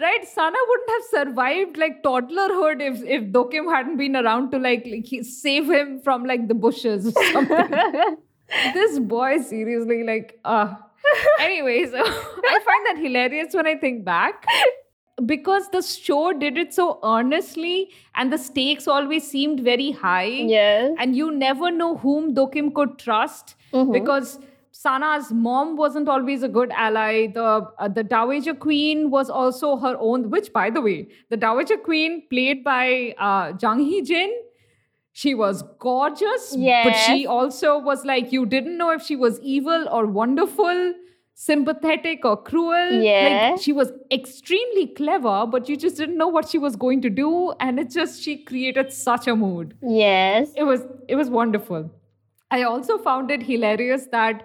right? 0.01 0.27
Sana 0.27 0.57
wouldn't 0.69 0.89
have 0.89 1.03
survived 1.09 1.77
like 1.77 2.01
toddlerhood 2.03 2.81
if 2.81 3.03
if 3.17 3.25
Dokim 3.35 3.67
hadn't 3.73 3.97
been 3.97 4.15
around 4.15 4.49
to 4.51 4.57
like, 4.59 4.87
like 4.93 5.11
save 5.23 5.69
him 5.69 5.99
from 6.07 6.25
like 6.25 6.47
the 6.47 6.55
bushes 6.55 7.05
or 7.07 7.23
something. 7.33 8.17
this 8.73 8.97
boy 8.99 9.37
seriously 9.39 10.03
like 10.03 10.39
uh 10.45 10.73
anyways 11.39 11.93
i 11.93 12.59
find 12.69 12.85
that 12.89 12.97
hilarious 13.01 13.53
when 13.53 13.67
i 13.67 13.75
think 13.75 14.03
back 14.05 14.45
because 15.25 15.69
the 15.69 15.81
show 15.81 16.31
did 16.33 16.57
it 16.57 16.73
so 16.73 16.99
earnestly 17.03 17.89
and 18.15 18.31
the 18.31 18.37
stakes 18.37 18.87
always 18.87 19.29
seemed 19.29 19.59
very 19.61 19.91
high 19.91 20.25
Yes. 20.57 20.91
and 20.99 21.15
you 21.15 21.31
never 21.31 21.71
know 21.71 21.97
whom 21.97 22.35
dokim 22.35 22.73
could 22.73 22.99
trust 22.99 23.55
Mhm. 23.73 23.93
because 23.93 24.39
Sana's 24.77 25.31
mom 25.33 25.75
wasn't 25.75 26.07
always 26.07 26.43
a 26.43 26.47
good 26.55 26.71
ally. 26.81 27.25
The 27.35 27.43
uh, 27.45 27.87
the 27.87 28.03
Dowager 28.09 28.53
Queen 28.65 29.09
was 29.13 29.27
also 29.27 29.69
her 29.85 29.93
own. 30.09 30.25
Which, 30.33 30.49
by 30.57 30.65
the 30.75 30.81
way, 30.87 31.07
the 31.31 31.37
Dowager 31.45 31.77
Queen 31.87 32.19
played 32.33 32.61
by 32.67 33.15
uh, 33.29 33.53
Jang 33.63 33.79
Hee 33.79 34.03
Jin, 34.03 34.35
she 35.23 35.33
was 35.41 35.61
gorgeous. 35.83 36.47
but 36.87 36.95
she 37.05 37.25
also 37.35 37.69
was 37.89 38.05
like 38.13 38.31
you 38.37 38.45
didn't 38.55 38.77
know 38.81 38.89
if 38.97 39.05
she 39.09 39.15
was 39.25 39.39
evil 39.57 39.87
or 39.99 40.05
wonderful, 40.17 40.81
sympathetic 41.45 42.25
or 42.25 42.35
cruel. 42.49 42.91
Yeah. 43.05 43.49
like, 43.51 43.61
she 43.61 43.73
was 43.79 43.91
extremely 44.11 44.85
clever, 44.99 45.45
but 45.55 45.69
you 45.69 45.77
just 45.77 45.97
didn't 45.97 46.17
know 46.17 46.27
what 46.37 46.49
she 46.53 46.57
was 46.67 46.75
going 46.75 47.01
to 47.07 47.09
do, 47.09 47.31
and 47.59 47.79
it 47.85 47.89
just 47.97 48.21
she 48.27 48.37
created 48.51 48.91
such 48.93 49.27
a 49.27 49.35
mood 49.35 49.75
Yes. 49.81 50.51
it 50.55 50.63
was 50.71 50.81
it 51.07 51.15
was 51.15 51.29
wonderful 51.41 51.89
i 52.55 52.57
also 52.63 52.95
found 53.05 53.31
it 53.35 53.41
hilarious 53.47 54.03
that 54.11 54.43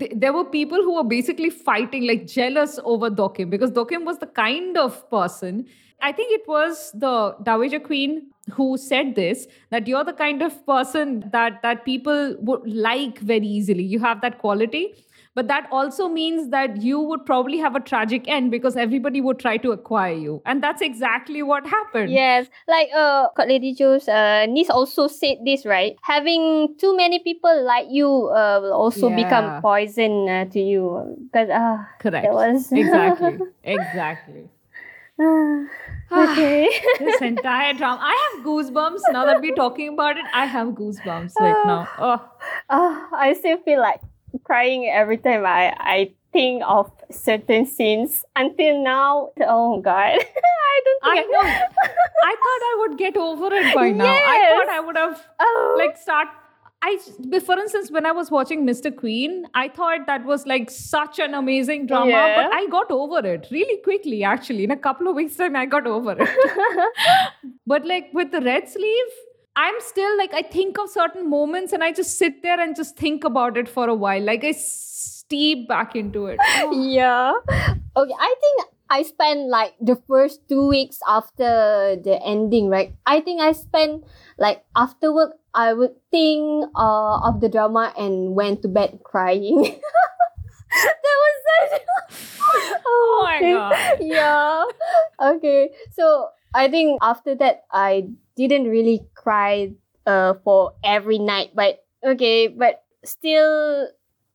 th- 0.00 0.12
there 0.24 0.32
were 0.34 0.44
people 0.50 0.82
who 0.88 0.92
were 0.96 1.06
basically 1.12 1.48
fighting 1.68 2.04
like 2.10 2.26
jealous 2.34 2.76
over 2.92 3.10
dokim 3.20 3.50
because 3.54 3.72
dokim 3.78 4.04
was 4.10 4.20
the 4.24 4.28
kind 4.40 4.78
of 4.84 4.98
person 5.14 5.58
i 6.02 6.12
think 6.12 6.32
it 6.32 6.46
was 6.46 6.90
the 6.94 7.34
dowager 7.42 7.80
queen 7.80 8.30
who 8.52 8.76
said 8.76 9.14
this 9.14 9.46
that 9.70 9.86
you're 9.86 10.04
the 10.04 10.12
kind 10.12 10.42
of 10.42 10.64
person 10.66 11.24
that 11.32 11.60
that 11.62 11.84
people 11.84 12.36
would 12.40 12.66
like 12.66 13.18
very 13.20 13.46
easily. 13.46 13.82
You 13.82 14.00
have 14.00 14.20
that 14.20 14.38
quality. 14.38 14.94
But 15.34 15.48
that 15.48 15.66
also 15.72 16.08
means 16.08 16.50
that 16.50 16.80
you 16.80 17.00
would 17.00 17.26
probably 17.26 17.58
have 17.58 17.74
a 17.74 17.80
tragic 17.80 18.28
end 18.28 18.52
because 18.52 18.76
everybody 18.76 19.20
would 19.20 19.40
try 19.40 19.56
to 19.56 19.72
acquire 19.72 20.14
you. 20.14 20.40
And 20.46 20.62
that's 20.62 20.80
exactly 20.80 21.42
what 21.42 21.66
happened. 21.66 22.12
Yes, 22.12 22.46
like 22.68 22.88
uh, 22.94 23.26
Lady 23.38 23.74
Jo's 23.74 24.06
uh, 24.08 24.46
niece 24.46 24.70
also 24.70 25.08
said 25.08 25.38
this, 25.44 25.66
right? 25.66 25.96
Having 26.02 26.76
too 26.78 26.96
many 26.96 27.18
people 27.18 27.64
like 27.64 27.86
you 27.90 28.06
uh, 28.28 28.60
will 28.62 28.72
also 28.74 29.08
Yeah. 29.08 29.16
become 29.16 29.60
poison 29.60 30.28
uh, 30.28 30.44
to 30.44 30.60
you. 30.60 31.16
Because 31.32 31.50
uh, 31.50 31.78
correct. 31.98 32.26
that 32.26 32.32
was 32.32 32.70
exactly. 32.84 33.38
Exactly 33.64 34.50
okay. 35.20 36.68
this 36.98 37.20
entire 37.20 37.72
drama. 37.74 38.00
I 38.02 38.30
have 38.34 38.44
goosebumps 38.44 39.00
now 39.10 39.24
that 39.26 39.40
we're 39.40 39.54
talking 39.54 39.94
about 39.94 40.16
it. 40.16 40.24
I 40.32 40.46
have 40.46 40.68
goosebumps 40.68 41.32
right 41.40 41.62
now. 41.66 41.88
Oh, 41.98 42.30
Ah, 42.70 43.08
I 43.12 43.32
still 43.34 43.58
feel 43.58 43.80
like 43.80 44.00
crying 44.44 44.86
every 44.92 45.18
time 45.18 45.44
I, 45.46 45.74
I 45.78 46.12
think 46.32 46.62
of 46.66 46.90
certain 47.10 47.66
scenes. 47.66 48.24
Until 48.36 48.82
now, 48.82 49.30
oh 49.40 49.80
God, 49.80 50.18
I 50.18 50.80
don't 50.84 51.02
I 51.04 51.14
think 51.16 51.32
know. 51.32 51.40
I 52.24 52.34
thought 52.42 52.62
I 52.70 52.76
would 52.80 52.98
get 52.98 53.16
over 53.16 53.54
it 53.54 53.74
by 53.74 53.90
now. 53.90 54.04
Yes. 54.04 54.24
I 54.26 54.48
thought 54.50 54.68
I 54.74 54.80
would 54.80 54.96
have 54.96 55.26
Oh. 55.40 55.76
like 55.78 55.96
start. 55.96 56.28
I, 56.86 56.98
for 57.40 57.58
instance, 57.58 57.90
when 57.90 58.04
I 58.04 58.12
was 58.12 58.30
watching 58.30 58.66
Mr. 58.66 58.94
Queen, 58.94 59.46
I 59.54 59.68
thought 59.68 60.06
that 60.06 60.24
was 60.30 60.46
like 60.46 60.70
such 60.70 61.18
an 61.18 61.32
amazing 61.34 61.86
drama, 61.86 62.10
Yeah. 62.10 62.34
but 62.42 62.54
I 62.54 62.66
got 62.74 62.90
over 62.90 63.26
it 63.26 63.46
really 63.50 63.78
quickly. 63.82 64.22
Actually, 64.22 64.64
in 64.64 64.70
a 64.70 64.76
couple 64.76 65.08
of 65.08 65.14
weeks' 65.16 65.36
time, 65.36 65.56
I 65.56 65.64
got 65.66 65.86
over 65.86 66.14
it. 66.18 66.28
but 67.66 67.86
like 67.86 68.10
with 68.12 68.32
the 68.32 68.40
red 68.42 68.68
sleeve, 68.68 69.14
I'm 69.56 69.74
still 69.80 70.16
like 70.18 70.34
I 70.34 70.42
think 70.42 70.78
of 70.78 70.90
certain 70.90 71.30
moments 71.30 71.72
and 71.72 71.82
I 71.84 71.92
just 71.92 72.18
sit 72.18 72.42
there 72.42 72.60
and 72.60 72.74
just 72.76 72.96
think 72.96 73.24
about 73.24 73.56
it 73.56 73.68
for 73.68 73.88
a 73.88 73.94
while. 73.94 74.22
Like 74.22 74.44
I 74.44 74.52
steep 74.52 75.68
back 75.68 75.94
into 75.96 76.26
it. 76.26 76.38
Oh. 76.58 76.72
yeah. 76.98 77.32
Okay, 77.96 78.14
I 78.18 78.34
think 78.40 78.68
I 78.90 79.02
spent 79.04 79.48
like 79.48 79.74
the 79.80 79.96
first 80.08 80.46
two 80.48 80.66
weeks 80.68 80.98
after 81.08 81.96
the 82.08 82.20
ending, 82.22 82.68
right? 82.68 82.94
I 83.06 83.20
think 83.20 83.40
I 83.40 83.52
spent 83.52 84.04
like 84.38 84.64
after 84.76 85.12
work, 85.14 85.36
I 85.54 85.72
would 85.72 85.94
think 86.10 86.66
uh, 86.74 87.20
of 87.22 87.40
the 87.40 87.48
drama 87.48 87.92
and 87.96 88.34
went 88.34 88.62
to 88.62 88.68
bed 88.68 89.00
crying. 89.04 89.62
that 90.74 91.16
was 91.22 91.36
such. 91.70 91.80
Oh 92.86 93.22
my 93.24 93.36
okay. 93.36 93.52
God. 93.52 93.98
Yeah. 94.00 94.64
Okay. 95.20 95.70
So 95.92 96.28
I 96.54 96.68
think 96.68 96.98
after 97.02 97.34
that, 97.36 97.64
I 97.72 98.08
didn't 98.36 98.68
really 98.68 99.06
cry 99.14 99.72
uh 100.06 100.34
for 100.44 100.74
every 100.84 101.18
night, 101.18 101.50
but 101.54 101.82
okay, 102.04 102.48
but 102.48 102.84
still, 103.04 103.88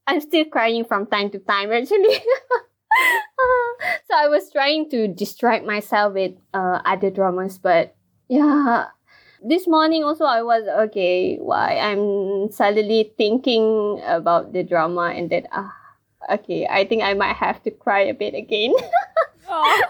I'm 0.08 0.20
still 0.20 0.46
crying 0.46 0.84
from 0.84 1.06
time 1.08 1.30
to 1.32 1.40
time 1.40 1.72
actually. 1.72 2.20
so 4.08 4.14
I 4.16 4.28
was 4.28 4.52
trying 4.52 4.90
to 4.90 5.08
distract 5.08 5.66
myself 5.66 6.14
with 6.14 6.34
uh, 6.54 6.82
other 6.86 7.10
dramas, 7.10 7.58
but 7.58 7.96
yeah. 8.28 8.88
This 9.42 9.68
morning 9.68 10.04
also 10.04 10.26
I 10.26 10.42
was 10.42 10.68
okay. 10.88 11.38
Why 11.38 11.80
I'm 11.80 12.52
suddenly 12.52 13.14
thinking 13.18 14.02
about 14.04 14.52
the 14.52 14.64
drama 14.64 15.16
and 15.16 15.30
that 15.32 15.48
ah 15.52 15.72
okay 16.30 16.68
I 16.68 16.84
think 16.84 17.04
I 17.04 17.14
might 17.14 17.40
have 17.40 17.64
to 17.64 17.72
cry 17.72 18.02
a 18.02 18.14
bit 18.14 18.36
again. 18.36 18.74
Oh. 19.48 19.66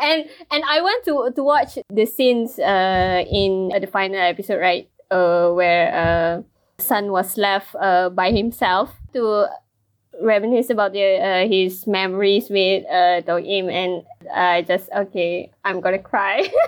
and 0.00 0.24
and 0.50 0.64
I 0.64 0.80
went 0.80 1.04
to 1.04 1.30
to 1.34 1.42
watch 1.42 1.78
the 1.90 2.06
scenes 2.06 2.58
uh 2.58 3.24
in 3.28 3.72
uh, 3.74 3.78
the 3.78 3.86
final 3.86 4.16
episode 4.16 4.60
right 4.60 4.88
uh 5.10 5.50
where 5.50 5.92
uh 5.92 6.42
San 6.78 7.10
was 7.10 7.36
left 7.36 7.74
uh 7.76 8.10
by 8.10 8.30
himself 8.30 8.94
to 9.12 9.48
reminisce 10.22 10.70
about 10.70 10.92
the, 10.92 11.02
uh, 11.20 11.48
his 11.48 11.86
memories 11.86 12.48
with 12.50 12.84
uh 12.86 13.20
Dokim 13.22 13.70
and 13.70 14.02
I 14.34 14.62
just 14.62 14.88
okay 14.96 15.50
I'm 15.64 15.80
gonna 15.80 15.98
cry. 15.98 16.48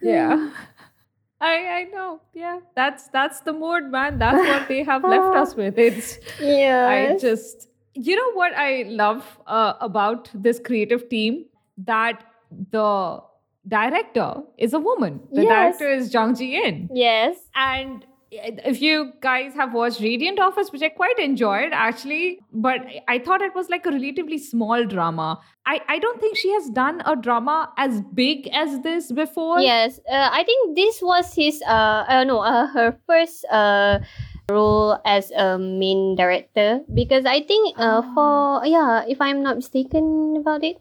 Yeah. 0.00 0.50
I 1.40 1.54
I 1.78 1.84
know. 1.92 2.20
Yeah. 2.34 2.58
That's 2.74 3.08
that's 3.08 3.40
the 3.40 3.52
mood, 3.52 3.90
man. 3.90 4.18
That's 4.18 4.38
what 4.48 4.68
they 4.68 4.82
have 4.84 5.02
left 5.14 5.36
us 5.36 5.54
with. 5.54 5.78
It's 5.78 6.18
yeah. 6.40 6.86
I 6.88 7.18
just 7.18 7.68
you 7.94 8.16
know 8.16 8.32
what 8.32 8.52
I 8.54 8.84
love 8.88 9.24
uh, 9.46 9.74
about 9.80 10.30
this 10.34 10.60
creative 10.64 11.08
team 11.08 11.46
that 11.78 12.22
the 12.70 13.20
director 13.66 14.42
is 14.56 14.72
a 14.72 14.78
woman. 14.80 15.20
The 15.32 15.42
Yes. 15.42 15.78
director 15.78 15.90
is 15.90 16.10
Jang 16.10 16.34
Ji 16.34 16.62
In. 16.64 16.88
yes. 16.92 17.36
And 17.54 18.04
if 18.30 18.82
you 18.82 19.12
guys 19.20 19.54
have 19.54 19.72
watched 19.72 20.00
Radiant 20.00 20.38
Office, 20.38 20.70
which 20.70 20.82
I 20.82 20.88
quite 20.88 21.18
enjoyed 21.18 21.70
actually, 21.72 22.40
but 22.52 22.80
I 23.08 23.18
thought 23.18 23.40
it 23.40 23.54
was 23.54 23.70
like 23.70 23.86
a 23.86 23.90
relatively 23.90 24.38
small 24.38 24.84
drama. 24.84 25.40
I, 25.66 25.80
I 25.88 25.98
don't 25.98 26.20
think 26.20 26.36
she 26.36 26.52
has 26.52 26.68
done 26.70 27.02
a 27.06 27.16
drama 27.16 27.72
as 27.76 28.02
big 28.14 28.48
as 28.48 28.80
this 28.80 29.10
before. 29.12 29.60
Yes, 29.60 29.98
uh, 30.10 30.28
I 30.32 30.44
think 30.44 30.76
this 30.76 31.00
was 31.00 31.34
his 31.34 31.62
uh, 31.66 32.04
uh 32.08 32.24
no 32.24 32.40
uh, 32.40 32.66
her 32.66 32.98
first 33.06 33.44
uh 33.50 34.00
role 34.50 34.98
as 35.04 35.30
a 35.30 35.58
main 35.58 36.16
director 36.16 36.80
because 36.92 37.24
I 37.24 37.42
think 37.42 37.78
uh 37.78 38.02
for 38.14 38.66
yeah 38.66 39.04
if 39.08 39.20
I'm 39.20 39.42
not 39.42 39.56
mistaken 39.56 40.36
about 40.38 40.64
it, 40.64 40.76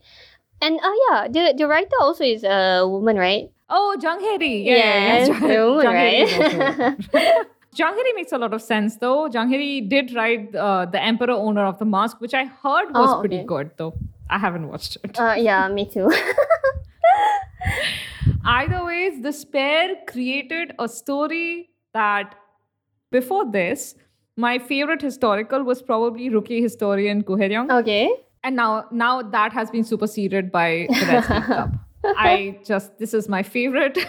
and 0.62 0.80
uh 0.80 0.96
yeah 1.10 1.28
the 1.28 1.54
the 1.58 1.68
writer 1.68 1.96
also 2.02 2.24
is 2.24 2.44
a 2.44 2.84
woman 2.88 3.18
right? 3.18 3.50
Oh, 3.70 3.98
Jung 4.02 4.20
Hee 4.22 4.64
Yeah, 4.64 4.76
yeah, 4.76 5.18
yes, 5.18 5.28
yeah. 5.28 5.40
woman 5.66 5.84
Jung 5.84 5.94
right? 5.94 7.38
Jung 7.76 7.98
makes 8.16 8.32
a 8.32 8.38
lot 8.38 8.54
of 8.54 8.62
sense 8.62 8.96
though. 8.98 9.28
Jung 9.28 9.50
Hee 9.50 9.82
did 9.82 10.14
write 10.16 10.56
uh, 10.56 10.86
The 10.86 11.02
Emperor 11.02 11.32
Owner 11.34 11.66
of 11.66 11.78
the 11.80 11.86
Mask, 11.86 12.22
which 12.22 12.34
I 12.34 12.46
heard 12.46 12.94
was 12.94 13.10
Oh, 13.16 13.20
pretty 13.20 13.44
good 13.44 13.72
though. 13.78 13.94
I 14.30 14.38
haven't 14.38 14.68
watched 14.68 14.98
it. 15.04 15.20
uh 15.20 15.36
yeah, 15.38 15.68
me 15.68 15.86
too. 15.90 16.10
Either 18.46 18.86
ways, 18.86 19.22
the 19.22 19.32
Spare 19.34 19.96
created 20.08 20.74
a 20.80 20.88
story 20.88 21.70
that 21.94 22.36
before 23.12 23.50
this, 23.52 23.96
my 24.36 24.60
favorite 24.60 25.02
historical 25.02 25.64
was 25.64 25.82
probably 25.82 26.30
rookie 26.30 26.62
historian 26.62 27.22
Goo 27.22 27.36
Hae-ryung. 27.36 27.70
okay. 27.80 28.10
and 28.44 28.56
now 28.56 28.86
now 28.92 29.22
that 29.22 29.52
has 29.54 29.70
been 29.72 29.84
superseded 29.84 30.52
by 30.52 30.88
the 30.90 31.22
Cup. 31.28 31.70
I 32.18 32.60
just 32.66 32.98
this 33.00 33.14
is 33.14 33.28
my 33.28 33.44
favorite 33.44 33.98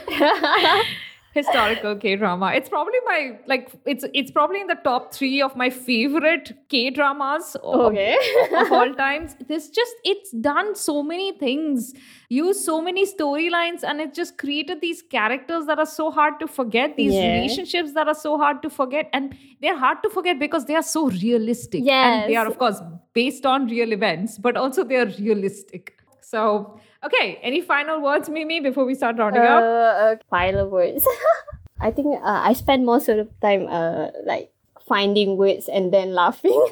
historical 1.33 1.95
K 1.97 2.17
drama. 2.17 2.53
It's 2.55 2.69
probably 2.69 2.99
my 3.05 3.39
like 3.47 3.71
it's 3.85 4.05
it's 4.15 4.31
probably 4.31 4.61
in 4.61 4.67
the 4.67 4.79
top 4.83 5.13
three 5.15 5.43
of 5.43 5.55
my 5.57 5.69
favorite 5.71 6.53
K 6.69 6.91
dramas 6.91 7.55
of, 7.63 7.81
Okay. 7.89 8.17
of 8.57 8.73
all 8.73 8.95
times. 8.95 9.37
This 9.47 9.69
just 9.69 9.95
it's 10.05 10.31
done 10.33 10.75
so 10.75 11.03
many 11.03 11.33
things, 11.39 11.93
used 12.29 12.61
so 12.65 12.81
many 12.81 13.05
storylines, 13.07 13.83
and 13.85 14.01
it 14.01 14.15
just 14.15 14.39
created 14.39 14.81
these 14.81 15.03
characters 15.03 15.67
that 15.67 15.79
are 15.79 15.87
so 15.87 16.11
hard 16.11 16.41
to 16.41 16.47
forget, 16.47 16.97
these 16.97 17.15
Yeah. 17.15 17.29
relationships 17.35 17.93
that 17.93 18.09
are 18.09 18.15
so 18.15 18.39
hard 18.39 18.63
to 18.63 18.71
forget, 18.71 19.09
and 19.13 19.37
they're 19.61 19.77
hard 19.79 20.03
to 20.05 20.11
forget 20.11 20.39
because 20.39 20.65
they 20.65 20.75
are 20.75 20.83
so 20.95 21.09
realistic. 21.11 21.85
And 21.87 22.31
they 22.33 22.37
are 22.37 22.47
of 22.47 22.59
course 22.59 22.81
based 23.13 23.45
on 23.45 23.67
real 23.67 23.93
events, 23.93 24.39
but 24.39 24.57
also 24.57 24.83
they 24.83 24.97
are 24.97 25.11
realistic. 25.19 25.95
So, 26.29 26.79
okay, 27.03 27.41
any 27.41 27.63
final 27.63 28.03
words, 28.03 28.29
Mimi, 28.29 28.61
before 28.61 28.85
we 28.85 28.95
start 28.95 29.17
rounding 29.17 29.41
up? 29.41 29.65
Uh, 29.65 29.67
uh, 29.67 30.17
final 30.29 30.69
words. 30.69 31.09
I 31.81 31.91
think 31.91 32.21
uh, 32.21 32.43
I 32.45 32.53
spend 32.53 32.85
most 32.85 33.09
of 33.09 33.17
the 33.17 33.29
time 33.41 33.65
uh 33.65 34.13
like 34.27 34.53
finding 34.87 35.39
words 35.39 35.73
and 35.73 35.89
then 35.89 36.13
laughing. 36.13 36.53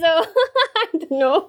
so 0.00 0.10
I 0.76 0.86
don't 0.92 1.12
know. 1.16 1.48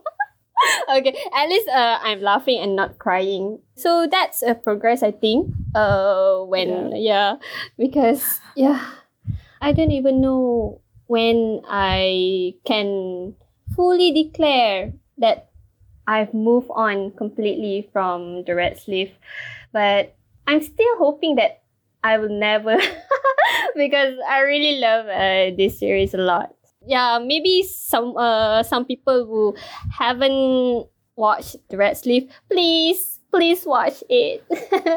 okay, 0.95 1.11
at 1.35 1.49
least 1.49 1.67
uh, 1.67 1.99
I'm 1.99 2.21
laughing 2.21 2.63
and 2.63 2.77
not 2.77 2.99
crying. 2.99 3.59
So 3.75 4.07
that's 4.07 4.41
a 4.41 4.55
progress, 4.55 5.03
I 5.03 5.11
think. 5.11 5.51
Uh, 5.75 6.47
when 6.47 6.95
yeah, 6.95 7.35
because 7.75 8.39
yeah, 8.55 8.79
I 9.59 9.73
don't 9.73 9.91
even 9.91 10.21
know 10.21 10.79
when 11.07 11.67
I 11.67 12.55
can 12.63 13.35
fully 13.75 14.13
declare 14.13 14.93
that 15.17 15.49
I've 16.07 16.33
moved 16.33 16.69
on 16.71 17.11
completely 17.11 17.89
from 17.93 18.43
the 18.45 18.55
red 18.55 18.77
sleeve, 18.79 19.11
but 19.71 20.15
I'm 20.47 20.61
still 20.61 20.97
hoping 20.97 21.35
that 21.35 21.63
I 22.03 22.17
will 22.17 22.29
never 22.29 22.77
because 23.75 24.15
I 24.27 24.41
really 24.41 24.79
love 24.79 25.07
uh, 25.07 25.55
this 25.55 25.79
series 25.79 26.13
a 26.13 26.17
lot. 26.17 26.53
Yeah, 26.85 27.19
maybe 27.23 27.63
some 27.63 28.17
uh 28.17 28.63
some 28.63 28.83
people 28.83 29.25
who 29.25 29.55
haven't 29.89 30.87
watched 31.15 31.55
the 31.69 31.77
red 31.77 31.95
sleeve, 31.95 32.27
please 32.51 33.22
please 33.33 33.65
watch 33.65 34.03
it 34.09 34.43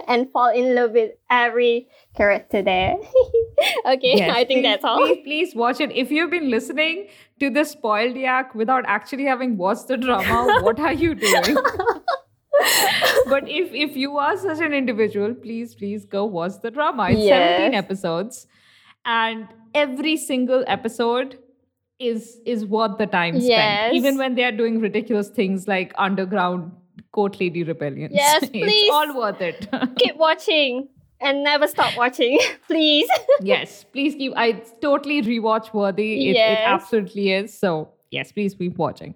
and 0.08 0.30
fall 0.32 0.48
in 0.50 0.74
love 0.74 0.92
with 0.92 1.12
every 1.30 1.88
character 2.16 2.62
there. 2.62 2.96
okay, 3.86 4.16
Yes, 4.18 4.30
I 4.36 4.44
think 4.44 4.60
please- 4.60 4.62
that's 4.62 4.84
all. 4.84 4.98
Please, 4.98 5.22
please 5.24 5.54
watch 5.54 5.80
it. 5.80 5.92
If 5.92 6.10
you've 6.10 6.30
been 6.30 6.50
listening 6.50 7.08
to 7.40 7.50
the 7.50 7.64
spoiled 7.64 8.16
yak 8.16 8.54
without 8.54 8.84
actually 8.86 9.24
having 9.24 9.56
watched 9.56 9.88
the 9.88 9.96
drama, 9.96 10.60
what 10.62 10.78
are 10.80 10.92
you 10.92 11.14
doing? 11.14 11.56
but 13.28 13.48
if 13.48 13.72
if 13.72 13.96
you 13.96 14.16
are 14.16 14.36
such 14.36 14.60
an 14.60 14.72
individual, 14.72 15.34
please 15.34 15.74
please 15.74 16.04
go 16.04 16.24
watch 16.24 16.52
the 16.62 16.70
drama. 16.70 17.10
It's 17.10 17.20
Yes. 17.20 17.58
17 17.58 17.74
episodes, 17.74 18.46
and 19.04 19.46
every 19.74 20.16
single 20.16 20.64
episode 20.66 21.38
is 21.98 22.40
is 22.46 22.64
worth 22.64 22.96
the 22.98 23.06
time 23.06 23.34
spent. 23.36 23.50
Yes. 23.50 23.94
Even 23.94 24.18
when 24.18 24.34
they 24.34 24.44
are 24.44 24.52
doing 24.52 24.80
ridiculous 24.80 25.28
things 25.30 25.66
like 25.68 25.92
underground 25.98 26.72
court 27.12 27.40
lady 27.40 27.62
Rebellion. 27.64 28.10
Yes, 28.12 28.42
it's 28.42 28.50
please. 28.50 28.90
all 28.92 29.16
worth 29.16 29.40
it. 29.40 29.68
Keep 29.96 30.16
watching 30.16 30.88
and 31.20 31.42
never 31.42 31.66
stop 31.66 31.96
watching, 31.96 32.38
please. 32.66 33.08
yes, 33.40 33.84
please 33.84 34.14
keep. 34.14 34.34
I 34.36 34.52
totally 34.82 35.22
rewatch 35.22 35.72
worthy. 35.72 36.28
It, 36.30 36.36
it 36.36 36.58
absolutely 36.62 37.32
is. 37.32 37.58
So 37.58 37.88
yes, 38.10 38.32
please 38.32 38.54
keep 38.54 38.76
watching. 38.76 39.14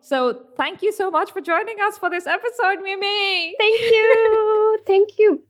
So 0.00 0.40
thank 0.56 0.80
you 0.80 0.90
so 0.90 1.10
much 1.10 1.32
for 1.32 1.42
joining 1.42 1.76
us 1.82 1.98
for 1.98 2.08
this 2.08 2.26
episode, 2.26 2.80
Mimi. 2.82 3.54
Thank 3.58 3.80
you. 3.82 4.78
Thank 4.86 5.18
you. 5.18 5.42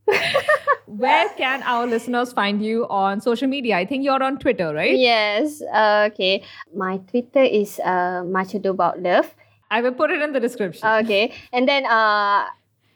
Where 0.87 1.29
can 1.37 1.63
our 1.63 1.87
listeners 1.87 2.33
find 2.33 2.61
you 2.61 2.85
on 2.89 3.21
social 3.21 3.47
media? 3.47 3.77
I 3.77 3.87
think 3.87 4.03
you're 4.03 4.21
on 4.21 4.37
Twitter, 4.39 4.75
right? 4.75 4.99
Yes. 4.99 5.63
Uh, 5.63 6.09
okay. 6.11 6.43
My 6.75 6.97
Twitter 6.97 7.43
is 7.45 7.79
uh, 7.79 8.25
Machado 8.27 8.71
About 8.71 9.01
Love. 9.01 9.33
I 9.71 9.81
will 9.83 9.93
put 9.93 10.11
it 10.11 10.23
in 10.23 10.33
the 10.33 10.41
description. 10.41 10.89
Okay. 11.05 11.33
And 11.53 11.69
then 11.69 11.87
uh, 11.87 12.47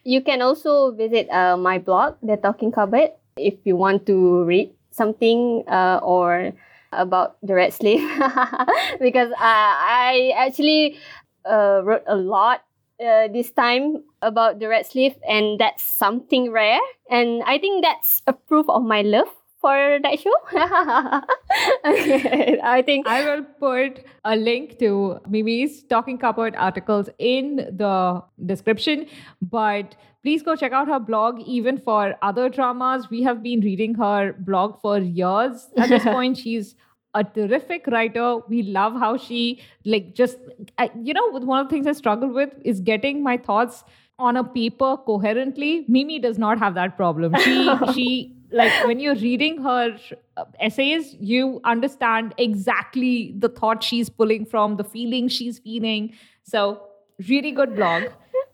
you 0.04 0.22
can 0.22 0.42
also 0.42 0.92
visit 0.92 1.28
uh, 1.30 1.56
my 1.56 1.78
blog, 1.78 2.16
The 2.22 2.36
Talking 2.36 2.72
Cupboard, 2.72 3.10
if 3.36 3.54
you 3.64 3.76
want 3.76 4.06
to 4.06 4.44
read 4.44 4.72
something 4.90 5.64
uh, 5.68 6.00
or 6.02 6.52
about 6.92 7.36
the 7.42 7.54
Red 7.54 7.72
Sleeve. 7.72 8.02
because 9.00 9.32
uh, 9.32 9.72
I 9.80 10.32
actually 10.36 10.96
uh, 11.44 11.80
wrote 11.84 12.04
a 12.06 12.16
lot 12.16 12.64
uh, 13.00 13.28
this 13.28 13.50
time 13.50 14.04
about 14.22 14.60
the 14.60 14.68
Red 14.68 14.86
Sleeve, 14.86 15.16
and 15.28 15.58
that's 15.58 15.82
something 15.82 16.52
rare. 16.52 16.80
And 17.10 17.42
I 17.44 17.58
think 17.58 17.82
that's 17.82 18.22
a 18.26 18.32
proof 18.32 18.68
of 18.68 18.82
my 18.82 19.02
love 19.02 19.28
for 19.62 19.98
that 20.02 20.20
show. 20.20 20.34
okay. 21.90 22.58
I 22.62 22.82
think. 22.82 23.06
I 23.06 23.24
will 23.24 23.44
put 23.58 24.04
a 24.24 24.36
link 24.36 24.78
to 24.80 25.20
Mimi's 25.28 25.82
Talking 25.84 26.18
Cupboard 26.18 26.54
articles 26.56 27.08
in 27.18 27.56
the 27.56 28.22
description. 28.44 29.06
But 29.40 29.96
please 30.22 30.42
go 30.42 30.56
check 30.56 30.72
out 30.72 30.88
her 30.88 31.00
blog, 31.00 31.40
even 31.46 31.78
for 31.78 32.14
other 32.20 32.48
dramas. 32.48 33.08
We 33.08 33.22
have 33.22 33.42
been 33.42 33.60
reading 33.60 33.94
her 33.94 34.34
blog 34.38 34.80
for 34.82 34.98
years. 34.98 35.68
At 35.78 35.88
this 35.88 36.04
point, 36.16 36.36
she's 36.36 36.74
a 37.14 37.24
terrific 37.24 37.86
writer. 37.86 38.38
We 38.48 38.62
love 38.62 38.94
how 38.94 39.16
she, 39.16 39.62
like, 39.84 40.14
just, 40.14 40.38
I, 40.78 40.90
you 41.00 41.14
know, 41.14 41.30
one 41.30 41.60
of 41.60 41.68
the 41.68 41.74
things 41.74 41.86
I 41.86 41.92
struggle 41.92 42.32
with 42.32 42.50
is 42.64 42.80
getting 42.80 43.22
my 43.22 43.36
thoughts 43.36 43.84
on 44.18 44.36
a 44.36 44.44
paper 44.44 44.96
coherently. 44.96 45.84
Mimi 45.88 46.18
does 46.18 46.38
not 46.38 46.58
have 46.58 46.74
that 46.74 46.96
problem. 46.96 47.34
She, 47.40 47.70
she, 47.94 48.36
like 48.52 48.72
when 48.86 49.00
you're 49.00 49.14
reading 49.16 49.62
her 49.62 49.96
uh, 50.36 50.44
essays 50.60 51.14
you 51.20 51.60
understand 51.64 52.34
exactly 52.38 53.34
the 53.38 53.48
thought 53.48 53.82
she's 53.82 54.08
pulling 54.10 54.44
from 54.46 54.76
the 54.76 54.84
feeling 54.84 55.28
she's 55.28 55.58
feeling. 55.58 56.12
So 56.44 56.82
really 57.28 57.52
good 57.52 57.74
blog. 57.76 58.04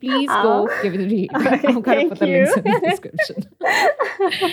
Please 0.00 0.28
go 0.28 0.68
Oh. 0.70 0.82
give 0.82 0.94
it 0.94 1.00
a 1.00 1.08
read. 1.08 1.30
Okay, 1.36 1.68
i'm 1.68 1.80
gonna 1.80 2.08
put 2.08 2.18
the 2.20 2.26
thank 2.26 2.56
links 2.56 2.56
in 2.56 2.62
the 2.64 2.80
description. 2.90 4.52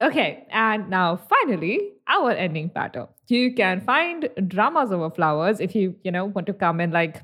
Okay 0.00 0.46
and 0.52 0.88
now 0.88 1.16
finally 1.16 1.90
our 2.06 2.30
ending 2.30 2.68
pattern 2.70 3.08
you 3.26 3.52
can 3.52 3.80
find 3.80 4.28
dramas 4.46 4.92
over 4.92 5.10
flowers 5.10 5.58
if 5.58 5.74
you 5.74 5.96
you 6.04 6.12
know 6.12 6.26
want 6.26 6.46
to 6.46 6.52
come 6.52 6.78
and 6.78 6.92
like 6.92 7.16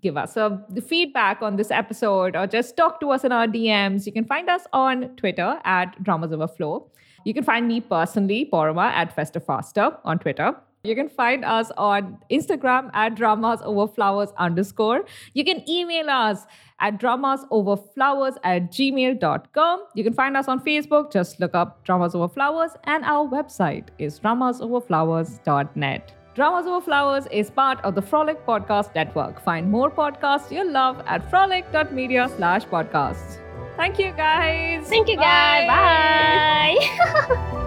give 0.00 0.16
us 0.16 0.36
a 0.36 0.64
feedback 0.86 1.42
on 1.42 1.56
this 1.56 1.72
episode 1.72 2.36
or 2.36 2.46
just 2.46 2.76
talk 2.76 3.00
to 3.00 3.10
us 3.10 3.24
in 3.24 3.32
our 3.32 3.48
dms 3.48 4.06
you 4.06 4.12
can 4.12 4.24
find 4.24 4.48
us 4.48 4.62
on 4.72 5.08
twitter 5.16 5.58
at 5.64 6.00
dramas 6.04 6.32
over 6.32 6.46
flow 6.46 6.88
you 7.24 7.34
can 7.34 7.44
find 7.44 7.68
me 7.68 7.80
personally, 7.80 8.48
Porama, 8.52 8.90
at 8.92 9.14
Festa 9.14 9.40
Faster 9.40 9.96
on 10.04 10.18
Twitter. 10.18 10.54
You 10.82 10.94
can 10.94 11.10
find 11.10 11.44
us 11.44 11.70
on 11.76 12.18
Instagram 12.30 12.90
at 12.94 13.14
dramas 13.14 13.60
over 13.64 13.86
flowers 13.86 14.30
underscore. 14.38 15.04
You 15.34 15.44
can 15.44 15.62
email 15.68 16.08
us 16.08 16.46
at 16.80 16.98
dramasoverflowers 16.98 18.36
at 18.44 18.72
gmail.com. 18.72 19.84
You 19.94 20.04
can 20.04 20.14
find 20.14 20.38
us 20.38 20.48
on 20.48 20.64
Facebook. 20.64 21.12
Just 21.12 21.38
look 21.38 21.54
up 21.54 21.84
Dramas 21.84 22.14
Over 22.14 22.28
Flowers. 22.32 22.70
And 22.84 23.04
our 23.04 23.28
website 23.28 23.88
is 23.98 24.18
dramasoverflowers.net. 24.20 26.14
Dramas 26.34 26.66
Over 26.66 26.80
Flowers 26.80 27.26
is 27.30 27.50
part 27.50 27.78
of 27.84 27.94
the 27.94 28.00
Frolic 28.00 28.46
Podcast 28.46 28.94
Network. 28.94 29.42
Find 29.44 29.70
more 29.70 29.90
podcasts 29.90 30.50
you'll 30.50 30.72
love 30.72 31.02
at 31.06 31.28
frolic.media 31.28 32.30
slash 32.36 32.64
podcasts. 32.64 33.49
Thank 33.76 33.98
you 33.98 34.12
guys. 34.12 34.88
Thank 34.88 35.08
you, 35.08 35.16
guys. 35.16 35.66
Bye. 35.68 37.66